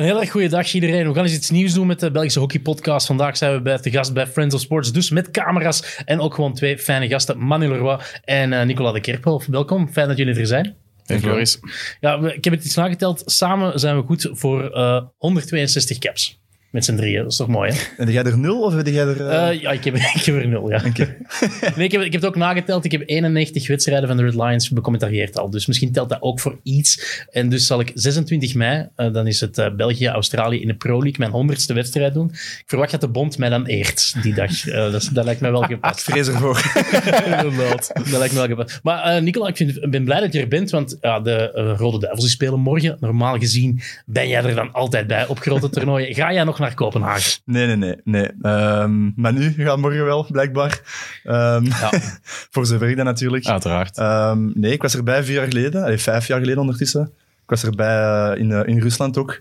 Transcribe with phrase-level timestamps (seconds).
[0.00, 1.08] Een heel erg goede dag iedereen.
[1.08, 3.06] We gaan eens iets nieuws doen met de Belgische Hockey Podcast.
[3.06, 6.34] Vandaag zijn we bij te gast bij Friends of Sports, dus met camera's en ook
[6.34, 9.42] gewoon twee fijne gasten, Manu Leroy en uh, Nicolas de Kerpel.
[9.46, 10.76] Welkom, fijn dat jullie er zijn.
[11.06, 11.60] Hey Floris.
[12.00, 13.22] Ja, ik heb het iets nageteld.
[13.24, 16.39] Samen zijn we goed voor uh, 162 caps.
[16.70, 17.78] Met z'n drieën, dat is toch mooi, hè?
[17.96, 19.20] En jij er nul of heb jij er...
[19.20, 19.26] Uh...
[19.26, 20.82] Uh, ja, ik heb, ik heb er nul, ja.
[20.86, 21.16] Okay.
[21.76, 22.84] nee, ik, heb, ik heb het ook nageteld.
[22.84, 25.50] Ik heb 91 wedstrijden van de Red Lions becommentarieerd al.
[25.50, 27.24] Dus misschien telt dat ook voor iets.
[27.30, 31.18] En dus zal ik 26 mei, uh, dan is het België-Australië in de Pro League,
[31.18, 32.28] mijn honderdste wedstrijd doen.
[32.30, 34.60] Ik verwacht dat de bond mij dan eert die dag.
[34.60, 36.08] dat, dat lijkt mij wel gepast.
[36.08, 36.72] Ik vrees ervoor.
[37.44, 37.90] Inderdaad.
[37.94, 38.80] dat lijkt me wel gepast.
[38.82, 42.24] Maar Nicola, ik vind, ben blij dat je er bent, want ja, de Rode Duivels
[42.24, 42.96] die spelen morgen.
[43.00, 46.14] Normaal gezien ben jij er dan altijd bij op grote toernooien.
[46.14, 47.40] Ga jij nog naar Kopenhagen?
[47.44, 47.96] Nee, nee, nee.
[48.04, 48.52] nee.
[48.52, 50.80] Um, maar nu gaat morgen wel, blijkbaar.
[51.24, 51.90] Um, ja.
[52.52, 53.46] voor zover ik dat natuurlijk.
[53.46, 53.98] Uiteraard.
[53.98, 55.82] Um, nee, ik was erbij vier jaar geleden.
[55.82, 57.12] Allee, vijf jaar geleden ondertussen.
[57.42, 59.40] Ik was erbij uh, in, uh, in Rusland ook.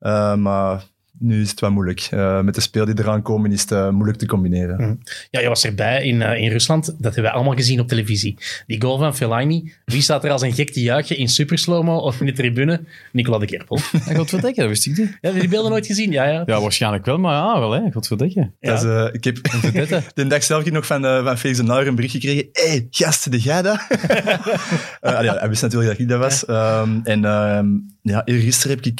[0.00, 0.82] Uh, maar
[1.18, 2.08] nu is het wel moeilijk.
[2.14, 4.80] Uh, met de speel die eraan komen is het uh, moeilijk te combineren.
[4.80, 4.98] Mm.
[5.30, 6.86] Ja, je was erbij in, uh, in Rusland.
[6.86, 8.38] Dat hebben we allemaal gezien op televisie.
[8.66, 9.72] Die goal van Fellaini.
[9.84, 12.80] Wie staat er als een gek te juichen in super slow-mo of in de tribune?
[13.12, 13.78] Nicola de Kerpel.
[13.92, 15.18] Ja, Godverdikke, dat wist ik niet.
[15.20, 16.10] Heb je die beelden nooit gezien?
[16.10, 16.42] Ja, ja.
[16.46, 17.90] ja waarschijnlijk wel, maar ja, wel hè.
[17.92, 18.50] Godverdikke.
[18.60, 18.80] Ja.
[18.80, 19.38] Dat is, ik heb
[20.14, 22.48] de dag zelf nog van, van Felix de Nauer een bericht gekregen.
[22.52, 23.78] Hé, hey, gasten, de jij dat?
[25.00, 26.48] allee, hij wist natuurlijk dat ik dat was.
[26.48, 28.98] Um, en um, ja, gisteren heb ik,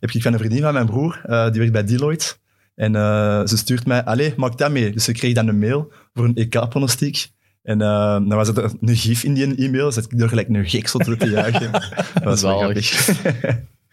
[0.00, 2.34] heb ik van een vriendin van mijn broer, die werkt bij Deloitte.
[2.76, 4.90] En uh, ze stuurt mij, allee, maak dat mee.
[4.90, 7.26] Dus ze kreeg dan een mail voor een EK-pronostiek.
[7.62, 9.92] En uh, dan was er een gif in die e-mail.
[9.92, 11.72] Zat ik door gelijk een gek zat te juichen.
[12.14, 13.06] dat was wel grappig.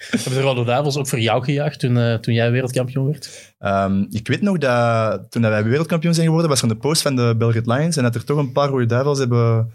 [0.10, 3.56] Hebben de Rode Duivels ook voor jou gejuicht toen, uh, toen jij wereldkampioen werd?
[3.60, 7.16] Um, ik weet nog dat toen wij wereldkampioen zijn geworden, was er een post van
[7.16, 9.72] de Belgian Lions en dat er toch een paar Rode Duivels hebben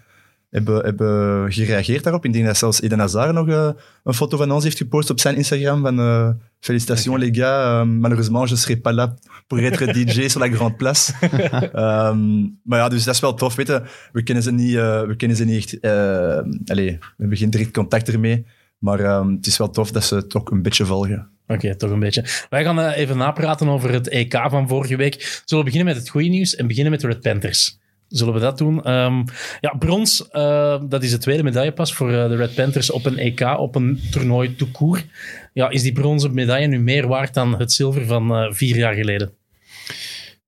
[0.50, 2.24] hebben, hebben gereageerd daarop.
[2.24, 3.70] Ik denk dat zelfs Eden Hazard nog uh,
[4.04, 7.92] een foto van ons heeft gepost op zijn Instagram van uh, Félicitations les gars, uh,
[7.92, 9.14] malheureusement je serai pas là
[9.46, 11.12] pour être DJ sur la grande place.
[11.74, 13.54] um, maar ja, dus dat is wel tof.
[13.54, 13.82] Weet je,
[14.12, 15.82] we kennen ze niet, we kennen ze niet echt...
[16.70, 18.46] allez, we hebben geen direct contact ermee.
[18.78, 21.28] Maar um, het is wel tof dat ze het toch een beetje volgen.
[21.46, 22.24] Oké, okay, toch een beetje.
[22.50, 25.42] Wij gaan even napraten over het EK van vorige week.
[25.44, 28.40] Zullen we beginnen met het goede nieuws en beginnen met de Red Panthers zullen we
[28.40, 28.92] dat doen.
[28.92, 29.24] Um,
[29.60, 33.06] ja, brons, uh, dat is de tweede medaille pas voor uh, de Red Panthers op
[33.06, 35.04] een EK, op een toernooi tout.
[35.52, 38.94] Ja, is die bronzen medaille nu meer waard dan het zilver van uh, vier jaar
[38.94, 39.32] geleden?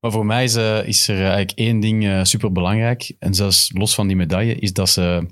[0.01, 3.13] Maar voor mij is, is er eigenlijk één ding super belangrijk.
[3.19, 5.27] En zelfs los van die medaille, is dat ze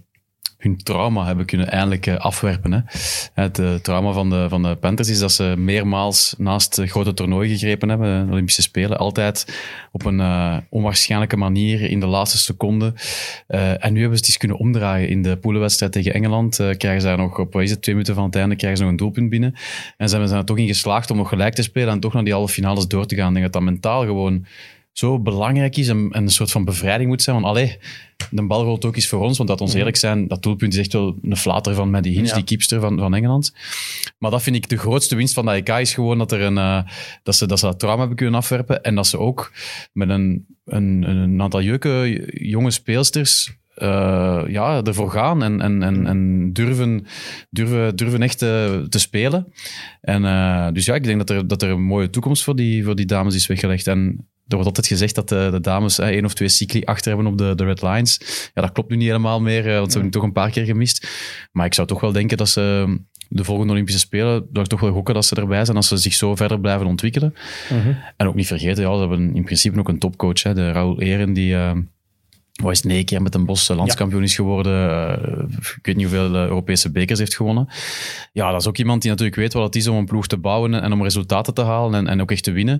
[0.59, 2.73] hun trauma hebben kunnen eindelijk eh, afwerpen.
[2.73, 2.81] Hè.
[3.35, 7.51] Het uh, trauma van de, van de Panthers is dat ze meermaals naast grote toernooien
[7.51, 9.59] gegrepen hebben, de Olympische Spelen, altijd
[9.93, 10.23] op een
[10.69, 12.95] onwaarschijnlijke manier in de laatste seconde.
[13.47, 15.09] En nu hebben ze het eens kunnen omdraaien.
[15.09, 18.25] In de poelenwedstrijd tegen Engeland krijgen ze daar nog op, is het, twee minuten van
[18.25, 19.55] het einde, krijgen ze nog een doelpunt binnen.
[19.97, 22.25] En ze zijn er toch in geslaagd om nog gelijk te spelen en toch naar
[22.25, 23.29] die halve finales door te gaan.
[23.29, 24.47] Ik denk dat dat mentaal gewoon
[24.99, 27.37] zo belangrijk is en, een soort van bevrijding moet zijn.
[27.37, 27.79] Want allee,
[28.31, 29.79] de bal rolt ook eens voor ons, want dat ons mhm.
[29.79, 32.35] eerlijk zijn, dat doelpunt is echt wel een flater van Maddie Hinch, ja.
[32.35, 33.55] die keepster van, van Engeland.
[34.19, 36.57] Maar dat vind ik de grootste winst van de EK is gewoon dat, er een,
[36.57, 36.83] uh,
[37.23, 39.53] dat, ze, dat ze dat trauma hebben kunnen afwerpen en dat ze ook
[39.93, 46.07] met een, een, een aantal jeuke jonge speelsters uh, ja, ervoor gaan en, en, en,
[46.07, 47.07] en durven,
[47.51, 49.53] durven, durven echt te, te spelen.
[50.01, 52.85] En, uh, dus ja, ik denk dat er, dat er een mooie toekomst voor die,
[52.85, 53.87] voor die dames is weggelegd.
[53.87, 57.33] En er wordt altijd gezegd dat de, de dames één of twee cycli achter hebben
[57.33, 58.21] op de, de Red Lines.
[58.55, 61.09] Ja, dat klopt nu niet helemaal meer, want ze hebben toch een paar keer gemist.
[61.53, 62.97] Maar ik zou toch wel denken dat ze
[63.29, 65.97] de volgende Olympische Spelen, dat ik toch wel gokken dat ze erbij zijn, als ze
[65.97, 67.35] zich zo verder blijven ontwikkelen.
[67.73, 67.97] Uh -huh.
[68.17, 71.01] En ook niet vergeten, ja, ze hebben in principe ook een topcoach, hè, de Raoul
[71.01, 71.53] Eren, die...
[71.53, 71.73] Uh,
[72.63, 74.73] wat is negen keer met een Bos landskampioen is geworden.
[74.73, 75.43] Uh,
[75.77, 77.69] ik weet niet hoeveel Europese bekers heeft gewonnen.
[78.33, 80.37] Ja, dat is ook iemand die natuurlijk weet wat het is om een ploeg te
[80.37, 82.79] bouwen en om resultaten te halen en, en ook echt te winnen.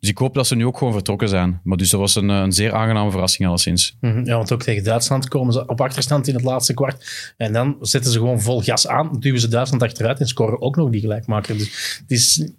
[0.00, 1.60] Dus ik hoop dat ze nu ook gewoon vertrokken zijn.
[1.64, 3.96] Maar dus dat was een, een zeer aangename verrassing alleszins.
[4.00, 4.24] -hmm.
[4.24, 7.32] Ja, want ook tegen Duitsland komen ze op achterstand in het laatste kwart.
[7.36, 10.76] En dan zetten ze gewoon vol gas aan, duwen ze Duitsland achteruit en scoren ook
[10.76, 11.56] nog die gelijkmaker.
[11.56, 12.50] Dus is,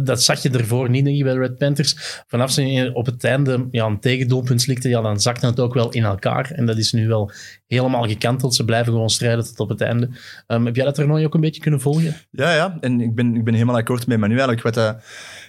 [0.00, 2.22] dat, zag je ervoor niet, denk bij de Red Panthers.
[2.26, 5.90] Vanaf ze op het einde ja, een tegendoelpunt slikte, ja, dan zakte het ook wel
[5.90, 6.50] in elkaar.
[6.50, 7.30] En dat is nu wel
[7.66, 8.54] helemaal gekanteld.
[8.54, 10.10] Ze blijven gewoon strijden tot op het einde.
[10.46, 12.16] Um, heb jij dat toernooi ook een beetje kunnen volgen?
[12.30, 12.78] Ja, ja.
[12.80, 14.62] En ik ben, ik ben helemaal akkoord met Manu eigenlijk.
[14.62, 14.90] Wat, uh,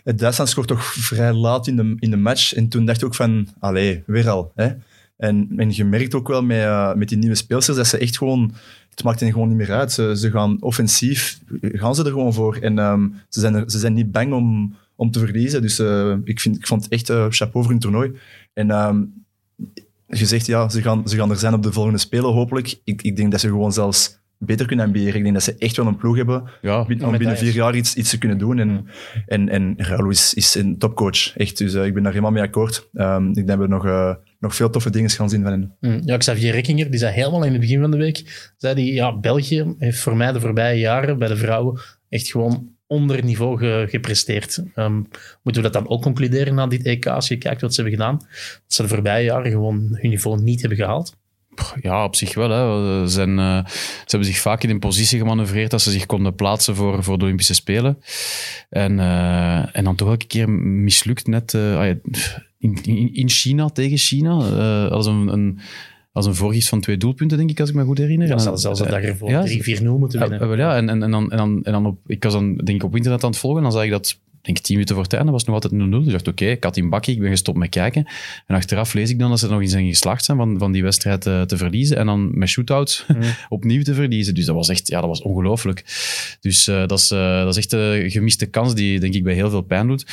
[0.03, 2.53] het Duitsland scoort toch vrij laat in de, in de match.
[2.53, 4.51] En toen dacht ik ook van, allee, weer al.
[4.55, 4.69] Hè?
[5.17, 8.17] En, en je merkt ook wel met, uh, met die nieuwe speelsters dat ze echt
[8.17, 8.53] gewoon...
[8.89, 9.91] Het maakt hen gewoon niet meer uit.
[9.91, 12.55] Ze, ze gaan offensief, gaan ze er gewoon voor.
[12.55, 15.61] En um, ze, zijn er, ze zijn niet bang om, om te verliezen.
[15.61, 18.11] Dus uh, ik, vind, ik vond het echt chapeau voor hun toernooi.
[18.53, 19.20] En um,
[20.17, 22.79] je zegt ja, ze gaan, ze gaan er zijn op de volgende Spelen hopelijk.
[22.83, 25.15] Ik, ik denk dat ze gewoon zelfs beter kunnen ambiëren.
[25.15, 27.95] Ik denk dat ze echt wel een ploeg hebben Ja, om binnen vier jaar iets,
[27.95, 28.59] iets te kunnen doen.
[28.59, 28.85] En,
[29.25, 31.57] en, en Raul is, is een topcoach, echt.
[31.57, 32.89] Dus eh, ik ben daar helemaal mee akkoord.
[32.93, 35.75] Ehm, ik denk dat we nog, eh, nog veel toffe dingen gaan zien van hen.
[35.79, 38.93] Mm, Ja, Xavier Rekkinger, die zei helemaal in het begin van de week, zei die,
[38.93, 41.79] ja, België heeft voor mij de voorbije jaren bij de vrouwen
[42.09, 44.63] echt gewoon onder niveau ge- gepresteerd.
[44.75, 44.95] Ehm,
[45.43, 47.99] moeten we dat dan ook concluderen na dit EK, als je kijkt wat ze hebben
[47.99, 48.17] gedaan?
[48.17, 48.27] Dat
[48.67, 51.19] ze de voorbije jaren gewoon hun niveau niet hebben gehaald.
[51.81, 52.49] Ja, op zich wel.
[52.49, 53.07] Hè.
[53.07, 56.35] Ze, zijn, eh, ze hebben zich vaak in een positie gemanoeuvreerd dat ze zich konden
[56.35, 57.97] plaatsen voor, voor de Olympische Spelen.
[58.69, 61.95] En, eh, en dan toch elke keer mislukt net eh, ah
[62.57, 64.39] in, in, in China tegen China.
[64.39, 65.59] eh, als een, een,
[66.11, 68.27] als een voorgist van twee doelpunten, denk ik, als ik me goed herinner.
[68.27, 70.57] Ja, En dan- zelfs, zelfs een dag ervoor Ja, 3-4-0 moeten winnen.
[70.57, 72.83] ja, en, en, en dan, en dan, en dan op, ik was dan denk ik
[72.83, 75.31] op internet aan het volgen, dan zag ik dat denk tien minuten voor het einde
[75.31, 75.89] was het nog altijd 0-0.
[75.89, 78.07] Dus ik dacht, oké, ik had in bakkie, ik ben gestopt met kijken.
[78.47, 80.83] En achteraf lees ik dan dat ze nog eens in geslaagd zijn van, van die
[80.83, 81.97] wedstrijd eh, te verliezen.
[81.97, 83.05] En dan met shootouts
[83.49, 84.35] opnieuw te verliezen.
[84.35, 85.83] Dus dat was echt, ja, dat was ongelooflijk.
[86.39, 89.33] Dus eh, dat, is, eh, dat is echt een gemiste kans die, denk ik, bij
[89.33, 90.05] heel veel pijn doet.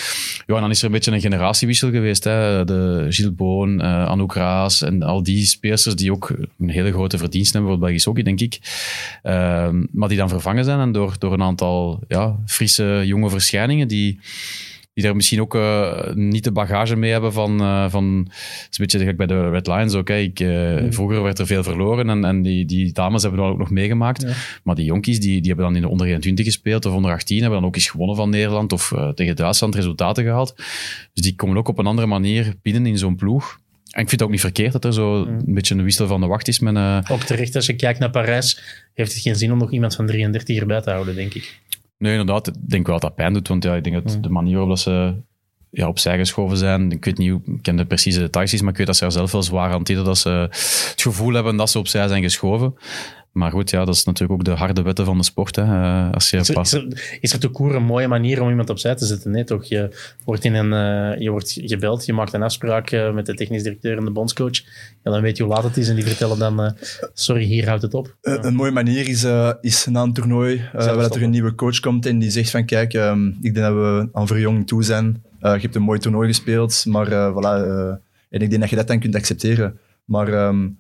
[0.47, 2.25] Ja, en dan is er een beetje een generatiewissel geweest.
[2.25, 2.65] Hè.
[2.65, 7.19] De Gilles Boon, eh Anouk Raas en al die speelsters die ook een hele grote
[7.19, 8.59] verdienst hebben voor het Belgisch hockey, denk ik.
[9.23, 13.89] Ehm, maar die dan vervangen zijn en door, door een aantal ja, frisse jonge verschijningen
[13.89, 14.18] die,
[14.99, 17.61] die daar misschien ook eh, niet de bagage mee hebben van...
[17.61, 20.09] eh, van het is een beetje gelijk bij de Red Lions ook.
[20.09, 20.19] Hè.
[20.19, 23.59] Ik, eh, Vroeger werd er veel verloren en, en die, die dames hebben dat ook
[23.59, 24.23] nog meegemaakt.
[24.23, 24.33] Ja.
[24.63, 27.41] Maar die jonkies die, die hebben dan in de onder 21 gespeeld of onder 18,
[27.41, 30.55] hebben dan ook eens gewonnen van Nederland of tegen Duitsland resultaten gehaald.
[31.13, 33.59] Dus die komen ook op een andere manier binnen in zo'n ploeg.
[33.91, 36.21] En ik vind het ook niet verkeerd dat er zo een beetje een wissel van
[36.21, 37.11] de wacht is met...
[37.11, 38.61] Ook terecht, als je kijkt naar Parijs,
[38.95, 41.61] heeft het geen zin om nog iemand van 33 erbij te houden, denk ik.
[41.99, 42.47] Nee, inderdaad.
[42.47, 43.49] Ik denk wel dat dat pijn doet.
[43.49, 45.15] Want ja, ik denk dat de manier waarop dat ze
[45.71, 46.91] ja, opzij geschoven zijn.
[46.93, 49.13] Ik weet niet, hoe- ik ken de precieze details maar ik weet dat ze er
[49.13, 52.75] zelf wel zwaar aan dat ze het gevoel hebben dat ze opzij zijn geschoven.
[53.39, 55.57] Maar goed, ja, dat is natuurlijk ook de harde wetten van de sport.
[55.57, 55.63] Hè.
[55.63, 56.73] Eh, Als je Is er, pas...
[56.73, 59.31] is, er, is er te koer een mooie manier om iemand opzij te zetten?
[59.31, 59.65] Nee, toch?
[59.65, 59.89] Je
[60.25, 60.73] wordt, in een,
[61.13, 64.11] eh, je wordt gebeld, je maakt een afspraak eh, met de technisch directeur en de
[64.11, 64.63] bondscoach.
[65.05, 66.71] Ja, dan weet je hoe laat het is en die vertellen dan, eh,
[67.15, 68.17] sorry, hier houdt het op.
[68.23, 71.55] Een mooie manier is, eh, is na een toernooi, eh, waar dat er een nieuwe
[71.55, 74.83] coach komt en die zegt van kijk, ehm, ik denk dat we aan verjonging toe
[74.85, 75.23] zijn.
[75.41, 77.67] Eh, je hebt een mooi toernooi gespeeld, maar eh, voilà.
[77.67, 77.89] eh,
[78.31, 79.79] en ik denk dat je dat dan kunt accepteren.
[80.05, 80.71] Maar ehm, eh,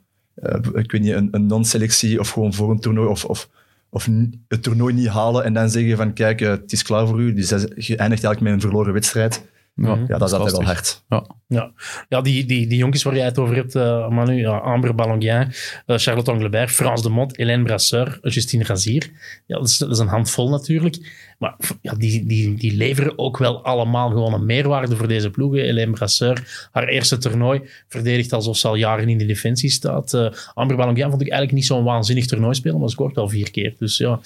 [0.74, 3.48] ik weet niet, een, een non-selectie of gewoon voor een toernooi of, of,
[3.90, 4.08] of
[4.48, 7.34] het toernooi niet halen en dan zeggen van kijk, eh, het is klaar voor u.
[7.34, 9.46] Dus je eindigt eigenlijk met een verloren wedstrijd.
[9.74, 11.04] ja, Ja, dat is altijd wel hard.
[11.08, 11.26] Ja.
[11.48, 11.72] Ja,
[12.08, 15.52] ja die, die, die jongens waar jij het over hebt, eh, Manu, ja, Amber Ballonguin,
[15.86, 19.10] eh, Charlotte Anglebert, Frans de Mont, Hélène Brasseur, Justine Razier.
[19.46, 20.96] Ja, dat is, dat is een handvol natuurlijk.
[21.38, 25.60] Maar ja, die, die, die leveren ook wel allemaal gewoon een meerwaarde voor deze ploegen.
[25.60, 30.14] Hélène Brasseur, haar eerste toernooi, verdedigt alsof ze al jaren in de defensie staat.
[30.14, 33.50] Eh, Amber Ballonguin vond ik eigenlijk niet zo'n waanzinnig toernooi spelen, maar scoort wel vier
[33.50, 33.74] keer.
[33.78, 34.20] Dus ja,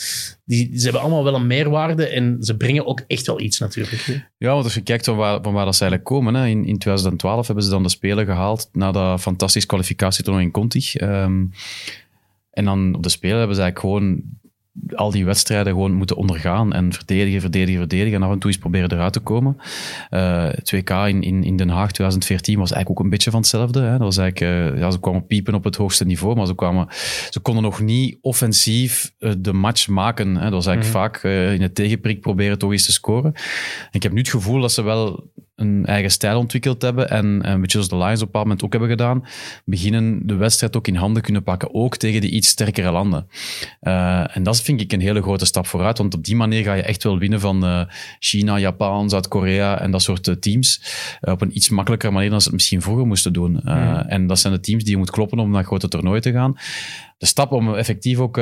[0.45, 4.31] die, ze hebben allemaal wel een meerwaarde en ze brengen ook echt wel iets natuurlijk.
[4.39, 6.35] Ja, want als je kijkt van waar, van waar dat ze eigenlijk komen.
[6.35, 6.47] Hè.
[6.47, 10.91] In, in 2012 hebben ze dan de Spelen gehaald na dat fantastisch kwalificatietoernooi in Conti.
[10.93, 11.45] Ehm,
[12.51, 14.23] en dan op de Spelen hebben ze eigenlijk gewoon
[14.95, 18.61] al die wedstrijden gewoon moeten ondergaan en verdedigen, verdedigen, verdedigen en af en toe eens
[18.61, 19.57] proberen eruit te komen.
[20.11, 23.81] Eh 2K in, in, in Den Haag 2014 was eigenlijk ook een beetje van hetzelfde.
[23.81, 23.91] Hè.
[23.91, 26.87] Dat was eigenlijk, eh, ja, ze kwamen piepen op het hoogste niveau, maar ze, kwamen,
[27.31, 30.35] ze konden nog niet offensief eh, de match maken.
[30.35, 30.43] Hè.
[30.43, 33.33] Dat was eigenlijk vaak eh, in het tegenprik proberen toch eens te scoren.
[33.35, 35.31] En ik heb nu het gevoel dat ze wel
[35.63, 38.45] een eigen stijl ontwikkeld hebben en, en een beetje zoals de Lions op een bepaald
[38.45, 39.25] moment ook hebben gedaan,
[39.65, 43.27] beginnen de wedstrijd ook in handen kunnen pakken, ook tegen die iets sterkere landen.
[43.81, 46.75] Eh, en dat vind ik een hele grote stap vooruit, want op die manier ga
[46.75, 47.81] je echt wel winnen van eh,
[48.19, 50.83] China, Japan, Zuid-Korea en dat soort eh, teams
[51.21, 53.61] op een iets makkelijker manier dan ze het misschien vroeger moesten doen.
[53.63, 56.33] Eh, En dat zijn de teams die je moet kloppen om naar grote toernooien te
[56.33, 56.57] gaan.
[57.19, 58.37] De stap om effectief ook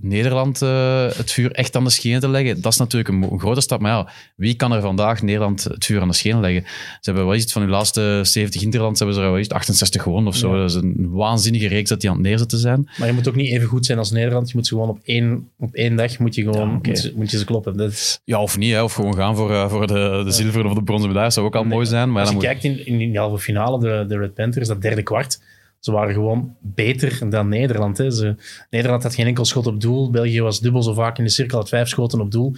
[0.00, 3.60] Nederland eh, het vuur echt aan de schenen te leggen, dat is natuurlijk een, grote
[3.60, 3.80] stap.
[3.80, 6.62] Maar ja, wie kan er vandaag Nederland het vuur aan de schenen leggen?
[6.64, 10.02] Ze hebben wel iets van hun laatste 70 interlands, hebben ze er wel iets 68
[10.02, 10.52] gewonnen of zo.
[10.54, 10.60] Ja.
[10.60, 12.88] Dat is een waanzinnige reeks dat die aan het neerzetten zijn.
[12.98, 14.48] Maar je moet ook niet even goed zijn als Nederland.
[14.48, 17.12] Je moet ze gewoon op één, op één dag moet je gewoon, Ja, moet, je,
[17.16, 17.76] moet je ze kloppen.
[17.76, 18.82] Dat is, Ja, of niet, hè.
[18.82, 21.30] of gewoon gaan voor, eh, voor de, de zilveren of de bronzen medaille.
[21.30, 22.12] zou ook al mooi zijn.
[22.12, 25.02] Maar als je kijkt in, in die halve finale, de, de Red Panthers, dat derde
[25.02, 25.40] kwart,
[25.84, 27.98] ze waren gewoon beter dan Nederland.
[27.98, 28.10] Hè.
[28.10, 28.36] Ze,
[28.70, 30.10] Nederland had geen enkel schot op doel.
[30.10, 32.54] België was dubbel zo vaak in de cirkel, had vijf schoten op doel.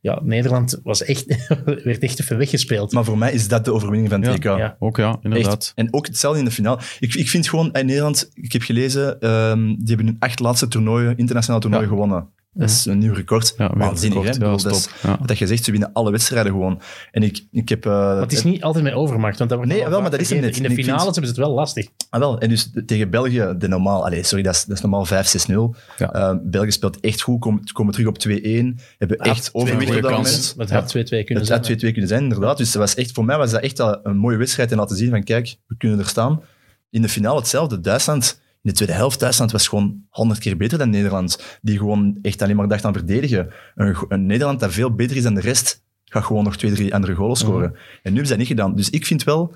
[0.00, 1.48] Ja, Nederland was echt,
[1.84, 2.92] werd echt even weggespeeld.
[2.92, 4.52] Maar voor mij is dat de overwinning van het Ja.
[4.52, 4.58] EK.
[4.58, 4.76] Ja.
[4.78, 5.52] Ook ja, inderdaad.
[5.52, 5.72] Echt.
[5.74, 6.78] En ook hetzelfde in de finale.
[6.98, 10.68] Ik, ik vind gewoon, in Nederland, ik heb gelezen, ehm, die hebben hun acht laatste
[10.68, 11.92] toernooien, internationale toernooien Ja.
[11.92, 12.28] gewonnen.
[12.58, 13.54] Dat is een nieuw record.
[13.56, 14.30] Ja, Waanzinnig, hè?
[14.30, 14.90] Ja, dat.
[15.02, 15.18] Ja.
[15.24, 16.80] Dat je zegt, ze winnen alle wedstrijden gewoon.
[17.10, 17.86] En ik, ik heb...
[17.86, 19.38] eh, Maar het is niet altijd met overmacht.
[19.38, 20.50] Want dat wordt Nee, wel, maar dat is vergeten.
[20.50, 20.56] net.
[20.56, 21.86] In de Ik vind- finales hebben ze het wel lastig.
[22.10, 22.38] Ah, wel.
[22.38, 24.04] En dus tegen België, de normaal...
[24.04, 25.76] Allee, sorry, dat is, dat is normaal 5-6-0.
[25.96, 26.12] Ja.
[26.12, 28.74] Eh, België speelt echt goed, komen, komen terug op 2-1.
[28.98, 30.50] Hebben echt overwicht op dat kans.
[30.56, 30.70] moment.
[30.70, 31.58] Het had 2-2 kunnen Het zijn.
[31.60, 32.56] had 2-2 kunnen zijn, inderdaad.
[32.58, 34.96] Dus dat was echt, voor mij was dat echt al een mooie wedstrijd en laten
[34.96, 36.42] zien van, kijk, we kunnen er staan.
[36.90, 37.80] In de finale hetzelfde.
[37.80, 41.58] Duitsland, de tweede helft, Duitsland was gewoon honderd keer beter dan Nederland.
[41.62, 43.48] Die gewoon echt alleen maar dacht aan verdedigen.
[43.74, 46.94] Een, een Nederland dat veel beter is dan de rest, gaat gewoon nog twee, drie
[46.94, 47.68] andere goals scoren.
[47.72, 48.74] En nu hebben ze dat niet gedaan.
[48.76, 49.54] Dus ik vind wel,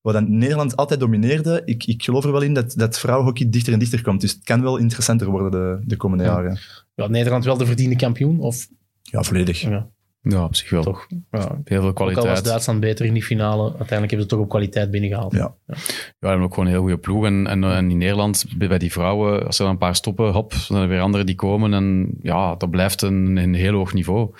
[0.00, 3.72] wat dan Nederland altijd domineerde, ik, ik geloof er wel in dat, dat vrouwenhockey dichter
[3.72, 4.20] en dichter komt.
[4.20, 6.30] Dus het kan wel interessanter worden de, de komende Ja.
[6.30, 6.58] jaren.
[6.94, 8.38] Ja, Nederland wel de verdiende kampioen?
[8.40, 8.68] Of
[9.02, 9.60] Ja, volledig.
[9.60, 9.88] ja,
[10.22, 10.82] Ja, op zich wel.
[10.82, 11.06] toch?
[11.30, 11.60] Ja.
[11.64, 12.44] Heel veel Ook al was kwaliteit.
[12.44, 15.32] Duitsland beter in die finale, uiteindelijk hebben ze toch op kwaliteit binnengehaald.
[15.32, 15.54] Ja.
[15.66, 15.74] Ja,
[16.18, 17.24] we hebben ook gewoon een heel goede ploeg.
[17.24, 20.50] En, en, en in Nederland, bij die vrouwen, als er dan een paar stoppen, hop,
[20.50, 21.74] dan zijn er weer anderen die komen.
[21.74, 24.34] En ja, dat blijft een, een heel hoog niveau.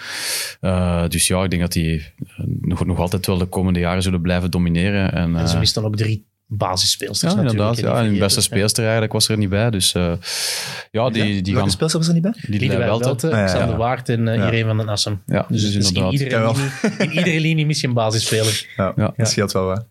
[0.61, 2.03] Eh, dus ja, ik denk dat die
[2.61, 5.13] nog, nog altijd wel de komende jaren zullen blijven domineren.
[5.13, 7.69] En, En ze eh, misten ook drie basisspeelsters ja, natuurlijk.
[7.77, 7.95] inderdaad.
[7.95, 9.71] Ja, die en de beste speelster eigenlijk was er niet bij.
[9.71, 10.13] Dus eh,
[10.91, 11.71] ja, die, die Welke gaan...
[11.71, 12.35] speelster was er niet bij?
[12.41, 13.77] Die Liedewij wel Welten, Ah, ja, Xander ja.
[13.77, 14.35] Waard en uh.
[14.35, 15.23] Irene van den Assen.
[15.27, 18.67] Ja, Dus, dus, dus in, iedere linie, in iedere linie mis je een basisspeler.
[18.77, 19.13] Ja, Ja.
[19.17, 19.87] dat scheelt wel wat.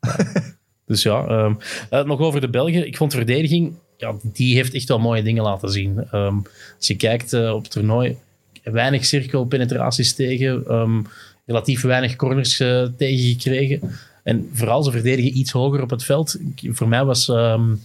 [0.86, 1.54] Dus ja, ehm,
[1.89, 2.88] eh, nog over de Belgen.
[2.88, 6.04] Ik vond verdediging, ja, die heeft echt wel mooie dingen laten zien.
[6.12, 6.36] Ehm,
[6.78, 8.18] als je kijkt op het toernooi,
[8.63, 11.01] weinig cirkelpenetraties tegen, ehm,
[11.46, 12.58] relatief weinig corners
[12.98, 13.82] tegengekregen.
[14.29, 16.38] En vooral ze verdedigen iets hoger op het veld.
[16.55, 17.75] Voor mij was ehm,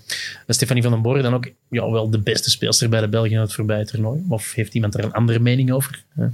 [0.49, 3.39] Stefanie van den Borre dan ook ja, wel de beste speelster bij de Belgen in
[3.39, 4.23] het voorbije toernooi.
[4.29, 6.05] Of heeft iemand daar een andere mening over?
[6.17, 6.33] Ja.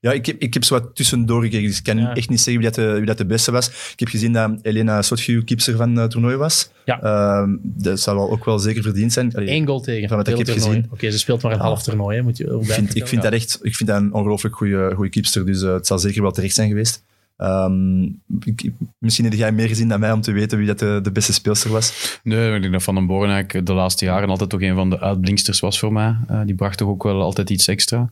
[0.00, 2.14] Ja, ik heb, ik heb zo wat tussendoor gekeken, dus ik kan Ja.
[2.14, 3.68] echt niet zeggen wie dat, de, wie dat de beste was.
[3.68, 6.70] Ik heb gezien dat Elena Sotgiu keeper van het toernooi was.
[6.84, 7.02] Ja.
[7.02, 9.32] Ehm, dat zou wel ook wel zeker verdiend zijn.
[9.34, 10.08] Eén goal tegen.
[10.08, 10.68] Van wat ik heb toernooi.
[10.68, 10.86] gezien.
[10.90, 12.16] Oké, ze speelt maar een half toernooi.
[12.16, 15.08] Hè, moet je ik, vind, ik, vind dat echt, ik vind dat een ongelooflijk goede
[15.10, 17.02] keepster, dus eh, het zal zeker wel terecht zijn geweest.
[17.40, 18.02] Ehm,
[18.44, 21.12] ik, misschien heb jij meer gezien dan mij om te weten wie dat de, de
[21.12, 22.18] beste speelster was.
[22.22, 24.90] Nee, ik denk dat Van den Boren eigenlijk de laatste jaren altijd toch een van
[24.90, 26.16] de uitblinksters was voor mij.
[26.28, 28.10] Eh, die bracht toch ook wel altijd iets extra.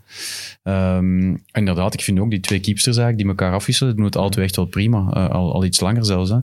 [0.62, 4.44] Ehm, inderdaad, ik vind ook die twee keepsters eigenlijk die elkaar afwisselen, doen het twee
[4.44, 5.10] echt wel prima.
[5.12, 6.30] Eh, al, al iets langer zelfs.
[6.30, 6.36] Hè.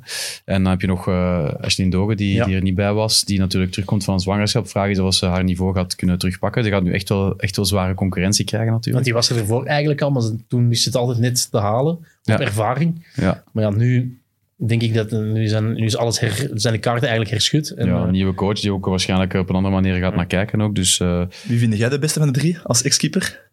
[0.46, 2.46] En dan heb je nog eh Ashley Dogen, die, Ja.
[2.46, 4.68] die er niet bij was, die natuurlijk terugkomt van een zwangerschap.
[4.68, 6.64] Vraag is of ze haar niveau gaat kunnen terugpakken.
[6.64, 9.06] Ze gaat nu echt wel, echt wel zware concurrentie krijgen Want natuurlijk.
[9.06, 11.58] die was er ervoor eigenlijk al, maar ze- toen wist ze het altijd net te
[11.58, 11.98] halen.
[12.26, 12.40] Op Ja.
[12.40, 13.06] ervaring.
[13.16, 14.20] Ja, Maar ja, nu
[14.58, 17.70] denk ik dat nu zijn, nu is alles her, zijn de kaarten eigenlijk herschud.
[17.70, 20.26] En, ja, eh, een nieuwe coach die ook waarschijnlijk op een andere manier gaat naar
[20.26, 20.76] kijken ook.
[20.76, 23.50] Dus eh, Wie vind jij de beste van de drie als ex-keeper?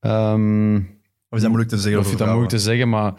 [0.00, 1.94] ehm, Of is dat moeilijk te zeggen?
[1.98, 3.12] Over vind dat moeilijk te zeggen, maar,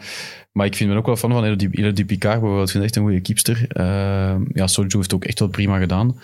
[0.52, 2.66] maar ik vind me ook wel fan van Elodie Picard bijvoorbeeld.
[2.66, 3.64] Ik vind echt een goede keepster.
[3.68, 6.20] Ehm, ja, Soju heeft het ook echt wel prima gedaan.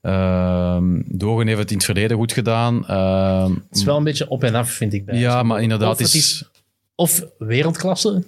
[0.00, 2.86] Ehm Dogen heeft het in het verleden goed gedaan.
[2.86, 5.04] Ehm, het is wel een beetje op en af, vind ik.
[5.04, 6.50] Bij ja, maar inderdaad Of het is...
[6.94, 8.22] Of wereldklasse,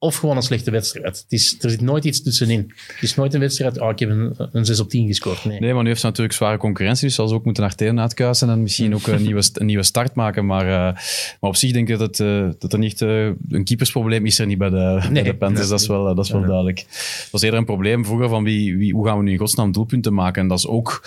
[0.00, 1.04] of gewoon een slechte wedstrijd.
[1.18, 2.72] Het is, er zit nooit iets tussenin.
[2.86, 5.44] Het is nooit een wedstrijd, oh, ik heb een, een 6 op 10 gescoord.
[5.44, 5.60] Nee.
[5.60, 8.00] Nee, maar nu heeft ze natuurlijk zware concurrentie, dus zal ze ook moeten naar Telen
[8.00, 10.46] uitkuisen en misschien ook een nieuwe, een nieuwe start maken.
[10.46, 10.94] Maar, eh,
[11.40, 13.02] maar op zich denk ik dat, het, eh, dat er niet...
[13.02, 15.22] eh, een keepersprobleem is er niet bij de, bij Nee.
[15.22, 16.78] de Panthers, dat is wel, dat is wel duidelijk.
[16.78, 19.72] Het was eerder een probleem vroeger van wie, wie, hoe gaan we nu in godsnaam
[19.72, 20.42] doelpunten maken.
[20.42, 21.02] En dat is ook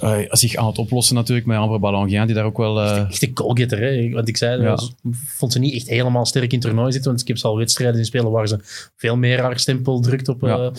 [0.00, 2.80] eh, zich aan het oplossen natuurlijk met Amber Ballonguin, die daar ook wel...
[2.80, 4.10] eh, Echt een goalgetter, hè.
[4.10, 4.68] Want ik zei, Ja.
[4.70, 4.94] was-
[5.26, 7.10] vond ze niet echt helemaal sterk in het toernooi zitten.
[7.10, 8.58] Want ik heb ze al wedstrijden in spelen waar ze
[8.96, 10.56] veel meer haar stempel drukt op, Ja.
[10.58, 10.70] eh,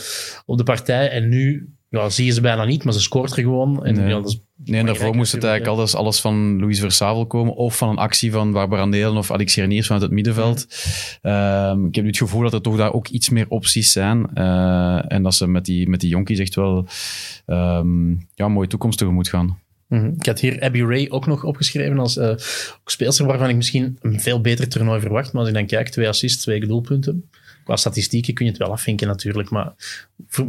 [0.46, 1.10] op de partij.
[1.10, 3.86] En nu ja, zie je ze bijna niet, maar ze scoort er gewoon.
[3.86, 4.08] En, Nee.
[4.08, 7.56] ja, dat is Nee, en daarvoor moest het eigenlijk alles, alles van Louis Versavel komen.
[7.56, 10.68] Of van een actie van Barbara Neelen of Alex Reniers vanuit het middenveld.
[11.22, 14.28] Ehm, ik heb nu het gevoel dat er toch daar ook iets meer opties zijn.
[14.34, 16.88] Eh, en dat ze met die, met die jonkies echt wel
[17.46, 19.60] ehm, ja, een mooie toekomst tegemoet gaan.
[19.88, 20.12] Mhm.
[20.18, 22.40] Ik had hier Abby Ray ook nog opgeschreven als ook
[22.86, 25.32] speelster waarvan ik misschien een veel beter toernooi verwacht.
[25.32, 27.30] Maar als ik dan kijk, twee assists, twee doelpunten.
[27.64, 29.50] Qua statistieken kun je het wel afvinken natuurlijk.
[29.50, 29.74] Maar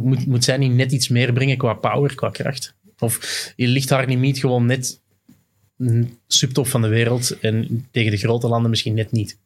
[0.01, 2.77] moet, moet zij niet net iets meer brengen qua power, qua kracht?
[2.99, 4.99] Of ligt haar niet gewoon net
[6.27, 9.37] subtop van de wereld en tegen de grote landen misschien net niet?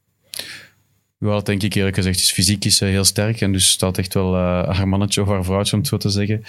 [1.17, 2.19] Wel, dat denk ik eerlijk gezegd.
[2.19, 5.27] Is fysiek is ze heel sterk en dus staat echt wel eh, haar mannetje of
[5.27, 6.43] haar vrouwtje, om het zo te zeggen.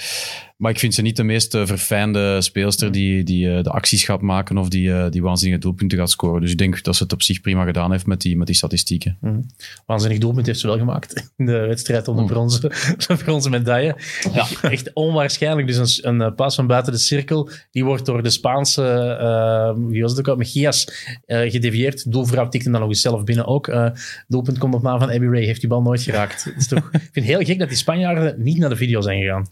[0.56, 4.04] Maar ik vind ze niet de meest eh, verfijnde speelster die, die eh, de acties
[4.04, 6.40] gaat maken of die, eh, die waanzinnige doelpunten gaat scoren.
[6.40, 8.56] Dus ik denk dat ze het op zich prima gedaan heeft met die, met die
[8.56, 9.18] statistieken.
[9.87, 12.73] Waanzinnig doelpunt heeft ze wel gemaakt in de wedstrijd om de bronzen,
[13.25, 13.96] bronzen medaille.
[14.32, 15.66] Ja, echt onwaarschijnlijk.
[15.66, 18.82] Dus een, een paas van buiten de cirkel, die wordt door de Spaanse,
[19.88, 20.44] wie was het ook al,
[21.26, 22.12] gedevieerd.
[22.12, 23.92] Doelvrouw tikte dan nog eens zelf binnen ook.
[24.28, 26.52] Doelpunt komt op naam van Abby Ray, heeft die bal nooit geraakt.
[26.56, 29.20] Is toch, ik vind het heel gek dat die Spanjaarden niet naar de video zijn
[29.20, 29.46] gegaan.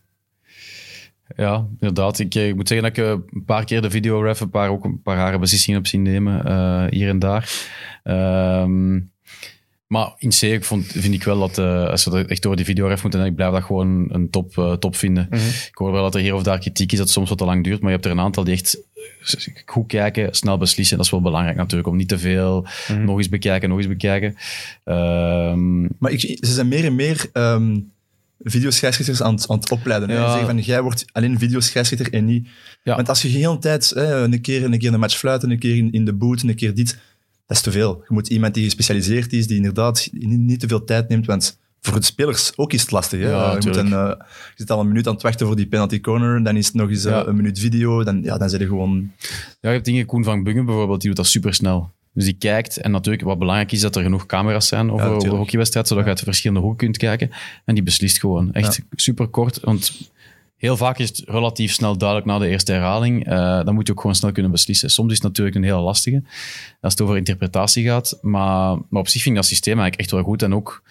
[1.37, 2.19] Ja, inderdaad.
[2.19, 4.69] Ik, eh, ik moet zeggen dat ik eh, een paar keer de videoref, een paar,
[4.71, 7.51] ook een paar rare beslissingen heb zien nemen, eh, hier en daar.
[8.03, 9.01] Ehm,
[9.87, 12.65] maar in C ik vond, vind ik wel dat uh, als we echt door die
[12.65, 15.27] videoref moeten, ik blijf dat gewoon een top, uh, top vinden.
[15.31, 15.41] Mhm.
[15.43, 17.45] Ik hoor wel dat er hier of daar kritiek is dat het soms wat te
[17.45, 18.83] lang duurt, maar je hebt er een aantal die echt
[19.67, 20.97] goed kijken, snel beslissen.
[20.97, 23.05] Dat is wel belangrijk natuurlijk, om niet te veel Mhm.
[23.05, 24.37] nog eens bekijken, nog eens bekijken.
[24.85, 27.77] Ehm, Maar ik, ze zijn meer en meer ehm
[28.43, 30.09] videoschrijfschitters aan, het- aan het opleiden.
[30.09, 30.15] hè.
[30.17, 30.23] Ja.
[30.25, 32.49] Ze zeggen van, jij wordt alleen videoschrijfschitter en niet...
[32.83, 32.95] Ja.
[32.97, 35.59] Want als je de hele tijd hè, een, keer, een keer een match fluiten, een
[35.59, 36.99] keer in, in de boot, een keer dit,
[37.47, 37.97] dat is te veel.
[38.09, 41.59] Je moet iemand die gespecialiseerd is, die inderdaad niet, niet te veel tijd neemt, want
[41.81, 43.21] voor de spelers ook is het lastig.
[43.21, 43.29] Hè?
[43.31, 43.87] Ja, je, moet tuurlijk.
[43.87, 46.57] een, eh, je zit al een minuut aan het wachten voor die penalty corner, dan
[46.57, 47.27] is het nog eens eh, Ja.
[47.27, 49.11] een minuut video, dan, ja, dan zijn je gewoon...
[49.21, 49.29] Ja,
[49.61, 51.91] je hebt dingen, Koen van Bungen bijvoorbeeld, die doet dat supersnel.
[52.15, 55.31] Dus die kijkt, en natuurlijk wat belangrijk is, dat er genoeg camera's zijn over, over
[55.31, 57.31] de hockeywedstrijd, zodat je uit verschillende hoeken kunt kijken.
[57.65, 58.53] En die beslist gewoon.
[58.53, 60.11] Echt super kort, want
[60.57, 63.27] heel vaak is het relatief snel duidelijk na de eerste herhaling.
[63.27, 64.91] Eh, dan moet je ook gewoon snel kunnen beslissen.
[64.91, 66.23] Soms is het natuurlijk een hele lastige,
[66.81, 68.19] als het over interpretatie gaat.
[68.21, 70.43] Maar, maar op zich vind ik dat systeem eigenlijk echt wel goed.
[70.43, 70.83] En ook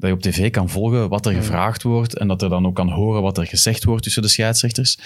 [0.00, 2.74] dat je op tv kan volgen wat er gevraagd wordt en dat er dan ook
[2.74, 4.98] kan horen wat er gezegd wordt tussen de scheidsrechters.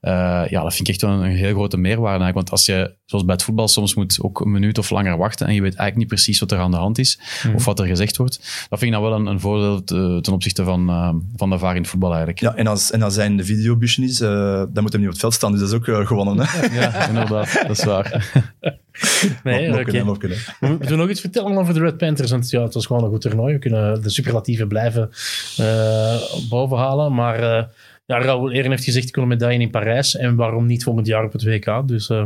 [0.00, 0.12] Eh,
[0.48, 2.34] ja, dat vind ik echt wel een, een heel grote meerwaarde eigenlijk.
[2.34, 5.46] Want als je, zoals bij het voetbal, soms moet ook een minuut of langer wachten
[5.46, 7.20] en je weet eigenlijk niet precies wat er aan de hand is
[7.54, 8.66] of wat er gezegd wordt.
[8.68, 11.58] Dat vind ik dan wel een, een voordeel te- ten opzichte van, eh, van de
[11.58, 12.40] VAR in het voetbal eigenlijk.
[12.40, 14.28] Ja, en als, en als hij in de videobusje is, eh,
[14.68, 16.46] dan moet hij niet op het veld staan, dus dat is ook gewonnen.
[16.46, 16.80] Hè?
[16.80, 17.62] Ja, inderdaad.
[17.66, 18.32] Dat is waar.
[19.44, 19.84] Nee, Nog oké.
[19.84, 20.38] kunnen, nog kunnen.
[20.60, 22.30] We moeten nog iets vertellen over de Red Panthers.
[22.30, 23.52] Want ja, het was gewoon een goed toernooi.
[23.52, 25.10] We kunnen de superlatieven blijven
[25.56, 26.16] eh
[26.48, 27.14] bovenhalen.
[27.14, 27.64] Maar eh
[28.06, 30.16] ja, Raoul Eren heeft gezegd, ik wil een medaille in Parijs.
[30.16, 31.88] En waarom niet volgend jaar op het WK?
[31.88, 32.24] Dus eh,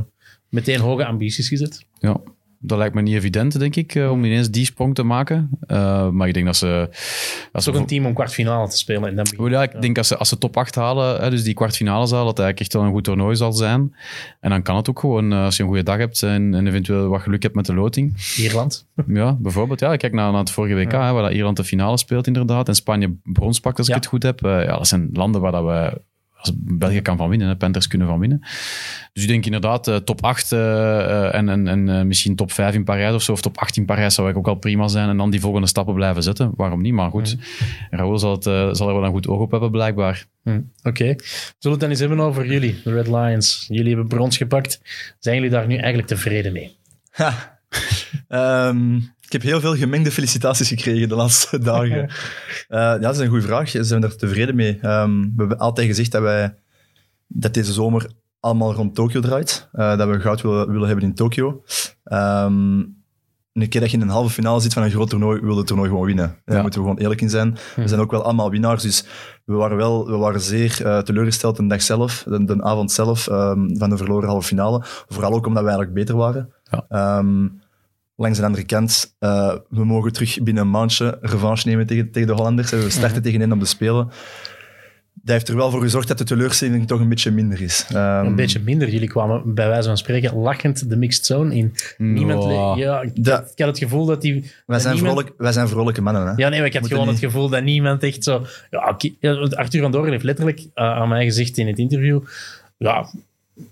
[0.48, 1.84] meteen hoge ambities gezet.
[1.98, 2.16] Ja,
[2.62, 5.50] dat lijkt me niet evident, denk ik, eh, om ineens die sprong te maken.
[5.66, 6.66] Eh, maar ik denk dat ze...
[6.88, 6.98] Dat
[7.52, 9.08] Als is ook een team om kwartfinale te spelen.
[9.08, 11.42] En dan begin- Ja, ik denk als ze, als ze top 8 halen, hè, dus
[11.42, 13.94] die kwartfinale zal, dat eigenlijk echt wel een goed toernooi zal zijn.
[14.40, 16.66] En dan kan het ook gewoon, eh, als je een goede dag hebt en, en
[16.66, 18.14] eventueel wat geluk hebt met de loting.
[18.36, 18.88] Ierland.
[19.06, 19.80] Ja, bijvoorbeeld.
[19.80, 22.26] Ja, ik kijk naar, naar het vorige WK, hè, waar dat Ierland de finale speelt
[22.26, 22.68] inderdaad.
[22.68, 24.40] En Spanje brons pakt, als ik het goed heb.
[24.40, 26.00] Ja, dat zijn landen waar dat we...
[26.40, 28.38] Als België kan van winnen, hè, Panthers kunnen van winnen.
[29.12, 32.52] Dus ik denk inderdaad eh, top 8 eh, eh, en, en, en eh, misschien top
[32.52, 34.88] 5 in Parijs of zo, of top 8 in Parijs zou ik ook al prima
[34.88, 35.08] zijn.
[35.08, 36.52] En dan die volgende stappen blijven zetten.
[36.56, 36.92] Waarom niet?
[36.92, 37.36] Maar goed,
[37.90, 40.26] Raoul zal, het, zal er wel een goed oog op hebben, blijkbaar.
[40.42, 41.04] Hm, Oké.
[41.04, 41.18] Zullen
[41.60, 43.64] we het dan eens hebben over jullie, de Red Lions?
[43.68, 44.80] Jullie hebben brons gepakt.
[45.18, 46.76] Zijn jullie daar nu eigenlijk tevreden mee?
[47.10, 47.58] Ha.
[48.28, 48.98] Ehm,
[49.30, 52.08] ik heb heel veel gemengde felicitaties gekregen de laatste dagen.
[52.08, 53.68] Eh, ja, dat is een goede vraag.
[53.68, 54.78] Ze zijn er tevreden mee.
[54.82, 56.54] Ehm, we hebben altijd gezegd dat wij
[57.26, 59.68] dat deze zomer allemaal rond Tokio draait.
[59.72, 61.62] Eh, dat we goud willen, willen hebben in Tokio.
[62.04, 62.78] Ehm,
[63.52, 65.56] een keer dat je in een halve finale zit van een groot toernooi, wil je
[65.58, 66.36] het toernooi gewoon winnen.
[66.44, 66.62] Daar Ja.
[66.62, 67.56] moeten we gewoon eerlijk in zijn.
[67.76, 69.04] We zijn ook wel allemaal winnaars, dus
[69.44, 73.26] we waren wel we waren zeer eh, teleurgesteld de dag zelf, de, de avond zelf,
[73.28, 74.80] ehm, van de verloren halve finale.
[75.08, 76.52] Vooral ook omdat we eigenlijk beter waren.
[76.70, 77.18] Ja.
[78.20, 82.28] Langs de andere kant, eh, we mogen terug binnen een maandje revanche nemen tegen, tegen
[82.28, 82.70] de Hollanders.
[82.70, 84.08] We starten tegen hen op de Spelen.
[85.22, 87.86] Dat heeft er wel voor gezorgd dat de teleurstelling toch een beetje minder is.
[87.88, 88.88] Ehm, Een beetje minder.
[88.90, 91.74] Jullie kwamen bij wijze van spreken lachend de mixed zone in.
[91.98, 92.44] Niemand...
[92.78, 93.00] Ja.
[93.00, 94.32] Ik, ik had het gevoel dat die...
[94.32, 96.26] wij, dat zijn niemand- vrolijk, wij zijn vrolijke mannen.
[96.26, 96.32] Hè?
[96.36, 98.46] Ja, nee, maar ik had gewoon het gevoel dat niemand echt zo...
[98.70, 98.96] Ja,
[99.50, 102.20] Arthur van Doren heeft letterlijk eh, aan mij gezegd in het interview...
[102.76, 103.10] Ja,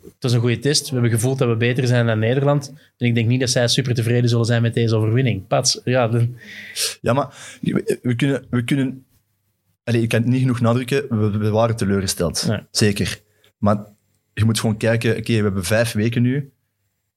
[0.03, 0.87] het is een goede test.
[0.87, 2.72] We hebben gevoeld dat we beter zijn dan Nederland.
[2.96, 5.46] En ik denk niet dat zij super tevreden zullen zijn met deze overwinning.
[5.46, 6.11] Pats, ja,
[7.01, 8.46] Ja, maar we, we kunnen...
[8.51, 9.03] We kunnen
[9.85, 12.48] ik kan het niet genoeg nadrukken, we, we waren teleurgesteld.
[12.70, 13.20] Zeker.
[13.59, 13.85] Maar
[14.35, 16.53] je moet gewoon kijken, oké, we hebben vijf weken nu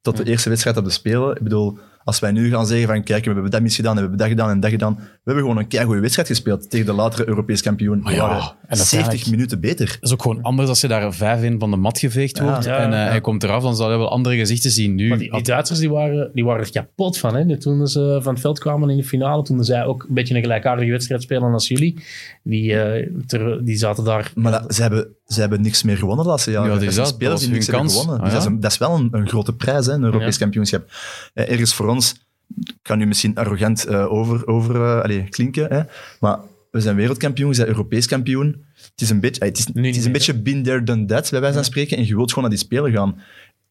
[0.02, 1.36] tot de eerste wedstrijd op de Spelen.
[1.36, 4.18] Ik bedoel, als wij nu gaan zeggen van, kijk, we hebben dat misgedaan, we hebben
[4.18, 4.96] dat gedaan en dat gedaan.
[4.96, 8.02] We hebben gewoon een keigoede wedstrijd gespeeld tegen de latere Europees kampioen.
[8.06, 8.38] Ja, waren
[8.68, 9.86] en 70 uiteindelijk- minuten beter.
[9.88, 12.44] Dat is ook gewoon anders als je daar vijf in van de mat geveegd Ja.
[12.44, 13.10] wordt Ja, en eh, ja.
[13.10, 14.96] hij komt eraf, dan zal je wel andere gezichten zien.
[14.96, 17.36] Nu Maar die, die Duitsers die waren, die waren er kapot van.
[17.36, 17.58] Hè?
[17.58, 20.42] Toen ze van het veld kwamen in de finale, toen zij ook een beetje een
[20.42, 22.04] gelijkaardige wedstrijd spelen als jullie.
[22.44, 24.32] Die, eh, ter- die zaten daar...
[24.36, 26.82] Maar dat, ze, hebben, ze hebben niks meer gewonnen de laatste jaren.
[26.82, 28.00] Ja, dat spelers die niks hebben kans.
[28.00, 28.18] gewonnen.
[28.18, 30.34] Ah, Dus dat, is een, dat is wel een, een grote prijs, hè, een Europees
[30.34, 30.40] Ja.
[30.42, 30.92] kampioenschap.
[31.34, 32.14] Eh, ergens voor ons,
[32.56, 35.82] ik kan nu misschien arrogant eh, over, over eh, allez, klinken, hè,
[36.20, 36.40] maar
[36.72, 38.66] we zijn wereldkampioen, we zijn Europees kampioen.
[38.76, 41.06] Het is een beetje, het is, niet het is een meer, beetje been there, done
[41.06, 41.98] that, bij wijze van spreken.
[41.98, 43.22] En je wilt gewoon naar die spelen gaan.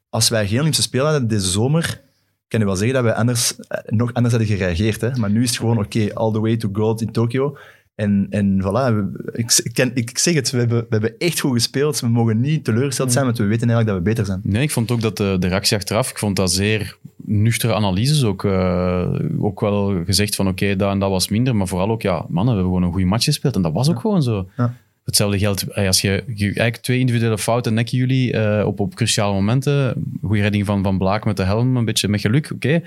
[0.09, 2.01] Als wij geen Olympische Spelen hadden deze zomer,
[2.49, 3.55] kan je wel zeggen dat wij anders,
[3.87, 5.01] nog anders hadden gereageerd.
[5.01, 5.17] Hè?
[5.17, 7.57] Maar nu is het gewoon, oké, all the way to gold in Tokio.
[8.01, 11.41] En, en voilà, we- ik, ik, ken- ik zeg het, we hebben, we hebben echt
[11.41, 12.01] goed gespeeld.
[12.01, 14.41] We mogen niet teleurgesteld zijn, want we weten eigenlijk dat we beter zijn.
[14.43, 18.25] Nee, ik vond ook dat de, de reactie achteraf, ik vond dat zeer nuchtere analyses.
[18.25, 19.09] Ook, eh,
[19.41, 21.57] ook wel gezegd van oké, dat en dat was minder.
[21.57, 23.57] Maar vooral ook, ja, mannen, we hebben gewoon een goede match gespeeld.
[23.57, 24.49] En dat was ook gewoon zo.
[24.57, 24.75] Ja.
[25.05, 28.95] hetzelfde geldt eh, als je, je eigenlijk twee individuele fouten nekken jullie eh, op, op
[28.95, 29.95] cruciale momenten.
[30.23, 32.83] Goede redding van Van Blaak met de helm, een beetje met geluk, oké.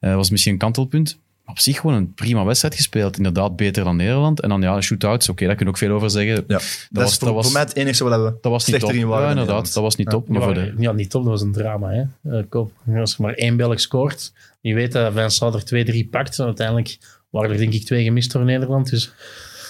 [0.00, 1.18] Eh, was misschien een kantelpunt.
[1.46, 3.16] Op zich gewoon een prima wedstrijd gespeeld.
[3.16, 4.40] Inderdaad, beter dan Nederland.
[4.40, 6.34] En dan ja, shootouts, oké, daar kun je ook veel over zeggen.
[6.34, 8.66] Ja, dat, was- is voor, dat was- voor mij het enige wat we Dat was
[8.66, 8.92] niet top.
[8.92, 9.08] in.
[9.08, 10.28] Ja, inderdaad, dat was niet top.
[10.28, 11.88] Maar Ja, voor de, ja, niet top, dat was een drama.
[11.90, 12.02] Hè?
[12.38, 16.06] Eh, kom, als er maar één Belg scoort, je weet dat Vincent er twee, drie
[16.10, 16.38] pakt.
[16.38, 16.98] En uiteindelijk
[17.30, 18.90] waren er denk ik twee gemist door Nederland.
[18.90, 19.12] Dus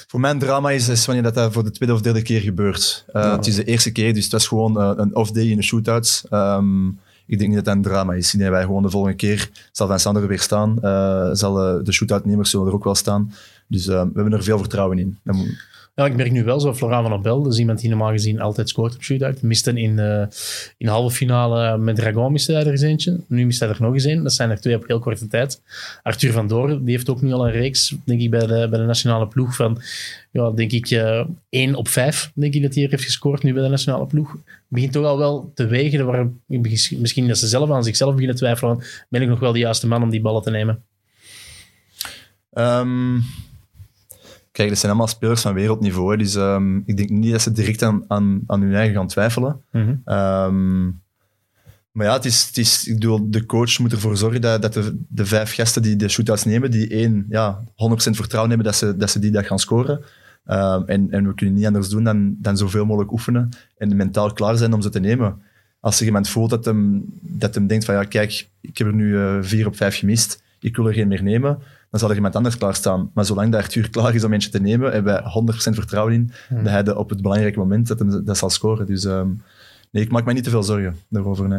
[0.07, 2.41] Voor mij een drama is, is wanneer dat, dat voor de tweede of derde keer
[2.41, 3.05] gebeurt.
[3.13, 5.63] Uh, Het is de eerste keer, dus het was gewoon uh, een off-day in de
[5.63, 6.25] shootouts.
[6.31, 8.35] Um, ik denk niet dat dat een drama is.
[8.35, 10.79] Ik wij gewoon de volgende keer zal Van Sander er weer staan.
[10.83, 13.33] Uh, zal uh, de shootoutnemers er ook wel staan.
[13.67, 15.19] Dus uh, we hebben er veel vertrouwen in.
[15.95, 18.41] Ja, ik merk nu wel zo, Florent van Abel, dat is iemand die normaal gezien
[18.41, 19.43] altijd scoort op shootout.
[19.43, 20.27] Miste in de,
[20.79, 23.21] in de halve finale met Dragon miste hij er eens eentje.
[23.27, 24.23] Nu mist hij er nog eens een.
[24.23, 25.63] Dat zijn er twee op heel korte tijd.
[26.03, 28.79] Arthur van Doorn, die heeft ook nu al een reeks, denk ik, bij de, bij
[28.79, 29.81] de nationale ploeg van,
[30.31, 33.53] ja, denk ik, uh, 1 op 5, denk ik dat hij er heeft gescoord nu
[33.53, 34.37] bij de nationale ploeg.
[34.69, 38.83] Begint toch al wel te wegen, waarom, misschien dat ze zelf aan zichzelf beginnen twijfelen,
[39.09, 40.83] ben ik nog wel de juiste man om die ballen te nemen?
[42.53, 43.23] Um,
[44.53, 46.17] Kijk, dat zijn allemaal spelers van wereldniveau.
[46.17, 49.63] Dus um, ik denk niet dat ze direct aan, aan, aan hun eigen gaan twijfelen.
[49.73, 50.15] Mm -hmm.
[50.15, 51.01] um,
[51.93, 54.73] maar ja, het is, het is, ik bedoel, de coach moet ervoor zorgen dat, dat
[54.73, 58.77] de, de vijf gasten die de shootouts nemen, die één, ja, 100% vertrouwen hebben dat
[58.77, 60.05] ze, dat ze die dag gaan scoren.
[60.47, 64.33] Um, en, en we kunnen niet anders doen dan, dan zoveel mogelijk oefenen en mentaal
[64.33, 65.43] klaar zijn om ze te nemen.
[65.81, 68.95] Als er iemand voelt dat hem, dat hem denkt van ja, kijk, ik heb er
[68.95, 71.59] nu uh, vier op vijf gemist, ik wil er geen meer nemen,
[71.93, 73.11] dan zal er iemand anders klaarstaan.
[73.15, 76.33] Maar zolang dat Arthur klaar is om eentje te nemen, hebben wij 100% vertrouwen in
[76.49, 76.63] Hmm.
[76.63, 78.87] dat hij de, op het belangrijke moment dat, hem, dat zal scoren.
[78.87, 79.43] Dus um,
[79.91, 81.49] nee, ik maak me niet te veel zorgen daarover.
[81.49, 81.59] Nee.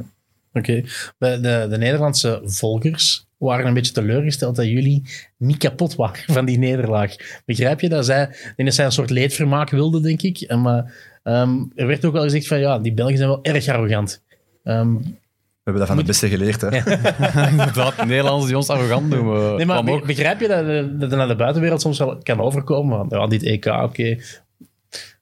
[0.54, 0.84] Oké.
[1.17, 1.41] Okay.
[1.41, 5.04] De, de Nederlandse volgers waren een beetje teleurgesteld dat jullie
[5.38, 7.15] niet kapot waren van die nederlaag.
[7.46, 8.06] Begrijp je dat?
[8.06, 10.56] Zij, dat zij een soort leedvermaak wilden, denk ik.
[10.56, 10.93] Maar
[11.24, 14.22] um, er werd ook wel gezegd van ja, die Belgen zijn wel erg arrogant.
[14.63, 15.17] Um,
[15.63, 16.08] we hebben dat van Moet...
[16.08, 16.67] het beste geleerd, hè?
[16.69, 17.47] Ja.
[17.49, 19.56] Inderdaad, Nederlanders die ons arrogant noemen.
[19.56, 20.65] Nee, maar be begrijp je dat,
[20.99, 22.97] dat het naar de buitenwereld soms wel kan overkomen?
[22.97, 23.84] Want ja, dit EK, oké.
[23.84, 24.21] Okay.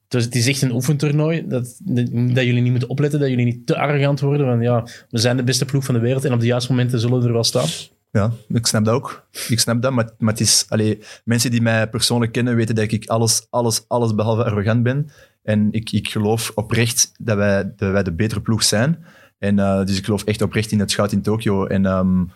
[0.07, 1.47] Dus het is echt een oefentoernooi.
[1.47, 1.79] Dat,
[2.33, 4.47] dat jullie niet moeten opletten, dat jullie niet te arrogant worden.
[4.47, 6.99] Want ja, we zijn de beste ploeg van de wereld en op de juiste momenten
[6.99, 7.67] zullen we er wel staan.
[8.11, 9.27] Ja, ik snap dat ook.
[9.47, 10.65] Ik snap dat, maar, maar het is...
[10.69, 15.09] Allee, mensen die mij persoonlijk kennen weten dat ik alles, alles, alles behalve arrogant ben.
[15.43, 19.05] En ik, ik geloof oprecht dat wij, dat wij de betere ploeg zijn.
[19.41, 21.65] En uh, dus ik geloof echt oprecht in het goud in Tokio.
[21.65, 22.31] En um,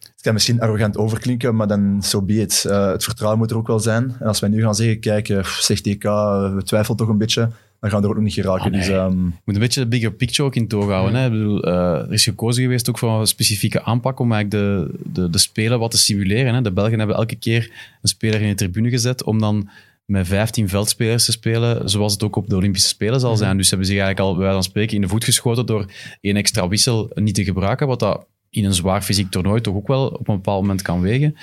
[0.00, 2.64] het kan misschien arrogant overklinken, maar dan so be it.
[2.66, 4.16] Uh, het vertrouwen moet er ook wel zijn.
[4.20, 7.50] En als wij nu gaan zeggen, kijk, uh, zegt DK, we twijfelen toch een beetje,
[7.80, 8.64] dan gaan we er ook nog niet geraken.
[8.64, 8.80] Ah, nee.
[8.80, 11.20] dus, um, Je moet een beetje de bigger picture ook in toog houden.
[11.20, 11.26] Hè?
[11.26, 15.30] Ik bedoel, er is gekozen geweest ook voor een specifieke aanpak om eigenlijk de, de,
[15.30, 16.54] de spelen wat te simuleren.
[16.54, 16.62] Hè?
[16.62, 17.70] De Belgen hebben elke keer
[18.02, 19.68] een speler in de tribune gezet om dan
[20.06, 23.56] met 15 veldspelers te spelen, zoals het ook op de Olympische Spelen zal zijn.
[23.56, 25.86] Dus ze hebben zich eigenlijk al, bij wijze van spreken, in de voet geschoten door
[26.20, 29.86] één extra wissel niet te gebruiken, wat dat in een zwaar fysiek toernooi toch ook
[29.86, 31.36] wel op een bepaald moment kan wegen.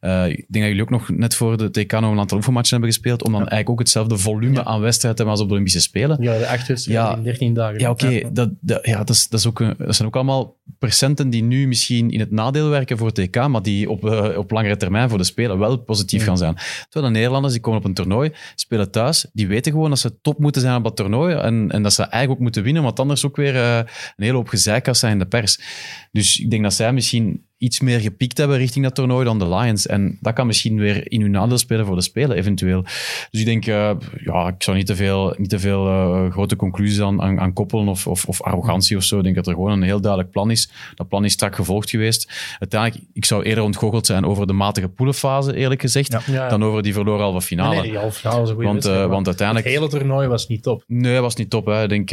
[0.00, 2.76] Uh, ik denk dat jullie ook nog net voor de TK nog een aantal oefenmatchen
[2.76, 3.48] hebben gespeeld, om dan ja.
[3.48, 4.64] eigenlijk ook hetzelfde volume ja.
[4.64, 6.22] aan wedstrijden te hebben als op de Olympische Spelen.
[6.22, 7.78] Ja, de acht wedstrijden ja, in 13 dagen.
[7.78, 8.06] Ja, oké.
[8.06, 8.26] Okay.
[8.32, 11.66] Dat, dat, ja, dat, is, dat, is ook, dat zijn ook allemaal percenten die nu
[11.66, 15.18] misschien in het nadeel werken voor TK, maar die op, uh, op langere termijn voor
[15.18, 16.54] de Spelen wel positief gaan zijn.
[16.88, 20.20] Terwijl de Nederlanders, die komen op een toernooi, spelen thuis, die weten gewoon dat ze
[20.20, 23.00] top moeten zijn op dat toernooi en, en dat ze eigenlijk ook moeten winnen, want
[23.00, 25.60] anders ook weer uh, een hele hoop gezeik kan zijn in de pers.
[26.12, 29.48] Dus ik denk dat zij misschien iets meer gepiekt hebben richting dat toernooi dan de
[29.48, 29.86] Lions.
[29.86, 32.82] En dat kan misschien weer in hun nadeel spelen voor de Spelen, eventueel.
[33.30, 33.90] Dus ik denk, uh,
[34.24, 37.52] ja, ik zou niet te veel, niet te veel uh, grote conclusies aan, aan, aan
[37.52, 39.16] koppelen of, of, of, arrogantie of zo.
[39.16, 40.70] Ik denk dat er gewoon een heel duidelijk plan is.
[40.94, 42.32] Dat plan is strak gevolgd geweest.
[42.58, 46.20] Uiteindelijk, ik zou eerder ontgoocheld zijn over de matige poelenfase, eerlijk gezegd, ja.
[46.26, 46.48] Ja.
[46.48, 47.70] dan over die verloren halve finale.
[47.70, 49.66] Nee, nee, die halve finale was een goede want, uh, want uiteindelijk...
[49.66, 50.84] Het hele toernooi was niet top.
[50.86, 51.66] Nee, dat was niet top.
[51.66, 51.82] Hè.
[51.82, 52.08] Ik denk,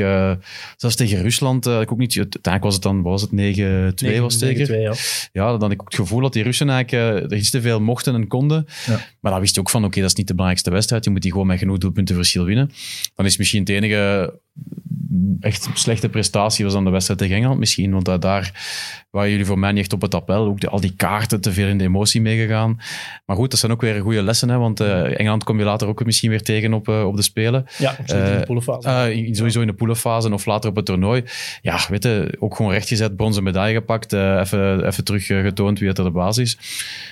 [0.76, 2.18] zelfs tegen Rusland, ik ook niet...
[2.18, 4.68] Uiteindelijk was het dan, was het, 9-2 was zeker?
[4.68, 4.72] 9-2,
[5.32, 7.62] ja ja, dan had ik het gevoel dat die Russen eigenlijk uh, er iets te
[7.62, 8.65] veel mochten en konden.
[8.86, 9.00] Ja.
[9.19, 11.04] Maar dan wist je ook van, oké, okay, dat is niet de belangrijkste wedstrijd.
[11.04, 12.71] Je moet die gewoon met genoeg doelpuntenverschil winnen.
[13.15, 14.34] Dan is misschien het enige
[15.39, 17.91] echt slechte prestatie was dan de wedstrijd tegen Engeland misschien.
[17.91, 18.52] Want daar
[19.12, 20.46] waren jullie voor mij niet echt op het appel.
[20.46, 22.80] Ook de, al die kaarten te veel in de emotie meegegaan.
[23.26, 24.50] Maar goed, dat zijn ook weer goede lessen.
[24.50, 27.22] Hè, want uh, Engeland kom je later ook misschien weer tegen op, uh, op de
[27.22, 27.65] Spelen.
[27.78, 29.13] Ja, in de poelenfase.
[29.15, 31.24] Uh, sowieso in de poelenfase of later op het toernooi.
[31.62, 34.13] Ja, weet je, ook gewoon rechtgezet, bronzen medaille gepakt.
[34.13, 36.58] even, even terug getoond wie het er de basis is.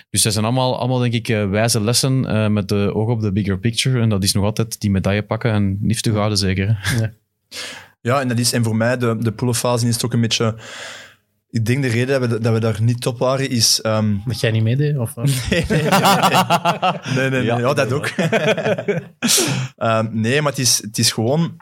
[0.09, 2.19] Dus dat zijn allemaal, allemaal denk ik, wijze lessen
[2.53, 4.01] met de oog op de bigger picture.
[4.01, 6.95] En dat is nog altijd die medaille pakken en liefst te houden, zeker.
[6.99, 7.11] Ja.
[8.01, 10.55] Ja, en dat is en voor mij, de, de poelenfase is het ook een beetje
[11.49, 13.81] Ik denk de reden dat we, dat we daar niet top waren is...
[13.81, 14.97] ehm, Dat jij niet meedeed?
[14.97, 15.15] Of,
[15.49, 15.83] nee, nee,
[17.15, 17.57] nee, nee, Ja.
[17.59, 18.07] ja, dat ook.
[19.77, 21.57] Ehm, nee, maar het is, het is gewoon...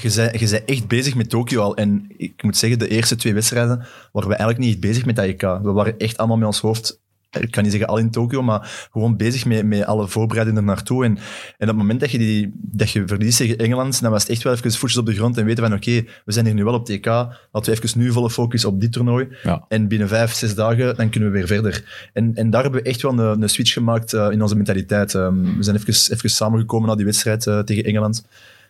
[0.00, 1.76] Je bent, je bent echt bezig met Tokio al.
[1.76, 5.24] En ik moet zeggen, de eerste twee wedstrijden waren we eigenlijk niet bezig met dat
[5.24, 5.40] EK.
[5.40, 7.00] We waren echt allemaal met ons hoofd,
[7.40, 10.66] ik kan niet zeggen al in Tokio, maar gewoon bezig met, met alle voorbereidingen er
[10.66, 11.04] naartoe.
[11.04, 11.18] En, en
[11.58, 14.42] op het moment dat je, die, dat je verliest tegen Engeland, dan was het echt
[14.42, 16.74] wel even voetjes op de grond en weten van oké, we zijn hier nu wel
[16.74, 19.28] op EK, laten we even nu volle focus op dit toernooi.
[19.42, 19.64] Ja.
[19.68, 22.08] En binnen vijf, zes dagen, dan kunnen we weer verder.
[22.12, 25.14] En, en daar hebben we echt wel een, een switch gemaakt eh, in onze mentaliteit.
[25.14, 28.26] Ehm, we zijn even, even samengekomen na die wedstrijd eh, tegen Engeland.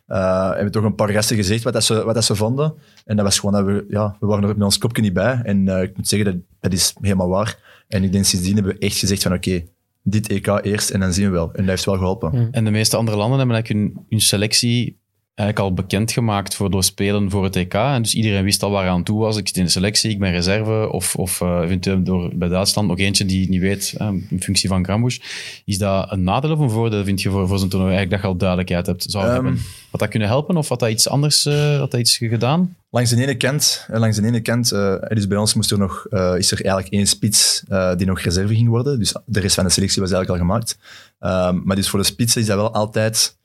[0.07, 2.75] Eh hebben toch een paar gasten gezegd wat, dat ze, wat dat ze vonden.
[3.05, 5.41] En dat was gewoon dat we, ja, we waren er met ons kopje niet bij.
[5.43, 7.57] En ik moet zeggen, dat, dat is helemaal waar.
[7.89, 9.65] En ik denk sindsdien hebben we echt gezegd van oké,
[10.03, 11.53] dit EK eerst en dan zien we wel.
[11.53, 12.49] En dat heeft wel geholpen.
[12.51, 14.99] En de meeste andere landen hebben eigenlijk hun, hun selectie
[15.35, 17.75] eigenlijk al bekendgemaakt voor door spelen voor het EK.
[17.75, 19.37] En dus iedereen wist al waar hij aan toe was.
[19.37, 20.89] Ik zit in de selectie, ik ben reserve.
[20.93, 24.43] Of, of eh, eventueel door, bij Duitsland nog eentje die het niet weet, eh, in
[24.43, 25.19] functie van Grambusch.
[25.65, 27.95] Is dat een nadeel of een voordeel, vind je, voor, voor zo'n toernooi?
[27.95, 29.35] Eigenlijk dat je al duidelijkheid hebt, zou Ehm.
[29.35, 29.59] hebben.
[29.91, 31.45] Had dat kunnen helpen of had dat iets anders
[31.79, 32.77] had dat iets gedaan?
[32.91, 34.69] Langs de ene kant, langs de ene kant
[35.09, 37.63] dus bij ons moest er nog, is er eigenlijk één spits
[37.97, 38.99] die nog reserve ging worden.
[38.99, 40.79] Dus de rest van de selectie was eigenlijk al gemaakt.
[41.19, 43.37] Ehm, maar dus voor de spitsen is dat wel altijd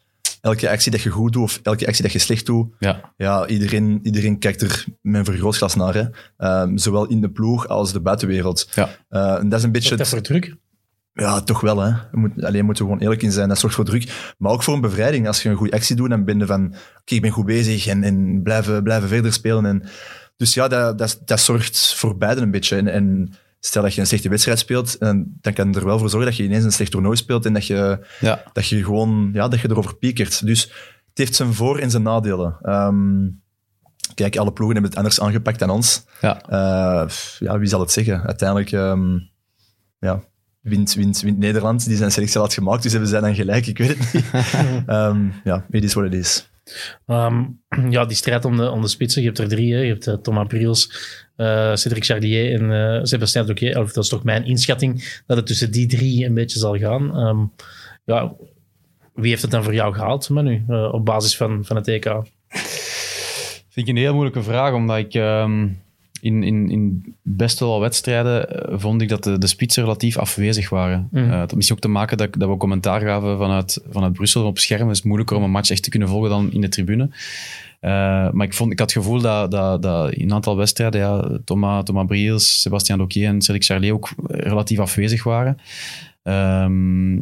[0.41, 2.67] elke actie dat je goed doet of elke actie dat je slecht doet.
[2.79, 5.93] Ja, Ja, iedereen, iedereen kijkt er met een vergrootglas naar.
[5.93, 6.03] Hè.
[6.37, 8.67] Ehm, zowel in de ploeg als de buitenwereld.
[8.75, 8.89] ja.
[9.09, 9.89] Eh, en dat is een beetje...
[9.89, 10.55] Dat het- voor druk?
[11.13, 11.79] ja, toch wel.
[11.79, 11.91] Hè.
[12.11, 13.47] We moet, alleen moeten we gewoon eerlijk in zijn.
[13.49, 14.33] Dat zorgt voor druk.
[14.37, 15.27] Maar ook voor een bevrijding.
[15.27, 16.65] Als je een goede actie doet, dan ben je van...
[17.01, 19.65] Oké, ik ben goed bezig en, en blijven, blijven verder spelen.
[19.65, 19.83] En,
[20.37, 22.75] dus ja, dat, dat, dat zorgt voor beiden een beetje.
[22.75, 25.99] En, en stel dat je een slechte wedstrijd speelt, en dan kan het er wel
[25.99, 28.43] voor zorgen dat je ineens een slecht toernooi speelt en dat je, ja.
[28.53, 30.45] dat je gewoon ja, dat je erover piekert.
[30.45, 30.61] Dus
[31.09, 32.57] het heeft zijn voor- en zijn nadelen.
[32.61, 33.27] Ehm,
[34.13, 36.03] kijk, alle ploegen hebben het anders aangepakt dan ons.
[36.21, 36.41] ja.
[36.41, 38.23] Eh, ja, wie zal het zeggen?
[38.23, 39.17] Uiteindelijk ehm,
[39.99, 40.23] ja,
[40.61, 43.77] wint, wint, wint Nederland, die zijn selectie had gemaakt, dus hebben zij dan gelijk, ik
[43.77, 44.25] weet het niet.
[44.85, 46.49] Ehm, ja, it is what it is.
[47.05, 47.45] Ehm,
[47.89, 49.21] ja, die strijd om de, om de spitsen.
[49.21, 49.67] Je hebt er drie.
[49.67, 50.91] Je hebt eh, Thomas Briels,
[51.35, 53.77] eh, Cedric Charlier en eh Sébastien.
[53.77, 57.15] Of dat is toch mijn inschatting dat het tussen die drie een beetje zal gaan.
[57.17, 57.45] Ehm,
[58.05, 58.33] ja,
[59.13, 62.05] wie heeft het dan voor jou gehaald, Manu, op basis van, van het EK?
[63.69, 65.67] Vind ik een heel moeilijke vraag, omdat ik ehm,
[66.21, 70.17] in, in, in best wel wat wedstrijden eh, vond ik dat de, de spitsen relatief
[70.17, 71.09] afwezig waren.
[71.13, 74.45] Eh, het had misschien ook te maken dat, dat we commentaar gaven vanuit, vanuit Brussel
[74.45, 74.87] op scherm.
[74.87, 77.09] Het is moeilijker om een match echt te kunnen volgen dan in de tribune.
[77.79, 77.91] Eh,
[78.31, 81.39] maar ik, vond, ik had het gevoel dat, dat, dat in een aantal wedstrijden ja,
[81.45, 85.57] Thomas, Thomas Briels, Sebastian Doquier en Cedric Charlier ook relatief afwezig waren.
[86.29, 87.15] Ehm,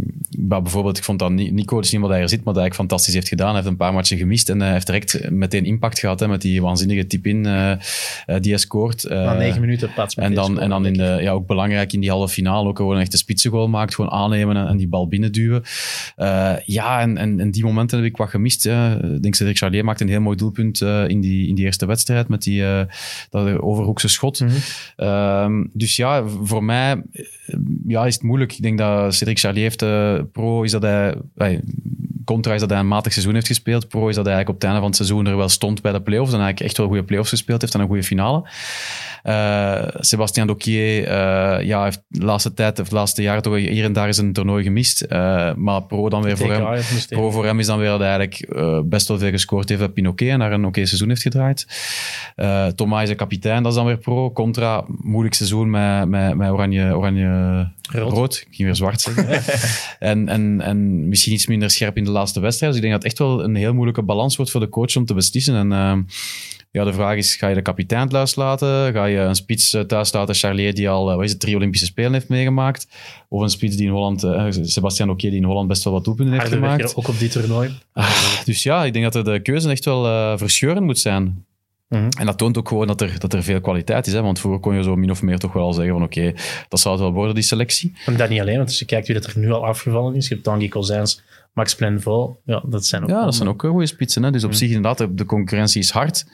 [0.47, 2.71] maar bijvoorbeeld, ik vond dat Ni- Nico, dus omdat hij er zit, maar dat hij
[2.71, 3.47] fantastisch heeft gedaan.
[3.47, 6.41] Hij heeft een paar matchen gemist en hij heeft direct meteen impact gehad hè, met
[6.41, 7.77] die waanzinnige tip-in eh, eh,
[8.25, 9.05] die hij scoort.
[9.09, 11.93] Na Eh, negen minuten plaats met en dan, en dan in de, ja, ook belangrijk
[11.93, 13.95] in die halve finale ook gewoon echt een spitsengoal maakt.
[13.95, 15.63] Gewoon aannemen en, en die bal binnenduwen.
[16.15, 18.63] Eh, ja, en, en, en die momenten heb ik wat gemist.
[18.63, 18.93] Ja.
[18.93, 21.85] Ik denk Cedric Charlier maakt een heel mooi doelpunt eh, in, die, in die eerste
[21.85, 22.81] wedstrijd met die eh,
[23.29, 24.39] dat overhoekse schot.
[24.39, 24.51] Mhm.
[24.95, 27.25] Ehm, dus ja, voor mij eh,
[27.87, 28.53] ja, is het moeilijk.
[28.53, 31.61] Ik denk dat Cedric Charlier heeft eh, pro is dat hij...
[32.27, 33.87] Contra is dat hij een matig seizoen heeft gespeeld.
[33.87, 35.91] Pro is dat hij eigenlijk op het einde van het seizoen er wel stond bij
[35.91, 36.33] de playoffs.
[36.33, 38.43] En eigenlijk echt wel goede playoffs gespeeld heeft en een goede finale.
[39.99, 43.93] Sebastian Doquier eh, ja, heeft de laatste tijd, of de laatste jaren toch hier en
[43.93, 45.01] daar is een toernooi gemist.
[45.01, 46.81] Eh, maar pro dan weer voor hem.
[47.09, 48.45] Pro voor hem is dan weer dat hij eigenlijk
[48.89, 51.67] best wel veel gescoord heeft bij Pinoquet en daar een oké seizoen heeft gedraaid.
[52.75, 54.31] Thomas is een kapitein, dat is dan weer pro.
[54.31, 58.11] Contra, moeilijk seizoen met, met, met oranje, oranje Rood.
[58.11, 58.35] rood.
[58.35, 59.43] Ik ging weer zwart zeggen.
[60.09, 62.73] en, en, en misschien iets minder scherp in de laatste wedstrijd.
[62.73, 64.95] Dus ik denk dat het echt wel een heel moeilijke balans wordt voor de coach
[64.95, 65.55] om te beslissen.
[65.55, 66.01] En ehm,
[66.71, 68.93] ja, de vraag is, ga je de kapitein thuis laten?
[68.93, 71.55] Ga je een spits eh, thuis laten, Charlier, die al eh, wat is het, drie
[71.55, 72.87] Olympische Spelen heeft meegemaakt?
[73.29, 76.03] Of een spits die in Holland, eh, Sebastian Oké, die in Holland best wel wat
[76.03, 76.95] doelpunten heeft gemaakt?
[76.95, 77.71] ook op dit toernooi.
[77.93, 81.45] Ah, dus ja, ik denk dat de keuze echt wel eh verscheurend moet zijn.
[81.87, 82.09] Mhm.
[82.19, 84.13] En dat toont ook gewoon dat er, dat er veel kwaliteit is.
[84.13, 84.21] Hè?
[84.21, 86.33] Want vroeger kon je zo min of meer toch wel al zeggen van oké,
[86.69, 87.93] dat zou het wel worden, die selectie.
[88.05, 90.27] En dat niet alleen, want als je kijkt wie dat er nu al afgevallen is.
[90.27, 91.21] Je hebt Tanguy Kozijns,
[91.57, 92.39] Max Plenvol.
[92.45, 94.23] Ja, dat zijn ook Ja, dat zijn ook eh, goede spitsen.
[94.23, 94.31] Hè?
[94.31, 96.25] Dus op zich inderdaad, de- concurrentie is hard.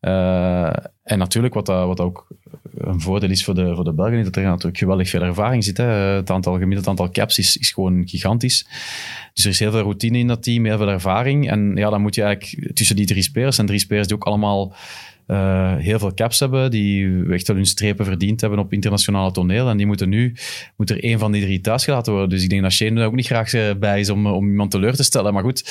[0.00, 2.26] Eh, en natuurlijk, wat, dat, wat dat ook
[2.76, 5.64] een voordeel is voor de, voor de Belgen, is dat er natuurlijk geweldig veel ervaring
[5.64, 5.76] zit.
[5.76, 5.84] Hè?
[5.84, 8.66] Het aantal, gemiddeld aantal caps is, is gewoon gigantisch.
[9.34, 11.50] Dus er is heel veel routine in dat team, heel veel ervaring.
[11.50, 14.24] En ja, dan moet je eigenlijk tussen die drie spelers, en drie spelers die ook
[14.24, 14.74] allemaal
[15.26, 19.68] eh, heel veel caps hebben, die echt wel hun strepen verdiend hebben op internationale toneel.
[19.68, 20.34] En die moeten nu,
[20.76, 22.30] moet er één van die drie thuis gelaten worden.
[22.30, 24.70] Dus ik denk dat Shane er ook niet graag eh, bij is om, om iemand
[24.70, 25.32] teleur te stellen.
[25.32, 25.64] Maar goed,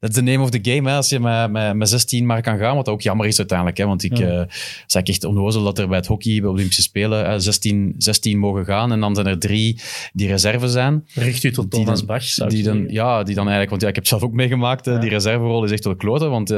[0.00, 0.90] dat is de name of the game.
[0.90, 0.96] Hè.
[0.96, 3.78] Als je met, met, met 16 maar kan gaan, wat ook jammer is uiteindelijk.
[3.78, 3.86] Hè.
[3.86, 4.26] Want ik Ja.
[4.40, 4.42] eh
[4.86, 8.64] zeg echt onnozel dat er bij het hockey, bij Olympische Spelen, eh, 16, 16 mogen
[8.64, 8.92] gaan.
[8.92, 9.80] En dan zijn er drie
[10.12, 11.04] die reserve zijn.
[11.14, 13.94] Richt u tot Thomas Bach, zou Die dan, ja, die dan eigenlijk, want ja, ik
[13.94, 14.84] heb zelf ook meegemaakt.
[14.84, 14.98] Ja.
[14.98, 16.30] Die reserverol is echt wel kloten.
[16.30, 16.50] Want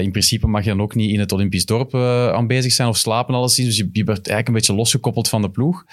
[0.00, 2.96] in principe mag je dan ook niet in het Olympisch dorp eh, aanwezig zijn of
[2.96, 3.68] slapen, alleszins.
[3.68, 5.84] Dus je, je wordt eigenlijk een beetje losgekoppeld van de ploeg.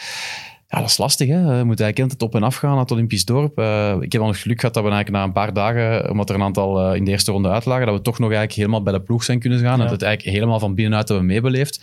[0.70, 1.28] Ja, dat is lastig.
[1.28, 1.58] Hè?
[1.58, 3.58] Je moet eigenlijk altijd op en af gaan naar het Olympisch dorp.
[3.58, 6.30] Eh, ik heb dan het geluk gehad dat we eigenlijk na een paar dagen, omdat
[6.30, 8.84] er een aantal eh, in de eerste ronde uitlagen, dat we toch nog eigenlijk helemaal
[8.84, 9.78] bij de ploeg zijn kunnen gaan.
[9.78, 9.84] Ja.
[9.84, 11.76] Dat het eigenlijk helemaal van binnenuit hebben meebeleefd.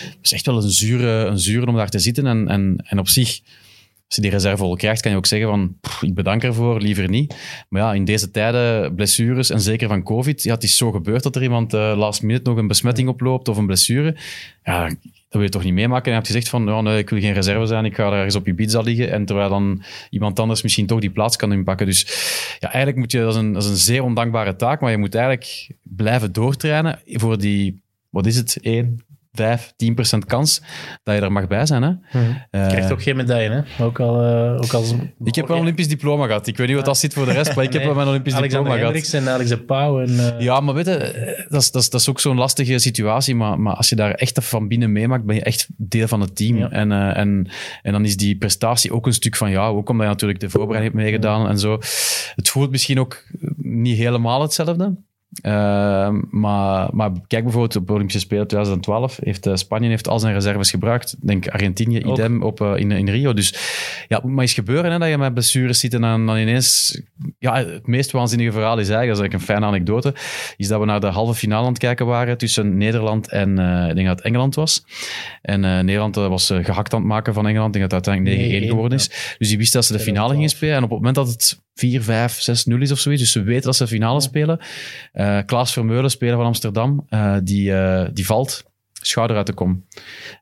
[0.00, 2.26] Het is echt wel een zure, een zure om daar te zitten.
[2.26, 3.40] En, en, en op zich,
[4.14, 7.08] als je die reserve krijgt, kan je ook zeggen van, "Pff, ik bedank ervoor, liever
[7.08, 7.36] niet.
[7.68, 11.22] Maar ja, in deze tijden, blessures en zeker van COVID, ja, het is zo gebeurd
[11.22, 14.16] dat er iemand eh, last minute nog een besmetting oploopt of een blessure.
[14.64, 14.96] Ja, dat
[15.28, 16.04] wil je toch niet meemaken.
[16.04, 18.34] En je hebt gezegd van, nee, ik wil geen reserve zijn, ik ga er ergens
[18.34, 19.10] op Ibiza liggen.
[19.10, 21.86] En terwijl dan iemand anders misschien toch die plaats kan inpakken.
[21.86, 22.06] Dus
[22.58, 24.98] ja, eigenlijk moet je, dat is een, dat is een zeer ondankbare taak, maar je
[24.98, 30.62] moet eigenlijk blijven doortrainen voor die, wat is het, 1, 5, 10 procent kans
[31.02, 31.82] dat je er mag bij zijn.
[31.82, 31.90] Hè?
[31.90, 32.30] Mhm.
[32.50, 33.84] Eh, Krijgt ook geen medaille, hè?
[33.84, 34.94] Ook al, eh, ook als
[35.24, 36.46] ik heb wel een Olympisch diploma gehad.
[36.46, 38.34] Ik weet niet wat dat zit voor de rest, maar ik heb wel mijn Olympisch
[38.34, 38.94] Alexander diploma gehad.
[38.94, 40.00] Hendricks en Alex de Pauw.
[40.00, 42.78] En, eh, Ja, maar weet je, dat is, dat is, dat is ook zo'n lastige
[42.78, 43.34] situatie.
[43.34, 46.36] Maar, maar als je daar echt van binnen meemaakt, ben je echt deel van het
[46.36, 46.56] team.
[46.56, 46.70] Ja.
[46.70, 47.48] En, eh, en,
[47.82, 49.76] en dan is die prestatie ook een stuk van jou.
[49.76, 51.72] Ook omdat je natuurlijk de voorbereiding hebt meegedaan en zo.
[52.34, 53.24] Het voelt misschien ook
[53.56, 54.96] niet helemaal hetzelfde.
[55.42, 59.18] Eh, maar, maar kijk bijvoorbeeld op de Olympische Spelen 2012.
[59.22, 61.12] Heeft, eh, Spanje heeft al zijn reserves gebruikt.
[61.20, 62.18] Ik denk Argentinië, Ook.
[62.18, 63.32] idem op, eh, in, in Rio.
[63.32, 63.50] Dus
[64.08, 66.36] ja, het moet maar eens gebeuren hè, dat je met blessures zit en dan, dan
[66.36, 67.00] ineens...
[67.38, 70.14] Ja, het meest waanzinnige verhaal is eigenlijk, dat is eigenlijk een fijne anekdote,
[70.56, 73.88] is dat we naar de halve finale aan het kijken waren tussen Nederland en eh,
[73.88, 74.84] ik denk dat het Engeland was.
[75.42, 77.74] En Nederland was eh, gehakt aan het maken van Engeland.
[77.74, 79.36] Ik denk dat het uiteindelijk 9-1 9-1, geworden is.
[79.38, 80.76] Dus die wisten dat ze de finale gingen spelen.
[80.76, 83.42] En op het moment dat het 4, 5, 6, 0 is of zoiets, dus ze
[83.42, 84.58] weten dat ze de finale spelen.
[85.12, 89.84] eh Klaas Vermeulen, speler van Amsterdam, eh, die, eh, die valt schouder uit de kom.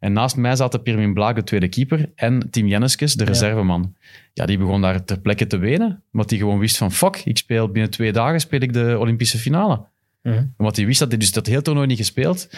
[0.01, 3.95] En naast mij zaten Pirmin Blaak, de tweede keeper, en Tim Jenneskes, de reserveman.
[4.33, 7.37] Ja, die begon daar ter plekke te wenen, omdat hij gewoon wist van fuck, ik
[7.37, 9.85] speel binnen twee dagen speel ik de Olympische finale.
[10.23, 10.45] Mhm.
[10.57, 12.49] Want hij wist dat hij dus dat heel toernooi niet gespeeld.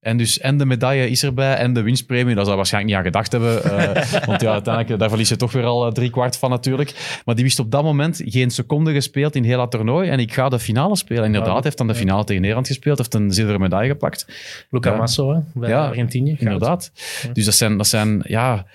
[0.00, 2.24] En dus en de medaille is erbij en de winstpremie.
[2.34, 3.64] Daar zou hij waarschijnlijk niet aan gedacht hebben.
[3.64, 7.20] eh, want ja, uiteindelijk, daar verlies je toch weer al eh, drie kwart van natuurlijk.
[7.24, 10.08] Maar die wist op dat moment geen seconde gespeeld in heel dat toernooi.
[10.08, 11.24] En ik ga de finale spelen.
[11.24, 11.62] Inderdaad, Ja.
[11.62, 12.98] heeft dan de finale tegen Nederland gespeeld.
[12.98, 14.26] Heeft een zilveren medaille gepakt.
[14.70, 14.96] Luca Ja.
[14.96, 16.30] Masso, hè, bij Ja, Argentinië.
[16.36, 16.40] Goud.
[16.40, 16.92] Inderdaad.
[17.32, 18.66] Dus dat zijn, dat zijn ja...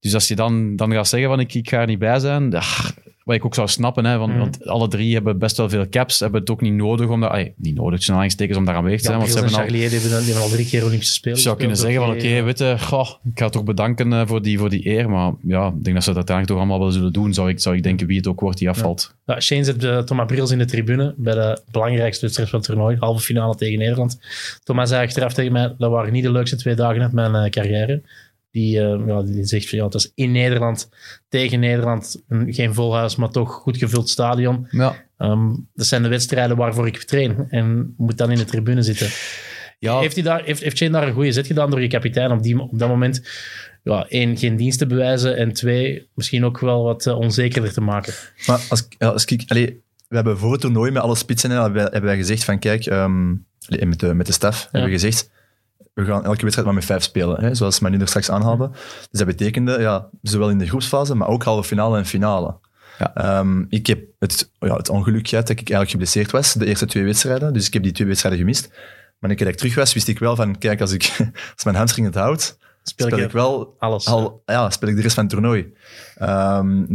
[0.00, 2.50] Dus als je dan, dan gaat zeggen van ik, ik ga er niet bij zijn,
[2.50, 2.62] ja,
[3.32, 4.40] wat ik ook zou snappen, hè, want, Mhm.
[4.40, 7.30] want alle drie hebben best wel veel caps, hebben het ook niet nodig om daar,
[7.30, 9.64] ay, niet nodig, tussen aanhalingstekens, om daar aanwezig te Ja, zijn, want ze hebben al,
[9.64, 12.10] Charlier die hebben, die hebben al drie keer Olympische Spelen je zou kunnen zeggen van
[12.10, 15.32] oké, weet je, goh, ik ga toch bedanken eh, voor die, voor die eer, maar
[15.42, 17.76] ja, ik denk dat ze dat uiteindelijk toch allemaal wel zullen doen, zou ik, zou
[17.76, 19.14] ik denken wie het ook wordt die afvalt.
[19.26, 22.68] Ja, Shane zet uh, Thomas Brils in de tribune bij de belangrijkste wedstrijd van het
[22.68, 24.20] toernooi, halve finale tegen Nederland.
[24.64, 27.50] Thomas zei achteraf tegen mij, dat waren niet de leukste twee dagen uit mijn eh,
[27.50, 28.02] carrière.
[28.52, 30.88] Die, eh, ja, die zegt van ja, het was in Nederland,
[31.28, 34.66] tegen Nederland, een- geen vol huis, maar toch goed gevuld stadion.
[34.70, 35.04] Ja.
[35.18, 39.08] Ehm, dat zijn de wedstrijden waarvoor ik train en moet dan in de tribune zitten.
[39.78, 42.30] Ja, Heeft, hij daar, heeft, heeft Shane daar een goede zet gedaan door je kapitein
[42.32, 43.22] op, die, op dat moment?
[43.82, 47.80] Ja, één, geen dienst te bewijzen en twee, misschien ook wel wat eh, onzekerder te
[47.80, 48.14] maken.
[48.46, 49.44] Maar als, als ik...
[49.46, 52.58] Allee, we hebben voor het toernooi met alle spitsen hebben, wij, hebben wij gezegd van
[52.58, 53.30] kijk, ehm,
[53.68, 55.30] met, de, met de staf hebben we gezegd
[55.94, 58.70] we gaan elke wedstrijd maar met vijf spelen, hè, zoals Manu er straks aanhaalde.
[58.70, 62.58] Dus dat betekende, ja, zowel in de groepsfase, maar ook halve finale en finale.
[62.98, 63.14] Ja.
[63.14, 66.86] Ehm, ik heb het, ja, het ongeluk gehad dat ik eigenlijk geblesseerd was, de eerste
[66.86, 67.52] twee wedstrijden.
[67.52, 68.68] Dus ik heb die twee wedstrijden gemist.
[69.18, 71.16] Maar een keer dat ik terug was, wist ik wel van, kijk, als, ik,
[71.54, 74.06] als mijn hamstring het houdt, Speel, speel ik, ik wel alles.
[74.06, 75.72] al, ja, speel ik de rest van het toernooi.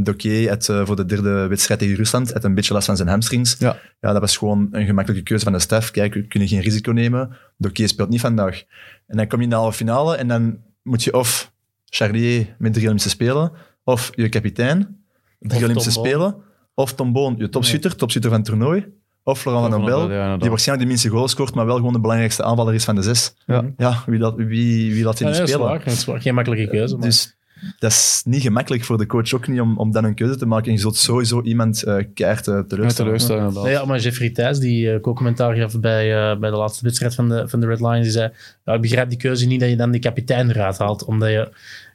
[0.04, 3.08] Doké had eh, voor de derde wedstrijd tegen Rusland had een beetje last van zijn
[3.08, 3.56] hamstrings.
[3.60, 3.80] Ja.
[4.00, 5.92] ja, dat was gewoon een gemakkelijke keuze van de staf.
[5.92, 7.38] Kijk, we kunnen geen risico nemen.
[7.58, 8.64] Doké speelt niet vandaag.
[9.08, 11.52] En dan kom je in de halve finale en dan moet je of
[11.86, 13.52] Charlier met drie Olympische Spelen,
[13.84, 15.06] of je kapitein,
[15.40, 15.92] drie Olympische.
[15.92, 16.36] Spelen,
[16.74, 18.86] of Tom Boon, je topschutter, topschutter van het toernooi,
[19.28, 20.42] of Florent van Van den den Bel, Bel, ja, inderdaad.
[20.42, 23.02] die waarschijnlijk de minste goals scoort, maar wel gewoon de belangrijkste aanvaller is van de
[23.02, 23.34] zes.
[23.46, 23.64] Ja.
[23.78, 25.80] Ja, wie, dat, wie, wie laat hij Ja, spelen?
[25.84, 26.22] Dat is waar.
[26.22, 26.98] Geen makkelijke keuze.
[26.98, 27.08] Maar...
[27.08, 27.38] Dus
[27.80, 30.46] dat is niet gemakkelijk voor de coach ook niet om, om dan een keuze te
[30.46, 30.66] maken.
[30.68, 33.54] En je zult sowieso iemand eh keihard eh, Ja, teleurstellen.
[33.54, 37.16] Nee, ja, maar Jeffrey Thijs, die uh, co-commentaar gaf bij, uh, bij de laatste wedstrijd
[37.16, 38.32] van de, van de Red Lions, die zei,
[38.66, 41.36] ja, ik begrijp die keuze niet dat je dan die kapitein eruit haalt, omdat je,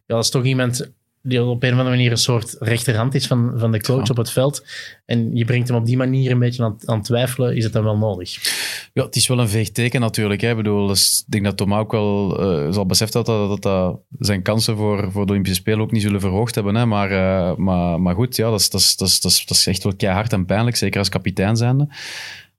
[0.06, 0.90] ja, dat is toch iemand
[1.22, 4.10] die op een of andere manier een soort rechterhand is van, van de coach Ja.
[4.10, 4.64] op het veld.
[5.04, 7.72] En je brengt hem op die manier een beetje aan, aan het twijfelen, is het
[7.72, 8.38] dan wel nodig?
[8.92, 10.40] Ja, het is wel een veeg teken natuurlijk.
[10.40, 10.50] Hè.
[10.50, 13.98] Ik bedoel, dus ik denk dat Thomas ook wel eh, zal beseffen dat, dat, dat,
[14.18, 16.74] zijn kansen voor, voor de Olympische Spelen ook niet zullen verhoogd hebben.
[16.74, 16.86] Hè.
[16.86, 19.82] Maar, uh, maar, maar goed, ja, dat, is, dat, is, dat, is, dat, is, echt
[19.82, 21.88] wel keihard en pijnlijk, zeker als kapitein zijnde.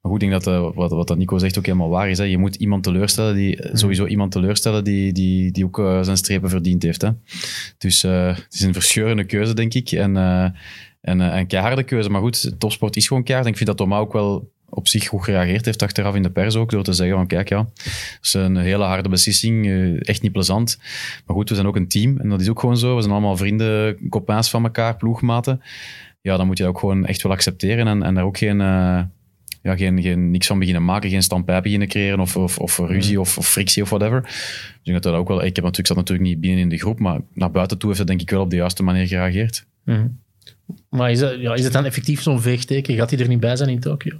[0.03, 2.17] Maar goed, ik denk dat uh, wat, wat dat Nico zegt ook helemaal waar is.
[2.17, 2.23] Hè.
[2.23, 3.75] Je moet iemand teleurstellen, die, mhm.
[3.75, 7.01] sowieso iemand teleurstellen die, die, die ook zijn strepen verdiend heeft.
[7.01, 7.09] Hè.
[7.77, 9.91] Dus het is een verscheurende keuze, denk ik.
[9.91, 10.17] En,
[11.01, 12.09] en een keiharde keuze.
[12.09, 13.47] Maar goed, topsport is gewoon keihard.
[13.47, 16.29] En ik vind dat Thomas ook wel op zich goed gereageerd heeft achteraf in de
[16.29, 20.07] pers ook, door te zeggen van kijk ja, dat is een hele harde beslissing, eh,
[20.07, 20.77] echt niet plezant.
[21.25, 22.95] Maar goed, we zijn ook een team en dat is ook gewoon zo.
[22.95, 25.61] We zijn allemaal vrienden, copains van elkaar, ploegmaten.
[26.21, 28.61] Ja, dan moet je dat ook gewoon echt wel accepteren en, en daar ook geen...
[29.63, 33.19] Ja, geen, geen, niks van beginnen maken, geen stampij beginnen creëren of, of, of ruzie
[33.19, 34.21] of, of, frictie of whatever.
[34.21, 36.77] Dus ik, dat dat ook wel, ik heb natuurlijk, zat natuurlijk niet binnen in de
[36.77, 39.65] groep, maar naar buiten toe heeft het denk ik wel op de juiste manier gereageerd.
[39.83, 40.21] Mm
[40.89, 42.95] Maar is, dat, ja, is het dan effectief zo'n veegteken?
[42.95, 44.19] Gaat hij er niet bij zijn in Tokio?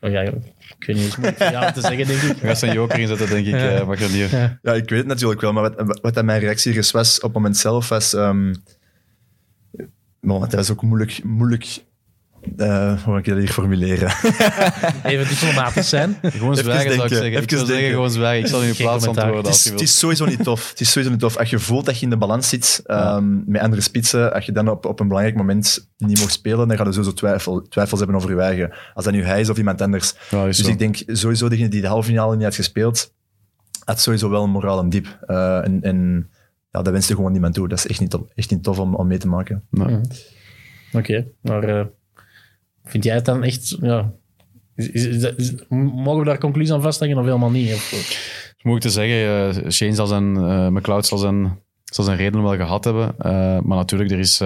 [0.00, 2.42] Oh ja, ik weet niet eens ja, te zeggen, denk ik.
[2.48, 3.86] Er zijn joker in zetten, denk ik, ja.
[3.86, 4.58] Uh, ja.
[4.62, 7.56] ja, ik weet het natuurlijk wel, maar wat, wat mijn reactie was op het moment
[7.56, 8.12] zelf was...
[8.12, 8.54] Um,
[10.20, 11.78] maar dat is ook moeilijk, moeilijk
[12.56, 14.08] uh, hoe ga ik dat hier formuleren?
[15.04, 16.16] Even diplomatisch zijn.
[16.22, 17.30] Gewoon zwijgen, zou ik zeggen.
[17.30, 18.44] Even ik zou zeggen, gewoon zwijgen.
[18.44, 20.70] Ik zal in je plaats antwoorden het is, het is sowieso niet tof.
[20.70, 21.36] Het is sowieso niet tof.
[21.36, 24.52] Als je voelt dat je in de balans zit um, met andere spitsen, als je
[24.52, 28.00] dan op, op een belangrijk moment niet mag spelen, dan ga je sowieso twijfel, twijfels
[28.00, 28.72] hebben over je eigen.
[28.94, 30.14] Als dat nu hij is of iemand anders.
[30.30, 30.68] Ja, dus zo.
[30.68, 33.14] ik denk sowieso degene die de halve finale niet had gespeeld,
[33.84, 35.18] had sowieso wel een moraal en diep.
[35.26, 36.30] Uh, en, en
[36.70, 37.68] ja, dat wenste gewoon niemand toe.
[37.68, 39.62] Dat is echt niet, echt niet tof om, om mee te maken.
[39.70, 39.82] Mm.
[39.82, 40.02] Oké,
[40.92, 41.68] okay, maar...
[41.68, 41.84] Uh
[42.84, 43.76] Vind jij het dan echt...
[43.80, 44.12] Ja,
[45.68, 47.92] mogen we daar conclusie aan vastleggen of helemaal niet?
[48.62, 52.42] Moet ik te zeggen, uh, Shane zal zijn, uh, McLeod zal zijn, zal zijn reden
[52.42, 53.14] wel gehad hebben.
[53.18, 54.40] Uh, maar natuurlijk, er is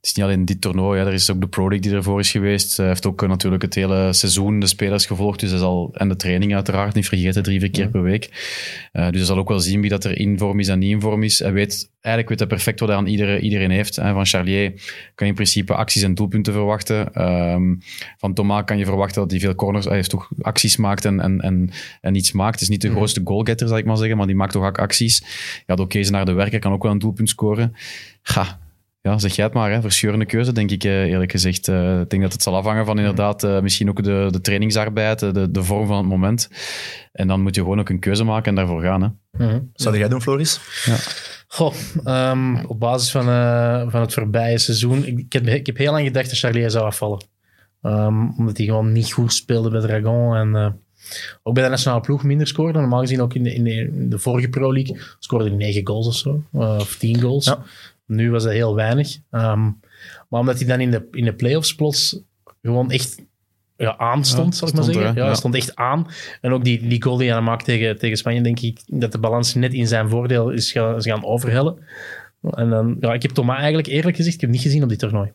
[0.00, 2.20] het is niet alleen dit toernooi, ja, er is ook de Pro League die ervoor
[2.20, 2.76] is geweest.
[2.76, 6.16] Hij heeft ook natuurlijk het hele seizoen de spelers gevolgd, dus hij zal, en de
[6.16, 8.24] training uiteraard niet vergeten, drie, vier keer per week.
[8.92, 10.90] Uh, dus hij zal ook wel zien wie dat er in vorm is en niet
[10.90, 11.38] in vorm is.
[11.38, 13.94] Hij weet, eigenlijk weet hij perfect wat hij aan iedereen, iedereen heeft.
[13.94, 14.70] Van Charlier
[15.14, 17.22] kan je in principe acties en doelpunten verwachten.
[17.22, 17.78] Um,
[18.18, 21.20] van Thomas kan je verwachten dat hij veel corners, hij heeft toch acties maakt en,
[21.20, 21.70] en, en,
[22.00, 22.52] en iets maakt.
[22.52, 22.96] Het is niet de mhm.
[22.96, 25.24] grootste goalgetter, zal ik maar zeggen, maar die maakt toch ook acties.
[25.66, 27.74] Ja, de Oké naar de werker kan ook wel een doelpunt scoren.
[28.22, 28.58] Ga,
[29.02, 29.72] ja, zeg jij het maar.
[29.72, 29.80] Hè.
[29.80, 31.68] Verscheurende keuze, denk ik eh, eerlijk gezegd.
[31.68, 35.18] Uh, ik denk dat het zal afhangen van inderdaad uh, misschien ook de, de trainingsarbeid,
[35.18, 36.48] de, de vorm van het moment.
[37.12, 39.02] En dan moet je gewoon ook een keuze maken en daarvoor gaan.
[39.02, 39.08] Hè.
[39.08, 39.70] Mm -hmm.
[39.74, 40.60] Zou jij doen, Floris?
[40.84, 40.96] Ja.
[41.46, 41.74] Goh,
[42.04, 43.24] um, op basis van,
[43.90, 45.04] van het voorbije seizoen.
[45.04, 47.24] Ik, ik, heb, ik heb heel lang gedacht dat Charlier zou afvallen.
[47.82, 50.36] Um, omdat hij gewoon niet goed speelde bij Dragon.
[50.36, 50.80] En
[51.42, 52.78] ook bij de nationale ploeg minder scoorde.
[52.78, 55.86] Normaal gezien ook in de, in de, in de vorige Pro League scoorde hij 9
[55.86, 56.42] goals of zo.
[56.52, 57.44] of 10 goals.
[57.44, 57.64] Ja.
[58.10, 59.16] Nu was dat heel weinig.
[59.30, 59.80] Um,
[60.28, 62.20] maar omdat hij dan in de, in de playoffs plots
[62.62, 63.22] gewoon echt
[63.76, 65.14] ja, aanstond, ja, zal ik maar zeggen.
[65.14, 66.06] ja, ja, stond echt aan.
[66.40, 69.18] En ook die, die goal die hij maakt tegen, tegen Spanje, denk ik dat de
[69.18, 71.78] balans net in zijn voordeel is gaan, is gaan overhellen.
[72.50, 74.98] En dan, ja, ik heb Thomas eigenlijk eerlijk gezegd, ik heb niet gezien op dit
[74.98, 75.32] toernooi.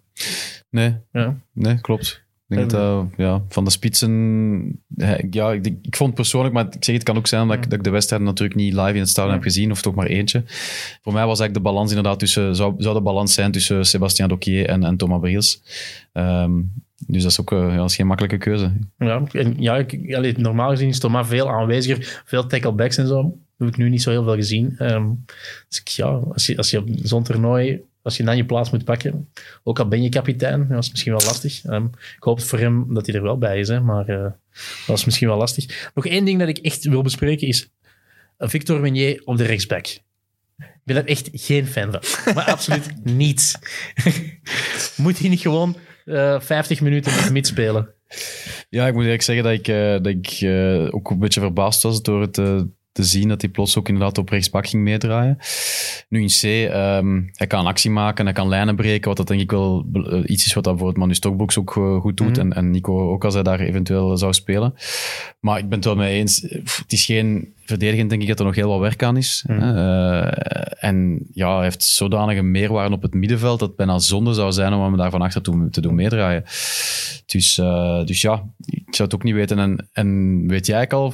[0.69, 1.35] Nee, ja.
[1.53, 2.24] nee klopt.
[2.47, 4.83] Ik denk dat, ja, van de spitsen...
[5.29, 7.73] Ja, ik, ik, vond persoonlijk, maar ik zeg het kan ook zijn dat ik, dat
[7.73, 10.43] ik de wedstrijd natuurlijk niet live in het stadion heb gezien, of toch maar eentje.
[11.01, 12.55] Voor mij was eigenlijk de balans inderdaad tussen...
[12.55, 15.61] Zou, zou de balans zijn tussen Sebastien Dokier en, en Thomas Briels.
[16.13, 16.71] Um,
[17.07, 18.71] dus dat is ook ja, dat is geen makkelijke keuze.
[18.97, 23.21] Ja, en ja ik, allee, normaal gezien is Thomas veel aanweziger, veel tacklebacks en zo.
[23.21, 24.75] Dat heb ik nu niet zo heel veel gezien.
[24.79, 25.25] Um,
[25.67, 28.83] dus ja, als je, als je op zo'n toernooi als je dan je plaats moet
[28.83, 29.29] pakken,
[29.63, 31.63] ook al ben je kapitein, dat is misschien wel lastig.
[31.65, 34.27] Um, ik hoop voor hem dat hij er wel bij is, hè, maar uh,
[34.87, 35.91] dat is misschien wel lastig.
[35.93, 37.69] Nog één ding dat ik echt wil bespreken is
[38.37, 39.87] Victor Meunier op de rechtsback.
[40.57, 42.33] Ik ben er echt geen fan van.
[42.33, 43.59] Maar absoluut niet.
[44.95, 47.89] moet hij niet gewoon uh, eh, 50 minuten met spelen?
[48.69, 49.65] Ja, ik moet eerlijk zeggen dat ik,
[50.03, 50.43] dat ik
[50.93, 52.37] ook een beetje verbaasd was door het
[52.95, 55.37] te zien dat hij plots ook inderdaad op rechtsbak ging meedraaien.
[56.09, 56.43] Nu in C,
[56.73, 60.23] um, hij kan actie maken, hij kan lijnen breken, wat dat denk ik wel uh,
[60.25, 62.27] iets is wat dat bijvoorbeeld Manu Stokbox ook uh, goed doet.
[62.27, 64.73] Mm en, en Nico ook als hij daar eventueel zou spelen.
[65.39, 68.45] Maar ik ben het wel mee eens, het is geen verdedigend denk ik dat er
[68.45, 69.43] nog heel wat werk aan is.
[69.47, 74.33] Mm uh, en ja, hij heeft zodanige meerwaarde op het middenveld dat het bijna zonde
[74.33, 76.43] zou zijn om hem daar van achter te, te doen meedraaien.
[77.25, 77.55] Dus,
[78.05, 79.59] dus ja, ik zou het ook niet weten.
[79.59, 81.13] En, en weet jij al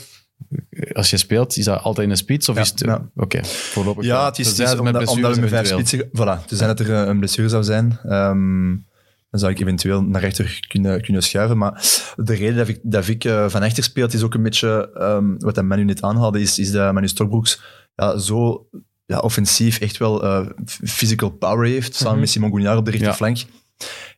[0.93, 2.49] als je speelt, is dat altijd in een spits?
[2.49, 2.83] Of is het...
[2.83, 4.05] Oké, okay, voorlopig.
[4.05, 6.07] Ja, het is, het is omdat, omdat, we met vijf spitsen...
[6.07, 8.85] Voilà, dus dat er eh, een blessure zou zijn, um,
[9.29, 11.57] dan zou ik eventueel naar rechter kunnen, kunnen schuiven.
[11.57, 11.83] Maar
[12.15, 14.91] de reden dat ik, dat ik uh, van achter speelt, is ook een beetje...
[15.01, 17.61] Um, wat dat Manu net aanhaalde, is, is dat Manu Stokbroeks
[17.95, 18.67] ja, zo
[19.05, 22.19] ja, offensief echt wel uh, physical power heeft, samen mm -hmm.
[22.19, 23.37] met Simon Gouniard op de rechterflank.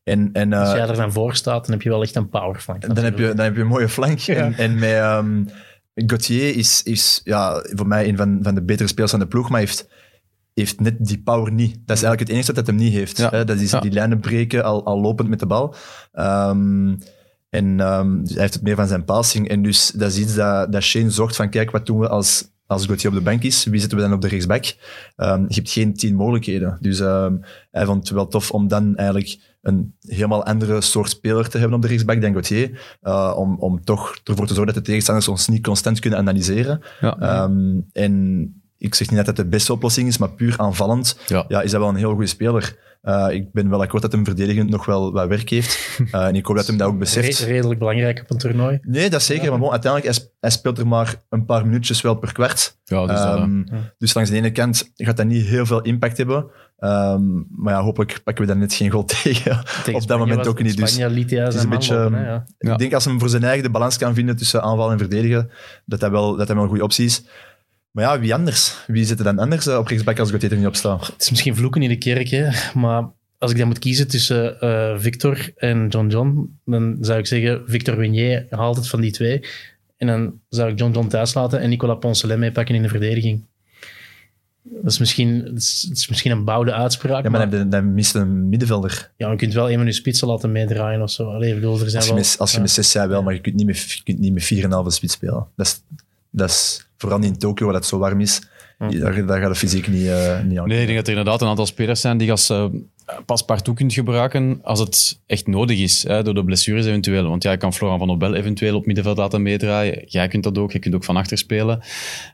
[0.04, 2.30] En, en, Als eh, jij er dan voor staat, dan heb je wel echt een
[2.30, 2.96] powerflank.
[2.96, 4.20] dan heb, je, dan heb je een mooie flank.
[4.20, 4.36] Ja.
[4.36, 5.42] En, en met ehm
[5.96, 9.50] Gauthier is, is ja, voor mij een van, van de betere spelers van de ploeg,
[9.50, 9.88] maar heeft,
[10.54, 11.72] heeft net die power niet.
[11.86, 13.18] Dat is eigenlijk het enige dat hij hem niet heeft.
[13.18, 13.30] Ja.
[13.30, 13.46] Hè?
[13.46, 13.80] Dat is Ja.
[13.80, 15.76] die lijnen breken, al, al lopend met de bal.
[16.12, 16.96] Ehm,
[17.50, 19.48] en ehm, hij heeft het meer van zijn passing.
[19.50, 22.52] En dus dat is iets dat, dat Shane zorgt van, kijk, wat doen we als,
[22.66, 23.64] als Gauthier op de bank is?
[23.64, 24.76] Wie zetten we dan op de rechtsback?
[25.16, 26.78] Ehm, je hebt geen tien mogelijkheden.
[26.82, 27.00] Dus
[27.72, 31.76] hij vond het wel tof om dan eigenlijk een helemaal andere soort speler te hebben
[31.76, 32.98] op de rechtsback dan Gauthier.
[33.02, 36.82] eh, om, om toch ervoor te zorgen dat de tegenstanders ons niet constant kunnen analyseren.
[37.00, 37.18] Ja.
[37.20, 41.46] Ehm, en ik zeg niet dat het de beste oplossing is, maar puur aanvallend Ja.
[41.48, 42.78] ja, is dat wel een heel goede speler.
[43.02, 45.80] Eh, ik ben wel akkoord dat hem verdedigend nog wel wat werk heeft.
[46.12, 47.40] Eh, en ik hoop dat hem dat ook beseft.
[47.40, 48.80] Re- redelijk belangrijk op een toernooi.
[48.82, 49.50] Nee, dat is zeker.
[49.50, 52.78] Maar bon, uiteindelijk, hij, hij speelt er maar een paar minuutjes wel per kwart.
[52.84, 53.38] ja, dus dat.
[53.38, 53.64] Ehm,
[53.98, 56.46] dus langs de ene kant gaat dat niet heel veel impact hebben.
[56.78, 59.64] Ehm, maar ja, hopelijk pakken we dan net geen goal tegen.
[59.84, 60.78] Tegen Op dat moment ook niet.
[60.78, 62.46] Dus Spanje liet hij het is een beetje, lopen, hè, ja.
[62.58, 62.72] Ja.
[62.74, 65.50] ik denk als hij voor zijn eigen de balans kan vinden tussen aanval en verdedigen,
[65.86, 67.24] dat dat wel, dat dat wel een goede optie is.
[67.94, 68.76] Maar ja, wie anders?
[68.88, 71.08] Wie zit er dan anders eh, op rechtsback als Gauthier er niet op staat?
[71.08, 74.60] Het is misschien vloeken in de kerk, hè, maar als ik dan moet kiezen tussen
[74.60, 79.12] eh, Victor en John John, dan zou ik zeggen Victor Wenier haalt het van die
[79.12, 79.44] twee.
[79.98, 83.46] En dan zou ik John John thuis laten en Nicolas Poncelet meepakken in de verdediging.
[84.64, 85.58] Dat is misschien, het
[85.92, 89.12] is, misschien een bouwde uitspraak, Ja, maar maar, dan, mist een middenvelder.
[89.18, 91.30] ja, je kunt wel een van je spitsen laten meedraaien of zo.
[91.30, 92.62] Allee, bedoel, er zijn Als je, wel, met, als je ja.
[92.62, 95.14] met 6 zei wel, maar je kunt niet met, je kunt niet met 4,5 spits
[95.14, 95.48] spelen.
[95.56, 95.82] Dat is,
[96.34, 98.42] dat is vooral niet in Tokio, waar het zo warm is.
[98.78, 100.68] Daar, daar gaat het fysiek niet, eh niet aan.
[100.68, 102.66] Nee, ik denk dat er inderdaad een aantal spelers zijn die als uh,
[103.26, 107.30] paspartout kunt gebruiken als het echt nodig is, hè, door de blessures eventueel.
[107.30, 110.04] Want jij kan Florian van Nobel eventueel op middenveld laten meedraaien.
[110.08, 111.78] Jij kunt dat ook, je kunt ook van achter spelen.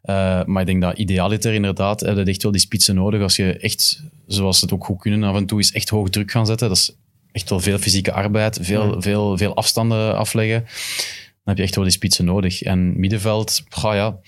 [0.05, 3.35] Uh, maar ik denk dat idealiter inderdaad, heb je echt wel die spitsen nodig als
[3.35, 6.31] je echt, zoals ze het ook goed kunnen af en toe, is echt hoog druk
[6.31, 6.67] gaan zetten.
[6.67, 6.95] Dat is
[7.31, 9.01] echt wel veel fysieke arbeid, veel, Ja.
[9.01, 10.65] veel, veel afstanden afleggen.
[11.49, 12.61] Heb je echt wel die spitsen nodig.
[12.61, 14.19] En middenveld, ga ja...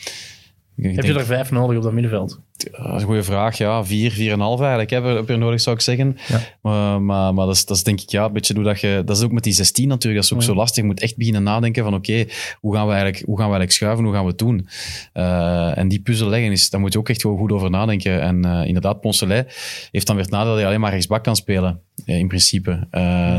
[0.76, 2.39] Heb je er vijf nodig op dat middenveld?
[2.64, 3.57] Dat is een goede vraag.
[3.57, 6.18] Ja, vier, vier en een half eigenlijk heb je, heb je nodig, zou ik zeggen.
[6.28, 6.39] Ja.
[6.62, 9.01] Maar, maar, maar dat, is, dat is denk ik ja, een beetje hoe dat je...
[9.05, 10.53] Dat is ook met die 16 natuurlijk, dat is ook Ja.
[10.53, 10.82] zo lastig.
[10.82, 12.26] Je moet echt beginnen nadenken van oké,
[12.59, 14.68] hoe, gaan we eigenlijk, hoe gaan we eigenlijk schuiven, hoe gaan we het doen?
[15.14, 18.22] Eh, en die puzzel leggen, is, daar moet je ook echt wel goed over nadenken.
[18.22, 19.57] En eh, inderdaad, Poncelet
[19.91, 22.88] heeft dan weer het nadeel dat hij alleen maar rechtsbak kan spelen, eh, in principe.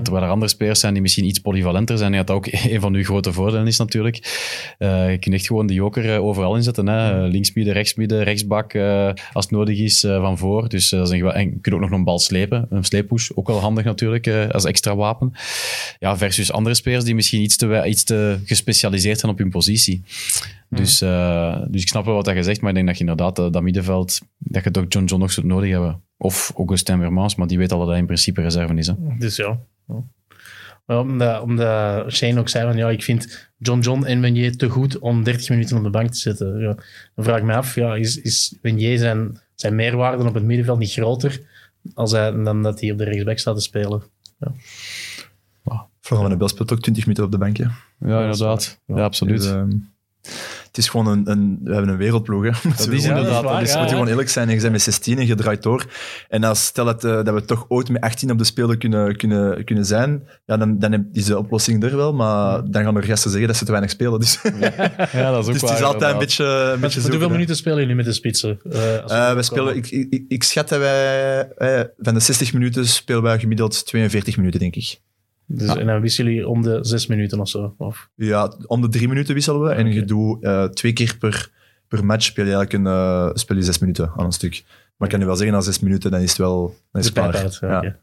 [0.02, 2.14] Terwijl er andere spelers zijn die misschien iets polyvalenter zijn.
[2.14, 4.16] En dat ook een van uw grote voordelen is natuurlijk.
[4.78, 6.86] Je kunt echt gewoon de joker overal inzetten.
[6.88, 7.26] Hè?
[7.26, 8.72] Linksmidden, rechtsmidden, rechtsbak,
[9.32, 10.68] als het nodig is, eh, van voor.
[10.68, 13.30] Dus eh, dat is een en je kunt ook nog een bal slepen, een sleeppush,
[13.34, 15.32] ook wel handig natuurlijk, eh, als extra wapen.
[15.98, 20.02] Ja, versus andere spelers die misschien iets te, iets te gespecialiseerd zijn op hun positie.
[20.76, 23.04] Dus, eh, dus ik snap wel wat dat je zegt, maar ik denk dat je
[23.04, 26.02] inderdaad eh, dat middenveld, dat je toch John John nog zou nodig hebben.
[26.16, 28.86] Of Augustin Vermans, maar die weet al dat hij in principe reserve is.
[28.86, 28.94] Hè.
[29.18, 29.60] Dus ja.
[29.86, 30.04] ja.
[30.84, 34.68] Maar omdat, omdat Shane ook zei van ja, ik vind John John en Wenier te
[34.68, 36.60] goed om 30 minuten op de bank te zitten.
[36.60, 36.74] Ja,
[37.14, 40.78] dan vraag ik me af, ja, is, is Wenier zijn, zijn meerwaarde op het middenveld
[40.78, 41.40] niet groter
[41.94, 44.02] als hij, dan dat hij op de rechtsback staat te spelen?
[46.00, 47.56] Florian van den Bel speelt ook 20 minuten op de bank.
[47.56, 47.64] hè.
[47.98, 48.80] Ja, inderdaad.
[48.86, 49.40] Ja, absoluut.
[49.40, 49.70] Dus, ehm,
[50.72, 51.58] het is gewoon een, een...
[51.64, 52.50] We hebben een wereldploeg, hè.
[52.76, 53.24] dat is inderdaad.
[53.24, 53.78] dat is waar, dat is, We ja.
[53.78, 54.48] moeten gewoon eerlijk zijn.
[54.48, 55.86] Je bent met 16 en je draait door.
[56.28, 59.16] En als stel dat, eh, dat we toch ooit met 18 op de speler kunnen,
[59.16, 62.14] kunnen, kunnen zijn, ja, dan, dan is de oplossing er wel.
[62.14, 64.20] Maar dan gaan er gasten zeggen dat ze te weinig spelen.
[64.20, 64.40] Dus,
[65.12, 67.56] ja, dat is ook dus het is altijd een beetje, een Met, beetje hoeveel minuten
[67.56, 68.60] spelen jullie met de spitsen?
[68.70, 72.86] Eh, Eh, wij spelen, ik, ik, ik schat dat wij eh, van de 60 minuten
[72.86, 75.00] spelen wij gemiddeld 42 minuten, denk ik.
[75.54, 77.74] Dus, En dan wisselen jullie om de zes minuten of zo?
[77.78, 79.70] Of, Ja, om de drie minuten wisselen we.
[79.70, 81.50] En je doet eh, twee keer per,
[81.88, 84.64] per match speel je eigenlijk een, eh, speel je zes minuten aan een stuk.
[84.96, 87.12] Maar ik kan je wel zeggen, na zes minuten dan is het wel dan is
[87.12, 87.58] de het klaar.
[87.60, 87.78] Ja.
[87.78, 87.98] Oké.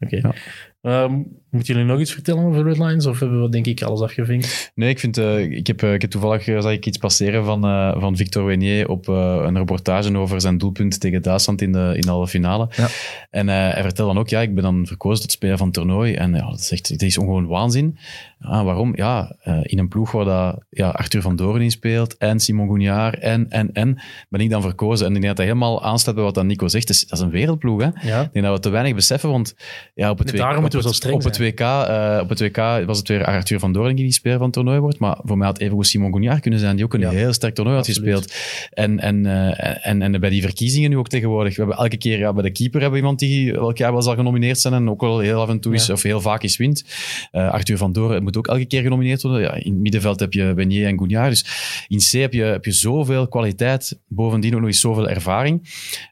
[0.00, 0.16] Oké.
[0.16, 0.34] Ja.
[0.80, 3.06] Ehm, moeten jullie nog iets vertellen over Red Lines?
[3.06, 4.72] Of hebben we denk ik alles afgevinkt?
[4.74, 7.44] Nee, ik, vind, eh, ik, heb, eh, ik heb toevallig eh, zag ik iets passeren
[7.44, 11.72] van, eh, van Victor Wenier op eh, een reportage over zijn doelpunt tegen Duitsland in
[11.72, 12.68] de, in de halve finale.
[12.76, 12.88] Ja.
[13.30, 15.74] En eh, hij vertelde dan ook, ja, ik ben dan verkozen tot speler van het
[15.74, 16.14] toernooi.
[16.14, 17.98] En ja, dat is echt, het is gewoon waanzin.
[18.40, 18.96] Ah, waarom?
[18.96, 22.66] Ja, eh, in een ploeg waar dat, ja, Arthur van Doorn in speelt en Simon
[22.66, 25.06] Gouniard en, en, en, ben ik dan verkozen.
[25.06, 26.86] En ik denk dat dat helemaal aansluit bij wat dan Nico zegt.
[26.86, 28.08] Dus, dat is een wereldploeg, hè.
[28.08, 28.22] Ja.
[28.22, 29.54] Ik denk dat we te weinig beseffen, want
[29.94, 32.40] ja, op het, Nee, daarom moeten we zo streng op het WK, eh, op het
[32.40, 35.38] WK was het weer Arthur van Doorn die speler van het toernooi wordt, maar voor
[35.38, 37.10] mij had even Simon Gouniard kunnen zijn, die ook een Ja.
[37.10, 38.14] heel sterk toernooi had Absoluut.
[38.16, 38.34] gespeeld.
[38.72, 42.18] En, en, eh, en, en bij die verkiezingen nu ook tegenwoordig, we hebben elke keer
[42.18, 44.90] ja, bij de keeper hebben we iemand die elk jaar wel zal genomineerd zijn en
[44.90, 45.92] ook wel heel af en toe is, Ja.
[45.94, 46.84] of heel vaak is wint.
[47.30, 49.40] Eh, Arthur van Doorn moet ook elke keer genomineerd worden.
[49.40, 52.64] Ja, in het middenveld heb je Wenier en Gouniard, dus in C heb je, heb
[52.64, 55.62] je zoveel kwaliteit, bovendien ook nog eens zoveel ervaring.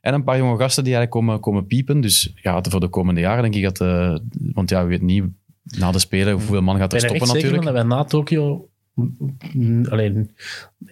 [0.01, 2.01] En een paar jonge gasten die eigenlijk komen, komen piepen.
[2.01, 3.79] Dus ja, voor de komende jaren denk ik dat,
[4.53, 5.16] want ja, we weten niet
[5.79, 7.65] na de Spelen hoeveel man gaat er ben stoppen zeker van natuurlijk.
[7.65, 8.69] dat wij na Tokio
[9.91, 10.31] alleen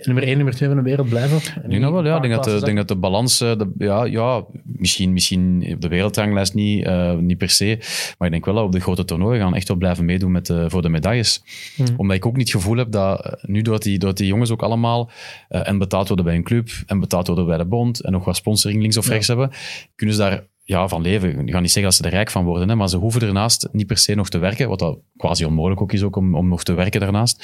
[0.02, 1.36] nummer 1, nummer 2 van de wereld blijven.
[1.36, 2.16] Ik denk dat wel, ja.
[2.16, 5.66] Ik denk dat, de, ik denk dat de balans, eh, de, ja, ja misschien, misschien
[5.74, 7.78] op de wereldranglijst niet, eh, niet per se,
[8.18, 10.32] maar ik denk wel dat we op de grote toernooien gaan echt wel blijven meedoen
[10.32, 11.42] met, de- voor de medailles.
[11.76, 11.86] Hmm.
[11.96, 14.50] Omdat ik ook niet het gevoel heb dat, eh, nu doordat die, doordat die jongens
[14.50, 15.10] ook allemaal
[15.48, 18.24] eh, en betaald worden bij een club, en betaald worden bij de bond, en nog
[18.24, 19.12] wat sponsoring links of Ja.
[19.12, 19.50] rechts hebben,
[19.94, 21.46] kunnen ze daar ja, van leven.
[21.46, 23.68] Ik ga niet zeggen dat ze er rijk van worden, hè, maar ze hoeven ernaast
[23.72, 26.48] niet per se nog te werken, wat dat quasi onmogelijk ook is ook om, om
[26.48, 27.38] nog te werken daarnaast.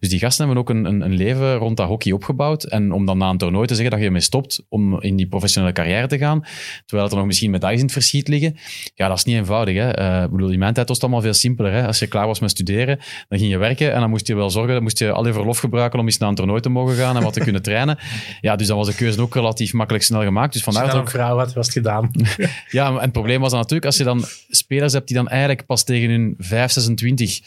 [0.00, 2.64] Dus die gasten hebben ook een, een, een leven rond dat hockey opgebouwd.
[2.64, 5.28] En om dan na een toernooi te zeggen dat je ermee stopt om in die
[5.28, 6.44] professionele carrière te gaan,
[6.86, 8.56] terwijl er nog misschien medailles in het verschiet liggen,
[8.94, 9.74] ja, dat is niet eenvoudig.
[9.76, 9.90] Hè.
[9.90, 11.72] Eh, ik bedoel, in mijn tijd was het allemaal veel simpeler.
[11.72, 11.86] Hè.
[11.86, 12.98] Als je klaar was met studeren,
[13.28, 15.32] dan ging je werken en dan moest je wel zorgen, dan moest je al je
[15.32, 17.98] verlof gebruiken om eens naar een toernooi te mogen gaan en wat te kunnen trainen.
[18.40, 20.52] Ja, dus dan was de keuze ook relatief makkelijk snel gemaakt.
[20.52, 22.10] Dus vandaar dat ook vrouw had, was het gedaan.
[22.70, 25.66] ja, en het probleem was dan natuurlijk, als je dan spelers hebt die dan eigenlijk
[25.66, 27.40] pas tegen hun 5, 26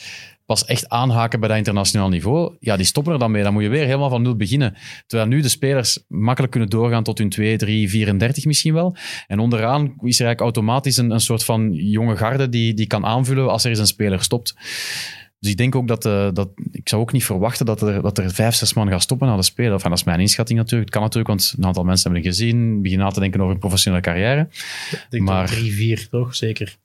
[0.50, 3.44] pas echt aanhaken bij dat internationaal niveau, ja, die stoppen er dan mee.
[3.44, 4.76] Dan moet je weer helemaal van nul beginnen.
[5.08, 8.96] Terwijl nu de spelers makkelijk kunnen doorgaan tot hun 2, 3, 34 misschien wel.
[9.28, 13.06] En onderaan is er eigenlijk automatisch een, een soort van jonge garde die, die kan
[13.06, 14.56] aanvullen als er eens een speler stopt.
[15.40, 18.18] Dus ik denk ook dat, eh, dat ik zou ook niet verwachten dat er, dat
[18.18, 19.72] er vijf, zes man gaan stoppen na de Spelen.
[19.74, 20.86] Enfin, dat is mijn inschatting natuurlijk.
[20.90, 23.54] Het kan natuurlijk, want een aantal mensen hebben het gezien, beginnen na te denken over
[23.54, 24.48] een professionele carrière.
[24.92, 26.36] Ik denk Maar- drie, vier, toch?
[26.36, 26.78] Zeker.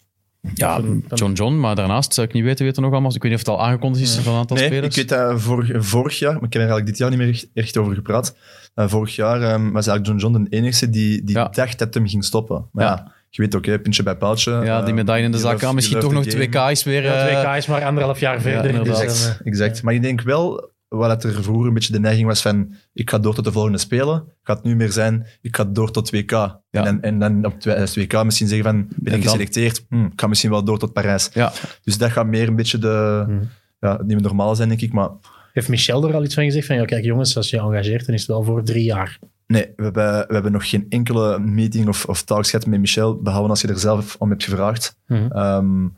[0.55, 0.81] Ja,
[1.15, 3.15] John John, maar daarnaast zou ik niet weten wie er nog allemaal...
[3.15, 4.97] Ik weet niet of het al aangekondigd is van een aantal Nee, spelers.
[4.97, 7.29] ik weet dat vorig, vorig jaar, maar ik heb er eigenlijk dit jaar niet meer
[7.29, 8.37] echt, echt over gepraat.
[8.75, 11.49] Eh, vorig jaar ehm, was eigenlijk John John de enige die, die Ja.
[11.49, 12.67] dacht dat hem ging stoppen.
[12.73, 12.91] Maar Ja.
[12.91, 14.51] ja, je weet ook, hè, puntje bij paaltje.
[14.51, 15.75] ja, die eh, medaille in de zak aan.
[15.75, 16.71] Misschien toch nog the 2K game.
[16.71, 17.03] is weer...
[17.03, 18.85] Ja, eh, 2K is maar anderhalf jaar verder.
[18.85, 19.83] dus Exact, eh, exact.
[19.83, 23.19] Maar ik denk wel, wat er vroeger een beetje de neiging was van, ik ga
[23.19, 26.33] door tot de volgende Spelen, gaat nu meer zijn, ik ga door tot 2K.
[26.71, 27.55] En, dan, en dan op
[27.99, 30.93] 2K misschien zeggen van, ben En ik geselecteerd, hm, ik ga misschien wel door tot
[30.93, 31.31] Parijs.
[31.33, 33.49] ja, Dus dat gaat meer een beetje de, Hmm.
[33.81, 34.93] ja, niet meer normaal zijn, denk ik.
[34.93, 35.11] Maar
[35.53, 36.67] Heeft Michel er al iets van gezegd?
[36.67, 39.19] Van, ja, kijk jongens, als je engageert, dan is het wel voor drie jaar.
[39.47, 43.23] Nee, we hebben, we hebben nog geen enkele meeting of, of talks gehad met Michel,
[43.23, 44.99] behalve als je er zelf om hebt gevraagd.
[45.07, 45.33] Mhm.
[45.33, 45.89] Ehm,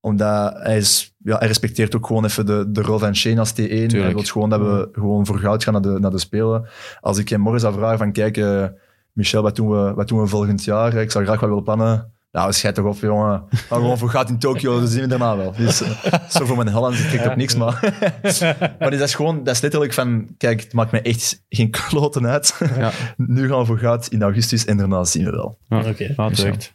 [0.00, 3.52] omdat hij, is, ja, hij respecteert ook gewoon even de, de rol van Shane als
[3.52, 3.54] T1.
[3.54, 4.14] Hij Tuurlijk.
[4.14, 6.68] wil gewoon dat we gewoon voor goud gaan naar de, naar de Spelen.
[7.00, 8.64] Als ik hem morgen zou vragen van, kijk, eh,
[9.12, 10.94] Michel, wat doen, we, wat doen we volgend jaar?
[10.94, 12.13] Ik zou graag wat willen plannen.
[12.34, 13.42] Nou, schijt toch op, jongen.
[13.50, 15.52] Gaan gewoon voor goud in Tokio, dat zien we daarna wel.
[15.56, 17.80] Dus, eh, zo voor mijn Holland, ik krijg op niks, maar...
[18.78, 22.26] maar dat is gewoon, dat is letterlijk van, kijk, het maakt me echt geen kloten
[22.26, 22.60] uit.
[22.78, 22.90] ja.
[23.16, 25.58] nu gaan we voor goud in augustus en daarna zien we wel.
[25.68, 25.78] ja.
[25.78, 26.14] Oké.
[26.16, 26.74] Ja, het werkt.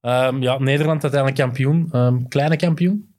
[0.00, 1.88] Ehm, ja, Nederland uiteindelijk kampioen.
[1.92, 3.14] Ehm, kleine kampioen.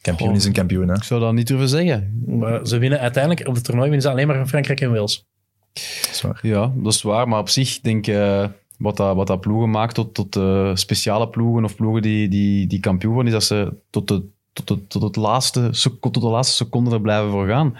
[0.00, 0.36] Kampioen Oh.
[0.36, 0.94] is een kampioen, hè.
[0.94, 2.22] Ik zou dat niet durven zeggen.
[2.26, 5.26] Maar ze winnen uiteindelijk op het toernooi winnen ze alleen maar van Frankrijk en Wales.
[5.72, 6.38] Dat is waar.
[6.42, 7.28] Ja, dat is waar.
[7.28, 8.14] Maar op zich denk ik...
[8.14, 8.44] eh,
[8.80, 12.66] wat dat, wat dat ploegen maakt tot, tot eh, speciale ploegen of ploegen die, die,
[12.66, 14.22] die kampioen worden, is dat ze tot de,
[14.52, 15.70] tot de, tot het laatste,
[16.00, 17.76] tot de laatste seconde er blijven voor gaan.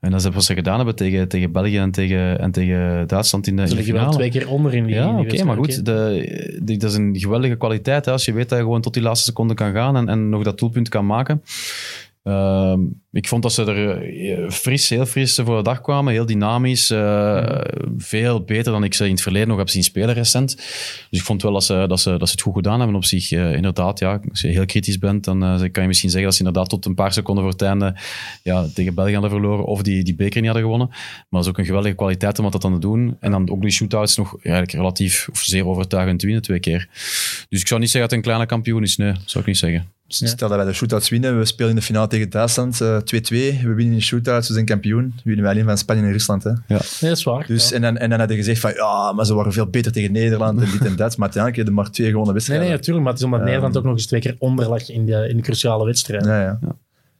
[0.00, 3.46] En dat is wat ze gedaan hebben tegen, tegen België en tegen, en tegen Duitsland
[3.46, 6.76] in de, Ze liggen wel twee keer onder in die Ja, oké, maar goed, de,
[6.78, 8.04] dat is een geweldige kwaliteit.
[8.04, 10.28] Hè, als je weet dat je gewoon tot die laatste seconde kan gaan en, en
[10.28, 11.42] nog dat doelpunt kan maken.
[12.22, 12.80] Ehm,
[13.12, 16.12] ik vond dat ze er eh, fris, heel fris voor de dag kwamen.
[16.12, 16.90] Heel dynamisch.
[16.90, 17.60] eh,
[17.96, 20.56] Veel beter dan ik ze in het verleden nog heb zien spelen recent.
[21.10, 23.04] Dus ik vond wel dat ze, dat ze, dat ze het goed gedaan hebben op
[23.04, 23.32] zich.
[23.32, 25.38] Eh, inderdaad, ja, als je heel kritisch bent, dan
[25.72, 27.94] kan je misschien zeggen dat ze inderdaad tot een paar seconden voor het einde
[28.42, 30.88] ja, tegen België hadden verloren of die, die beker niet hadden gewonnen.
[30.88, 33.16] Maar dat is ook een geweldige kwaliteit om dat dan te doen.
[33.20, 36.88] En dan ook die shootouts nog eigenlijk relatief of zeer overtuigend winnen twee keer.
[37.48, 38.96] Dus ik zou niet zeggen dat het een kleine kampioen is.
[38.96, 39.98] Nee, zou ik niet zeggen.
[40.18, 42.96] Dus Stel dat wij de shootouts winnen, we spelen in de finale tegen Duitsland, eh,
[42.96, 43.00] 2-2,
[43.30, 45.12] we winnen in de shootouts, we zijn kampioen.
[45.16, 46.42] We winnen wij alleen van Spanje en Rusland.
[46.44, 46.50] Hè.
[46.50, 47.46] Nee, dat is waar.
[47.46, 47.74] Dus, ja.
[47.74, 50.12] en, dan, en dan hadden je gezegd van, ja, maar ze waren veel beter tegen
[50.12, 51.16] Nederland en dit en dat.
[51.16, 52.66] Maar uiteindelijk hebben er maar twee gewone Nee, wedstrijden.
[52.66, 53.04] nee, natuurlijk.
[53.04, 53.48] Maar het is omdat Ehm.
[53.48, 56.24] Nederland ook nog eens twee keer onder lag in de, in de cruciale wedstrijd.
[56.24, 56.58] Ja, ja.
[56.60, 56.68] Het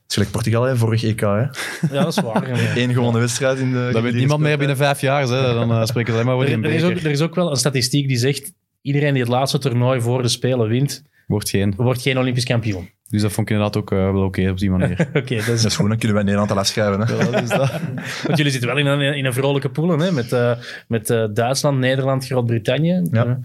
[0.09, 1.21] is gelijk Portugal, hè, vorig EK.
[1.21, 1.27] Hè.
[1.27, 1.49] Ja,
[1.91, 2.49] dat is waar.
[2.49, 2.77] ja.
[2.83, 3.89] Eén gewone wedstrijd in de...
[3.93, 5.23] Dat weet niemand meer binnen vijf jaar.
[5.23, 5.55] Hè.
[5.55, 7.35] Dan eh, spreken we alleen maar over Er, een er is ook, er is ook
[7.35, 11.49] wel een statistiek die zegt iedereen die het laatste toernooi voor de Spelen wint, Wordt
[11.49, 11.75] geen.
[11.77, 12.91] wordt geen Olympisch kampioen.
[13.09, 15.09] Dus dat vond ik inderdaad ook eh, wel oké op die manier.
[15.15, 17.01] Oké, dat Dat is is goed, dan kunnen wij Nederland al afschrijven.
[17.01, 17.15] Hè.
[17.15, 17.71] Ja, dat is dat.
[18.27, 20.13] Want jullie zitten wel in een, in een vrolijke pool, hè?
[20.13, 20.53] Met, eh,
[20.89, 23.03] met eh, Duitsland, Nederland, Groot-Brittannië.
[23.11, 23.41] Ja.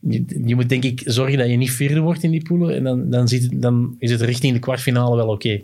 [0.00, 2.76] Je, je moet denk ik zorgen dat je niet vierde wordt in die poelen.
[2.76, 5.60] En dan, dan, ziet het, dan is het richting de kwartfinale wel oké.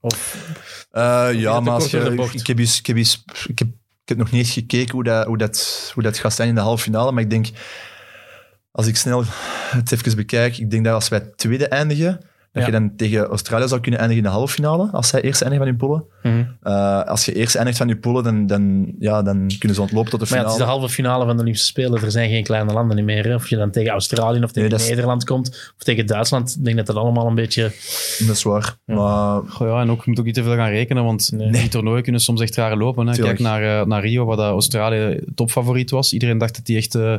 [0.00, 0.48] Of,
[0.90, 3.68] Eh, dat ja, maar als je, ik, heb eens, ik, heb eens, ik, heb,
[4.02, 6.54] ik heb nog niet eens gekeken hoe dat, hoe, dat, hoe dat gaat zijn in
[6.54, 7.12] de halve finale.
[7.12, 7.46] Maar ik denk,
[8.70, 9.24] als ik snel
[9.76, 12.20] het even bekijk, ik denk dat als wij tweede eindigen,
[12.52, 12.68] Dat Ja.
[12.68, 15.66] je dan tegen Australië zou kunnen eindigen in de halve finale, als zij eerst eindigen
[15.66, 16.04] van hun poelen.
[16.22, 16.44] Mhm.
[16.62, 20.10] Eh, als je eerst eindigt van je poelen, dan, dan, ja, dan kunnen ze ontlopen
[20.10, 20.70] tot de Maar ja, het finale.
[20.72, 22.02] is de halve finale van de Olympische Spelen.
[22.02, 23.24] Er zijn geen kleine landen meer.
[23.24, 23.34] hè.
[23.34, 25.48] Of je dan tegen Australië of tegen Nee, dat is- Nederland komt,
[25.78, 26.56] of tegen Duitsland.
[26.58, 27.62] Ik denk dat dat allemaal een beetje...
[28.18, 28.76] Dat is waar.
[28.84, 28.94] Ja.
[28.94, 31.50] Maar Goh, ja, en ook, je moet ook niet te veel gaan rekenen, want Nee.
[31.50, 33.06] die toernooien kunnen soms echt raar lopen.
[33.06, 33.16] Hè.
[33.22, 36.12] Kijk naar, eh, naar Rio, waar dat Australië topfavoriet was.
[36.12, 37.14] Iedereen dacht dat die echt eh,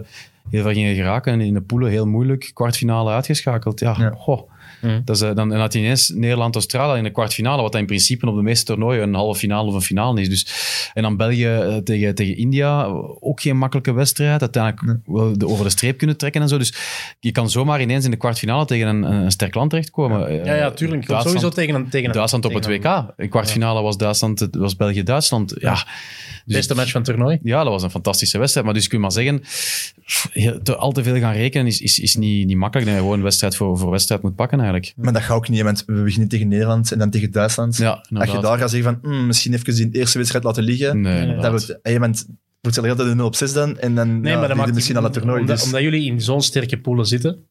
[0.50, 1.34] heel ver gingen geraken.
[1.34, 3.80] En in de poelen heel moeilijk, kwartfinale uitgeschakeld.
[3.80, 4.14] Ja, Ja.
[4.18, 4.50] goh.
[4.82, 5.02] Hmm.
[5.06, 8.28] Dat is, dan, en had je ineens Nederland-Australië in de kwartfinale, wat dat in principe
[8.28, 10.30] op de meeste toernooien een halve finale of een finale is.
[10.30, 10.48] Dus,
[10.94, 12.84] en dan België eh, tegen, tegen India,
[13.20, 14.42] ook geen makkelijke wedstrijd.
[14.42, 16.58] Uiteindelijk wel de, over de streep kunnen trekken en zo.
[16.58, 16.74] Dus
[17.20, 20.28] je kan zomaar ineens in de kwartfinale tegen een, een sterk land terechtkomen.
[20.28, 21.06] Eh, Ja, ja, tuurlijk.
[21.06, 21.90] Sowieso tegen een...
[21.90, 23.14] Tegen een Duitsland op het tegen WK.
[23.18, 25.56] In kwartfinale was Duitsland, was België-Duitsland.
[25.60, 25.86] Ja.
[26.46, 27.40] Dus- Beste match van het toernooi.
[27.44, 28.66] Ja, dat was een fantastische wedstrijd.
[28.66, 29.42] Maar dus kun je maar zeggen,
[30.64, 32.88] te, al te veel gaan rekenen is, is, is niet, niet makkelijk.
[32.88, 34.94] Dat je gewoon wedstrijd voor, voor wedstrijd moet pakken eigenlijk.
[34.96, 37.78] Maar dat gaat ook niet, want we beginnen tegen Nederland en dan tegen Duitsland.
[37.78, 41.02] Ja, Als je daar gaat zeggen van, "Hmm, misschien even die eerste wedstrijd laten liggen,
[41.02, 42.26] Nee, dat wordt, hey, want
[42.62, 44.74] wordt het altijd een 0 op 6 dan, en dan Nee, ja, maar dat maakt
[44.74, 45.40] misschien al het toernooi.
[45.40, 47.48] Omdat, dus- omdat jullie in zo'n sterke poelen zitten,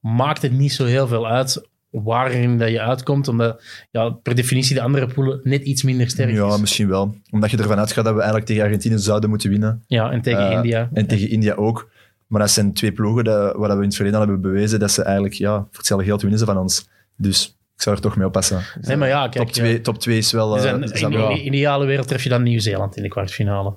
[0.00, 3.28] maakt het niet zo heel veel uit waarin dat je uitkomt.
[3.28, 6.60] Omdat ja, per definitie de andere poelen net iets minder sterk ja, is.
[6.60, 7.14] misschien wel.
[7.30, 9.84] Omdat je ervan uitgaat dat we eigenlijk tegen Argentinië zouden moeten winnen.
[9.86, 10.88] Ja, en tegen Eh, India.
[10.92, 11.90] En tegen India ook.
[12.26, 14.90] Maar dat zijn twee ploegen dat, waar we in het verleden al hebben bewezen dat
[14.90, 16.88] ze eigenlijk ja, voor hetzelfde geld winnen ze van ons.
[17.16, 18.62] Dus ik zou er toch mee oppassen.
[18.80, 19.44] Nee, maar ja, kijk.
[19.44, 20.58] top 2 top twee is wel...
[20.58, 23.74] Eh, in de ideale wereld tref je dan Nieuw-Zeeland in de kwartfinale.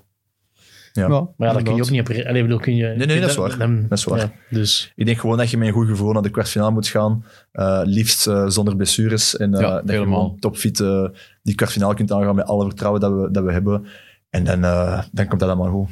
[0.95, 1.07] Ja.
[1.07, 2.25] Maar ja, dat kun je ook niet op...
[2.27, 3.57] Allee, bedoel, kun je, nee, dat is waar.
[3.57, 4.19] dan- Dat is waar.
[4.19, 6.87] ja, dus Ik denk gewoon dat je met een goed gevoel naar de kwartfinale moet
[6.87, 7.25] gaan.
[7.51, 9.37] Eh, liefst eh, zonder blessures.
[9.37, 10.23] En eh, Ja, dat je helemaal.
[10.23, 11.05] gewoon topfit eh,
[11.43, 13.85] die kwartfinale kunt aangaan met alle vertrouwen dat we, dat we hebben.
[14.29, 15.89] En dan, eh, dan komt dat allemaal goed.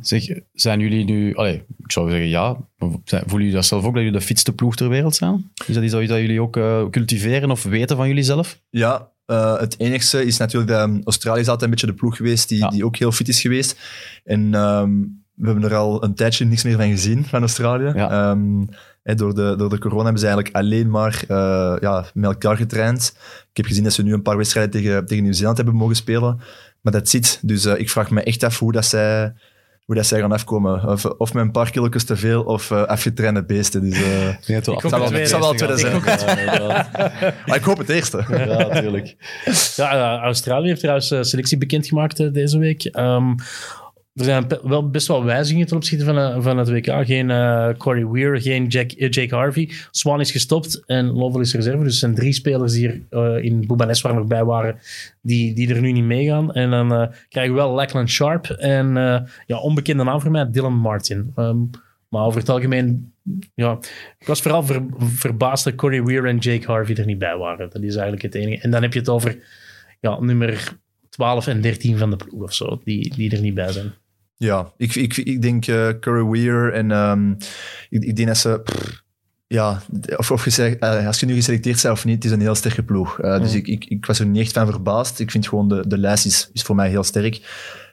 [0.00, 1.34] Zeg, zijn jullie nu...
[1.34, 2.56] Allee, ik zou zeggen ja.
[2.76, 5.50] Voelen jullie dat zelf ook, dat jullie de fitste ploeg ter wereld zijn?
[5.66, 6.52] Is dat iets dat jullie ook
[6.90, 8.60] cultiveren of weten van jullie zelf?
[8.70, 12.16] Ja, eh, het enigste is natuurlijk dat um, Australië is altijd een beetje de ploeg
[12.16, 12.68] geweest die, Ja.
[12.68, 13.78] die ook heel fit is geweest.
[14.24, 14.90] En ehm,
[15.34, 17.92] we hebben er al een tijdje niks meer van gezien, van Australië.
[17.94, 18.10] Ja.
[18.30, 18.64] Ehm,
[19.16, 23.16] door, de, door de corona hebben ze eigenlijk alleen maar eh, ja, met elkaar getraind.
[23.50, 26.40] Ik heb gezien dat ze nu een paar wedstrijden tegen, tegen Nieuw-Zeeland hebben mogen spelen.
[26.80, 27.38] Maar dat zit.
[27.42, 29.34] Dus eh, ik vraag me echt af hoe dat zij,
[29.86, 30.88] hoe dat zij gaan afkomen.
[30.88, 33.80] Of, of met een paar kilo's te veel of eh, afgetrainde beesten.
[33.90, 35.88] Dus, eh, dat ook het zal wel, het zal wel tweede.
[35.88, 36.60] Ik zijn.
[37.46, 38.24] Maar ik hoop het eerste.
[38.28, 39.16] Ja, natuurlijk.
[39.76, 42.84] Ja, eh, Australië heeft trouwens selectie bekendgemaakt deze week.
[42.84, 43.34] Ehm,
[44.16, 47.06] er zijn wel best wel wijzigingen ten opzichte van, eh, van het WK.
[47.06, 49.70] Geen eh, Corey Weir, geen eh, Jake Harvey.
[49.90, 51.82] Swan is gestopt en Lovell is reserve.
[51.82, 53.00] Dus er zijn drie spelers die er
[53.36, 54.78] eh, in Boubanes waar nog bij waren,
[55.20, 56.52] die, die er nu niet meegaan.
[56.52, 58.94] En dan krijgen we wel Lachlan Sharp en
[59.46, 61.32] ja, onbekende naam voor mij, Dylan Martin.
[61.34, 61.58] Ehm,
[62.08, 63.12] maar over het algemeen,
[63.54, 63.78] ja,
[64.18, 67.70] ik was vooral ver- verbaasd dat Corey Weir en Jake Harvey er niet bij waren.
[67.70, 68.62] Dat is eigenlijk het enige.
[68.62, 69.38] En dan heb je het over
[70.00, 73.72] ja, nummer 12 en 13 van de ploeg of zo, die, die er niet bij
[73.72, 73.92] zijn.
[74.36, 77.30] Ja, ik, ik, ik denk eh Curry Weir en ehm,
[77.90, 78.60] ik, ik denk dat ze...
[78.64, 79.04] pff,
[79.46, 79.82] ja,
[80.16, 82.82] of, of eh, als je nu geselecteerd bent of niet, het is een heel sterke
[82.82, 83.18] ploeg.
[83.20, 83.58] Eh, Dus Mhm.
[83.58, 85.18] ik, ik, ik was er niet echt van verbaasd.
[85.20, 87.40] Ik vind gewoon de, de lijst is, is voor mij heel sterk.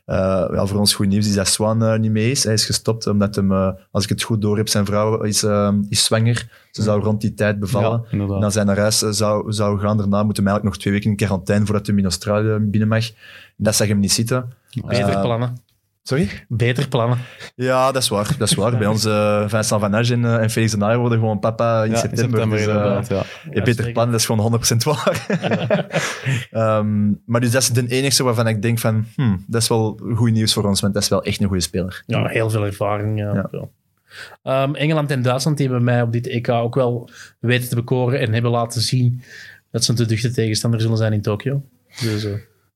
[0.06, 2.44] Ja, voor ons goed nieuws is dat Swan niet mee is.
[2.44, 3.52] Hij is gestopt omdat hem,
[3.92, 6.50] als ik het goed door heb, zijn vrouw is, eh, is zwanger.
[6.72, 8.06] Ze zou rond die tijd bevallen.
[8.12, 8.18] Ja.
[8.18, 11.10] En als hij naar huis zou, zou gaan, daarna moeten we eigenlijk nog twee weken
[11.10, 13.06] in quarantaine voordat hij in Australië binnen mag.
[13.58, 14.54] Dat zag hem niet zitten.
[14.88, 15.56] Beter plannen.
[16.04, 16.30] Sorry?
[16.48, 17.18] Beter plannen.
[17.56, 18.36] Ja, dat is waar.
[18.38, 18.78] Dat is waar.
[18.78, 21.84] Bij ons, eh Vincent Van Age en, eh, en Felix de Naaier worden gewoon papa
[21.84, 22.50] in Ja, september.
[22.50, 23.24] dus, eh, inderdaad, ja.
[23.54, 25.26] je beter plan, dat is gewoon 100% waar.
[26.52, 30.00] Ehm, maar dus dat is de enige waarvan ik denk van, hmm, dat is wel
[30.16, 32.04] goed nieuws voor ons, want dat is wel echt een goede speler.
[32.08, 33.20] Ja, heel veel ervaring.
[33.20, 33.48] Ja, Ja.
[33.52, 33.72] wel.
[34.44, 38.20] Ehm, Engeland en Duitsland die hebben mij op dit EK ook wel weten te bekoren
[38.20, 39.22] en hebben laten zien
[39.72, 41.62] dat ze een te duchte tegenstander zullen zijn in Tokio.
[42.02, 42.28] Dus,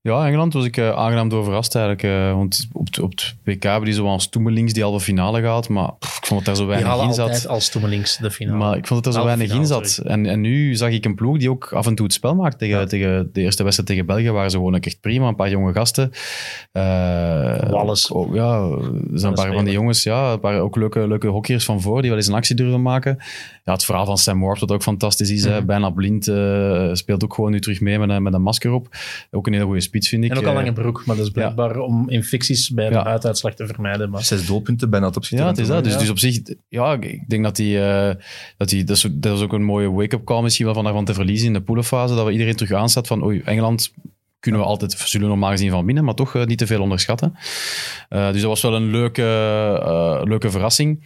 [0.01, 2.03] Ja, Engeland was ik eh, aangenaam door verrast eigenlijk.
[2.03, 5.69] eh, want op, het- WK hebben die zo wel als toemelings die halve finale gehad.
[5.69, 5.91] Maar
[6.28, 7.47] vond dat daar zo weinig in zat.
[7.47, 8.57] als toemelings de finale.
[8.57, 10.01] Maar ik vond dat er zo weinig in zat.
[10.03, 12.59] En, en nu zag ik een ploeg die ook af en toe het spel maakt.
[12.59, 12.86] Tegen, Ja.
[12.86, 15.28] tegen de eerste wedstrijd tegen België waren ze gewoon ook echt prima.
[15.28, 16.11] Een paar jonge gasten.
[16.71, 16.84] Eh,
[17.69, 18.13] Wallace.
[18.13, 20.03] ook- ja, er zijn een paar van die jongens.
[20.03, 22.82] Ja, een paar ook leuke, leuke hockeyers van voor die wel eens een actie durven
[22.82, 23.17] maken.
[23.63, 25.45] Ja, het verhaal van Sam Warp, dat ook fantastisch is.
[25.47, 25.65] Mhm.
[25.65, 26.28] Bijna blind.
[26.28, 28.88] eh, speelt ook gewoon nu terug mee met een, met een masker op.
[29.32, 30.32] Ook een hele goede spits, vind ik.
[30.32, 33.03] en ook al Eh, lange broek, maar dat is blijkbaar om infecties bij de Ja.
[33.03, 34.09] huiduitslag te vermijden.
[34.09, 35.45] Maar Zes doelpunten, bijna het opschieten.
[35.45, 35.84] Ja, het is dat.
[35.84, 35.99] Dus, ja.
[35.99, 38.15] dus op zich, ja, ik denk dat die, eh,
[38.57, 41.05] dat die, dat is, dat is ook een mooie wake-up call misschien wel van daarvan
[41.05, 43.93] te verliezen in de poelenfase, dat we iedereen terug aanstaat van, oei, Engeland
[44.39, 46.82] kunnen we altijd, zullen we normaal gezien van winnen, maar toch eh, niet te veel
[46.82, 47.34] onderschatten.
[48.09, 49.22] Eh, dus dat was wel een leuke,
[50.24, 51.03] leuke verrassing.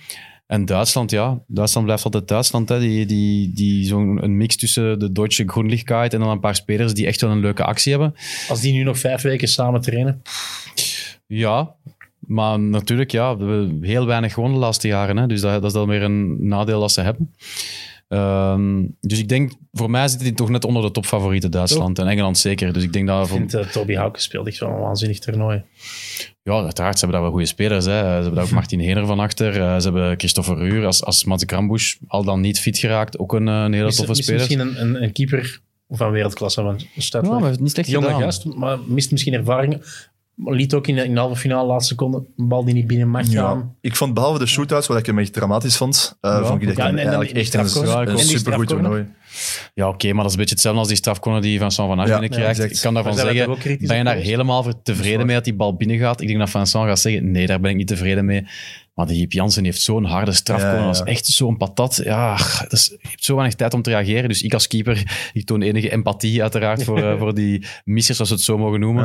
[0.52, 1.44] En Duitsland, ja.
[1.48, 2.70] Duitsland blijft altijd Duitsland.
[2.70, 2.80] Hè.
[2.80, 6.94] Die, die, die zo'n een mix tussen de Deutsche Grundlichkeit en dan een paar spelers
[6.94, 8.14] die echt wel een leuke actie hebben.
[8.50, 10.22] Als die nu nog vijf weken samen trainen.
[11.28, 11.76] Ja,
[12.28, 15.18] maar natuurlijk, ja, we hebben heel weinig gewonnen de laatste jaren.
[15.18, 15.28] Hè.
[15.28, 17.34] Dus dat, dat is dan weer een nadeel dat ze hebben.
[18.08, 22.08] Ehm, dus ik denk, voor mij zit hij toch net onder de topfavorieten Duitsland en
[22.08, 22.74] Engeland zeker.
[22.74, 23.26] Dus ik denk dat...
[23.26, 25.64] Ik vind uh, Toby Hauke speelt echt wel een waanzinnig toernooi.
[26.44, 27.86] ja, uiteraard, ze hebben daar wel goede spelers.
[27.86, 27.92] Hè.
[27.92, 29.58] Ze hebben daar ook Martin Hener van achter.
[29.58, 33.20] Uh, ze hebben Christopher Ruur als, als Mats Krambusch, al dan niet fit geraakt.
[33.20, 34.40] Ook een, een hele Mis- toffe speler.
[34.40, 35.60] misschien een, een, een keeper
[35.90, 36.62] van wereldklasse.
[36.62, 38.22] Want staat Ja, maar niet slecht jonge gedaan.
[38.22, 39.82] gast, maar mist misschien ervaring.
[40.46, 43.10] Liet ook in de, in de halve finale laatste seconde een bal die niet binnen
[43.10, 43.76] mag gaan.
[43.82, 46.46] Ik vond behalve de shootouts, wat ik hem echt dramatisch vond, Ja.
[46.46, 49.06] vond ik dat Ja, en- en dan eigenlijk echt een, een supergoed toernooi.
[49.74, 52.08] Ja, oké, maar dat is een beetje hetzelfde als die strafcorner die Van Van Acht
[52.08, 52.58] Ja, binnenkrijgt.
[52.58, 53.58] ja, ik kan daarvan zeggen,
[53.88, 56.22] ben je daar helemaal tevreden mee dat die bal binnengaat?
[56.22, 58.46] Ik denk dat Vincent gaat zeggen, nee, daar ben ik niet tevreden mee.
[58.94, 60.80] Maar die Jip Jansen heeft zo'n harde strafcorner.
[60.80, 60.86] Ja.
[60.86, 62.02] Dat is echt zo'n patat.
[62.04, 64.30] Ja, dat is, je hebt zo weinig tijd om te reageren.
[64.30, 68.30] Dus ik als keeper, ik toon enige empathie uiteraard voor, eh, voor die missers, als
[68.30, 69.02] we het zo mogen noemen.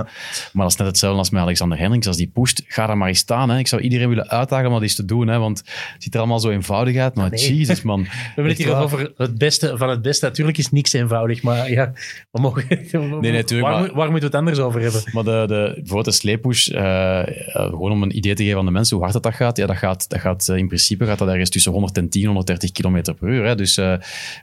[0.52, 2.06] Maar dat is net hetzelfde als met Alexander Hendricks.
[2.06, 3.50] Als die pusht, ga daar maar eens staan.
[3.50, 3.58] Hè.
[3.58, 5.28] Ik zou iedereen willen uitdagen om dat eens te doen.
[5.28, 7.14] Hè, want het ziet er allemaal zo eenvoudig uit.
[7.14, 7.56] Maar Nee.
[7.56, 8.02] jezus man.
[8.02, 10.15] We hebben het hier over het beste van het beste.
[10.20, 11.92] Natuurlijk is niks eenvoudig, maar ja,
[12.30, 12.64] we mogen...
[12.68, 15.02] nee, natuurlijk, waar, maar- moet- waar moeten we het anders over hebben?
[15.12, 18.70] Maar de, de, bijvoorbeeld de eh, eh, gewoon om een idee te geven aan de
[18.70, 21.18] mensen hoe hard dat, dat gaat, ja, dat gaat, dat gaat eh, in principe gaat
[21.18, 23.44] dat ergens tussen 110 en 130 km per uur.
[23.44, 23.54] Hè.
[23.54, 23.80] Dus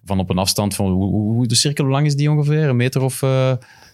[0.05, 2.69] van op een afstand van, hoe, hoe, de cirkel, hoe lang is die ongeveer?
[2.69, 3.21] Een meter of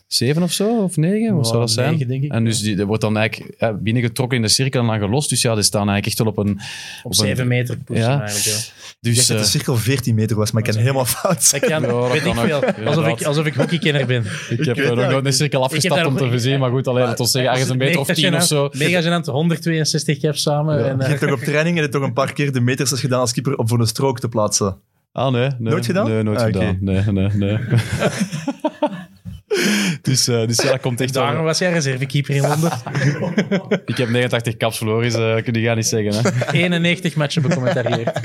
[0.09, 0.83] zeven of zo?
[0.83, 1.35] Of negen?
[1.35, 1.91] Wat Ja, zou dat zijn?
[1.91, 4.81] negen, denk ik, en dus die, dat wordt dan eigenlijk eh, binnengetrokken in de cirkel
[4.81, 5.29] en dan gelost.
[5.29, 6.59] Dus ja, die staan eigenlijk echt wel op een...
[7.03, 8.19] Op 7 meter pushen Ja.
[8.21, 8.45] eigenlijk.
[8.45, 8.51] Ja.
[8.57, 11.43] Ik Dus, dacht dat de eh, cirkel 14 meter was, maar ik kan helemaal fout
[11.43, 11.61] zijn.
[11.61, 12.55] Dat kan, Ja, dat weet kan ik veel.
[12.55, 14.23] ook, Alsof ik, alsof ik hockeykenner ben.
[14.57, 17.05] ik heb eh, nog nooit een cirkel afgestapt daar om te verzien, maar goed, alleen
[17.05, 18.69] dat wil zeggen ergens een meter of tien of zo.
[18.77, 20.77] Mega gênant, 162 caps samen.
[20.79, 20.85] Ja.
[20.85, 22.91] En, Je eh, hebt toch op training en je toch een paar keer de meters
[22.91, 24.77] als gedaan als keeper om voor een strook te plaatsen.
[25.11, 25.53] Ah, nee, nee.
[25.59, 26.07] Nooit gedaan?
[26.09, 26.77] Nee, nooit Ah, gedaan.
[26.79, 27.57] Nee, nee, nee.
[30.01, 32.71] dus, eh, dus ja, dat komt echt daarom was jij reservekeeper in Londen.
[33.85, 36.13] Ik heb 89 caps verloren, is, eh, kun je gaan niet zeggen.
[36.23, 36.51] Hè.
[36.59, 38.21] 91 matchen becommentarieerd.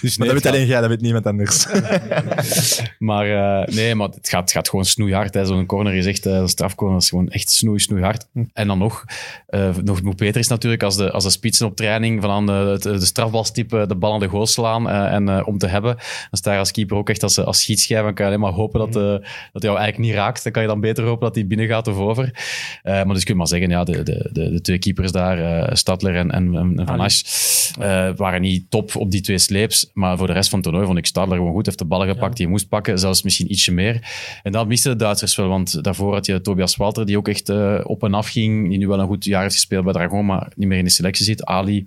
[0.00, 1.66] Dus Maar nee, dat weet alleen jij, dat weet niemand anders.
[2.98, 5.34] maar eh, nee, maar het gaat, het gaat gewoon snoeihard.
[5.34, 5.44] hè.
[5.44, 8.26] Zo'n corner is echt, eh, een strafcorner is gewoon echt snoei, snoeihard.
[8.52, 9.04] En dan nog,
[9.46, 12.46] eh, nog, nog beter is natuurlijk als de, als de spitsen op training van aan
[12.46, 15.66] de, de, de strafbalstippen de bal aan de goal slaan eh, en eh, om te
[15.66, 15.94] hebben.
[15.96, 18.52] Dan sta je als keeper ook echt als, als schietschijf en kan je alleen maar
[18.52, 19.02] hopen dat, eh,
[19.52, 20.31] dat hij jou eigenlijk niet raakt.
[20.40, 22.30] Dan kan je dan beter hopen dat hij binnen gaat of over.
[22.82, 25.38] Eh, maar dus kun je maar zeggen, ja, de, de, de, de twee keepers daar,
[25.38, 27.00] eh, Stadler en, en, en Van.
[27.00, 27.22] Asch,
[27.78, 29.90] eh, waren niet top op die twee sleeps.
[29.92, 31.66] Maar voor de rest van het toernooi vond ik Stadler gewoon goed.
[31.66, 34.10] Heeft de ballen gepakt die hij moest pakken, zelfs misschien ietsje meer.
[34.42, 37.48] En dat misten de Duitsers wel, want daarvoor had je Tobias Walter, die ook echt
[37.84, 38.68] op en af ging.
[38.68, 40.90] Die nu wel een goed jaar heeft gespeeld bij Dragon, maar niet meer in de
[40.90, 41.44] selectie zit.
[41.44, 41.84] Ali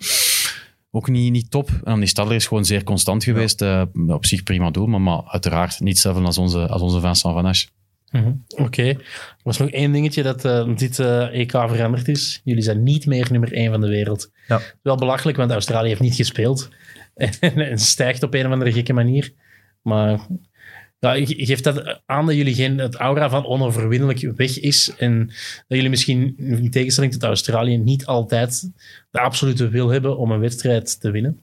[0.92, 1.70] ook niet, niet top.
[1.70, 3.62] En dan die Stadler is gewoon zeer constant geweest.
[4.08, 7.46] Op zich prima doel, maar, maar uiteraard niet hetzelfde als onze, als onze Vincent Van
[7.46, 7.66] Asch.
[8.12, 8.32] Mhm.
[8.56, 8.84] Oké.
[8.84, 12.42] Er was nog één dingetje dat eh, dit eh, EK veranderd is.
[12.44, 14.32] Jullie zijn niet meer nummer één van de wereld.
[14.48, 14.62] Ja.
[14.82, 16.70] Wel belachelijk, want Australië heeft niet gespeeld.
[17.16, 19.34] En, en stijgt op een of andere gekke manier.
[19.82, 20.28] Maar
[21.00, 24.94] ja, ge- geeft dat aan dat jullie geen, het aura van onoverwinnelijk weg is.
[24.98, 28.72] En dat jullie misschien, in tegenstelling tot Australië, niet altijd
[29.12, 31.40] de absolute wil hebben om een wedstrijd te winnen.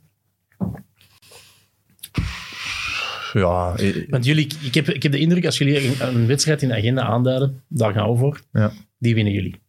[3.32, 3.74] Ja,
[4.08, 6.76] Want jullie, ik heb, ik heb de indruk, als jullie een, een wedstrijd in de
[6.76, 8.72] agenda aanduiden, daar gaan we voor, ja.
[8.98, 9.60] die winnen jullie.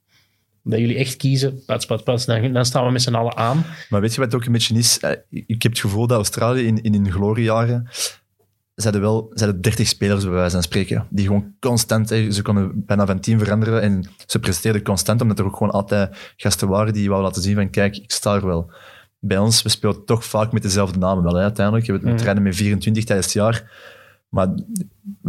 [0.64, 3.66] Dat jullie echt kiezen, pats, pats, pats, dan, dan staan we met z'n allen aan.
[3.90, 5.00] Maar weet je wat het ook een beetje is?
[5.00, 7.90] Eh, Ik heb het gevoel dat Australië in, in hun gloriejaren
[8.76, 11.08] ze hadden wel ze hadden 30 spelers bij wijze van spreken.
[11.10, 15.46] Die gewoon constant, ze konden bijna van team veranderen en ze presteerden constant, omdat er
[15.46, 18.72] ook gewoon altijd gasten waren die wou laten zien van kijk, ik sta er wel.
[19.26, 21.86] Bij ons, we spelen toch vaak met dezelfde namen wel, hè, uiteindelijk.
[21.86, 22.16] We, we Mhm.
[22.18, 23.72] trainen met 24 tijdens het jaar.
[24.30, 24.48] Maar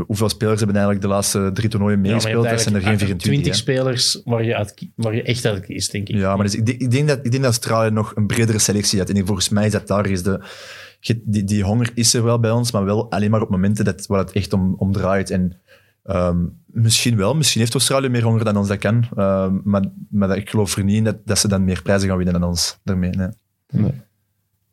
[0.07, 2.45] hoeveel spelers hebben eigenlijk de laatste drie toernooien meegespeeld?
[2.45, 3.65] hebt dat zijn er geen eigenlijk 24.
[3.65, 3.93] 20 hè.
[3.93, 6.17] spelers waar je, uit, waar je echt uit kiest, denk ik.
[6.17, 8.59] Ja, maar dus ik, denk- ik, denk dat, ik denk dat Australië nog een bredere
[8.59, 9.11] selectie had.
[9.11, 10.41] En volgens mij is dat daar is de...
[11.25, 14.07] Die, die honger is er wel bij ons, maar wel alleen maar op momenten dat,
[14.07, 15.31] waar het echt om, om draait.
[15.31, 15.61] En
[16.05, 19.09] ehm, misschien wel, misschien heeft Australië meer honger dan ons, dat kan.
[19.17, 22.17] Ehm, maar maar ik geloof er niet in dat, dat ze dan meer prijzen gaan
[22.17, 23.11] winnen dan ons daarmee.
[23.11, 23.29] Nee,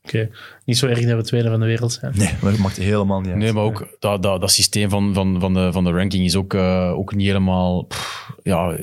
[0.06, 0.30] Oké.
[0.66, 2.14] Niet zo erg dat we tweede van de wereld zijn.
[2.18, 3.38] nee maar dat maakt helemaal niet uit.
[3.38, 6.36] Nee, maar ook dat, dat, dat systeem van, van, van, de, van de ranking is
[6.36, 7.84] ook, eh, ook niet helemaal...
[7.84, 8.78] pff, ja,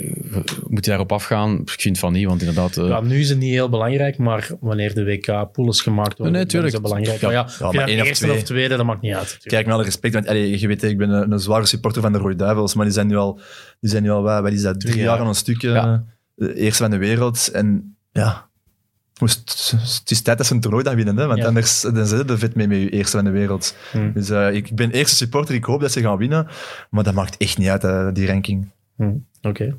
[0.68, 1.60] moet je daarop afgaan?
[1.60, 2.76] Ik vind van niet, want inderdaad...
[2.76, 6.46] eh, Ja, nu is het niet heel belangrijk, maar wanneer de WK-pools gemaakt worden, Nee,
[6.46, 7.20] dan is dat belangrijk.
[7.20, 7.26] Ja.
[7.26, 8.36] maar ja, Ja, of maar je één of eerste twee.
[8.36, 9.20] of tweede, dat maakt niet uit.
[9.22, 9.48] natuurlijk.
[9.48, 12.12] Kijk, met alle respect, want allee, je weet, ik ben een, een zware supporter van
[12.12, 13.40] de Rode Duivels, maar die zijn nu al,
[13.80, 15.94] die zijn nu al wat, wat is dat, drie Drie jaar aan een stuk, eh,
[16.36, 17.48] eerste van de wereld.
[17.52, 18.47] En ja,
[19.18, 21.46] het is tijd dat ze een toernooi dat winnen, hè, want Ja.
[21.46, 23.76] anders dan zit de vet mee met je eerste van de wereld.
[23.90, 24.12] Hmm.
[24.12, 26.46] Dus eh, ik ben eerste supporter, ik hoop dat ze gaan winnen,
[26.90, 28.68] maar dat maakt echt niet uit, eh, die ranking.
[28.96, 29.10] Hm,
[29.42, 29.76] Oké.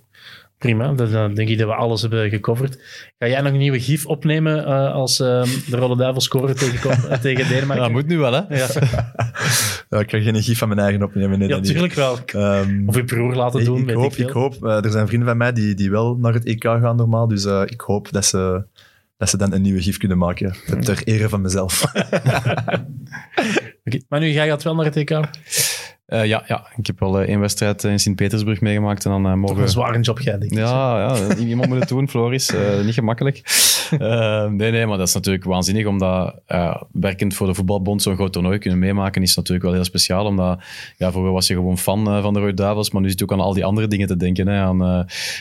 [0.58, 2.78] Prima, dan dan denk ik dat we alles hebben gecoverd.
[3.20, 6.92] Ga jij nog een nieuwe gif opnemen eh, als ehm, de Rode Duivels scoren tegen,
[7.10, 7.84] eh, tegen Denemarken?
[7.84, 8.56] dat moet nu wel, hè?
[8.58, 8.68] Ja,
[9.90, 11.40] Ja, ik kan geen gif van mijn eigen opnemen.
[11.40, 11.72] Nee, ja dat niet.
[11.72, 12.18] tuurlijk wel.
[12.26, 14.28] Ehm, Of je broer laten doen, ik, weet hoop, ik veel.
[14.28, 16.96] ik hoop eh, er zijn vrienden van mij die, die wel naar het EK gaan
[16.96, 18.64] normaal, dus eh, ik hoop dat ze,
[19.20, 20.56] dat ze dan een nieuwe gif kunnen maken.
[20.80, 21.84] Ter ere van mezelf.
[23.86, 25.10] Oké, Maar nu, jij gaat wel naar het EK.
[26.06, 29.32] Eh, ja, ja, ik heb al eh, één wedstrijd in Sint-Petersburg meegemaakt en dan eh,
[29.32, 29.62] Toch mogen...
[29.62, 30.58] een zware job, jij, denk ik.
[30.58, 32.54] Ja, ja, iemand moet het doen, Floris.
[32.54, 33.42] Eh, niet gemakkelijk.
[34.00, 36.36] Eh, nee, nee, maar dat is natuurlijk waanzinnig, omdat
[36.92, 40.60] werkend voor de voetbalbond zo'n groot toernooi kunnen meemaken, is natuurlijk wel heel speciaal, omdat
[40.98, 43.26] ja, vroeger was je gewoon fan eh, van de Rode Duivels, maar nu zit je
[43.26, 45.00] ook aan al die andere dingen te denken, hè, aan eh,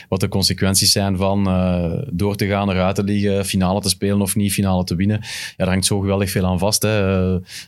[0.09, 4.21] wat de consequenties zijn van eh, door te gaan, eruit te liggen, finale te spelen
[4.21, 5.19] of niet, finale te winnen.
[5.21, 5.27] Ja,
[5.57, 6.81] daar hangt zo geweldig veel aan vast.
[6.81, 6.89] Hè.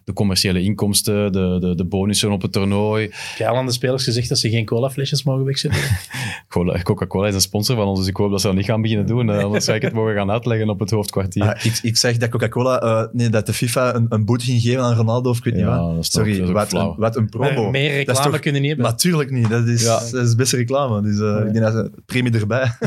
[0.04, 3.04] De commerciële inkomsten, de, de, de bonussen op het toernooi.
[3.04, 5.82] Heb jij al aan de spelers gezegd dat ze geen colaflesjes mogen wegzetten?
[6.50, 8.82] Cola- Coca-Cola is een sponsor van ons, dus ik hoop dat ze dat niet gaan
[8.82, 9.30] beginnen doen.
[9.30, 11.44] anders zou ik het mogen gaan uitleggen op het hoofdkwartier.
[11.44, 14.62] Ah, ik, ik zeg dat Coca-Cola, eh, nee, dat de FIFA een, een boete ging
[14.62, 15.78] geven aan Ronaldo of ik weet niet wat.
[15.96, 17.62] dat is toch- Sorry, dat is ook wat, een, wat een promo.
[17.62, 18.90] Maar meer Dat reclame toch- kunnen niet hebben.
[18.90, 20.00] Natuurlijk niet, dat is, Ja.
[20.12, 21.02] dat is beste reclame.
[21.02, 22.72] Dus eh, ik denk dat ze premie erbij.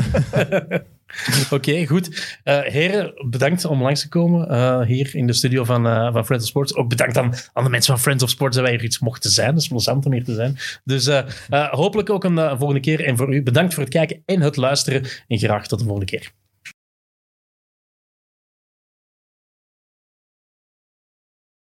[1.51, 2.37] Oké, goed.
[2.43, 6.25] Eh, heren, bedankt om langs te komen eh, hier in de studio van, eh, van
[6.25, 6.75] Friends of Sports.
[6.75, 9.29] Ook bedankt aan, aan de mensen van Friends of Sports dat wij hier iets mochten
[9.29, 9.47] zijn.
[9.53, 10.57] Het is plezant om hier te zijn.
[10.83, 11.17] Dus eh,
[11.49, 13.05] eh, hopelijk ook een volgende keer.
[13.05, 15.01] En voor u bedankt voor het kijken en het luisteren.
[15.27, 16.31] En graag tot de volgende keer.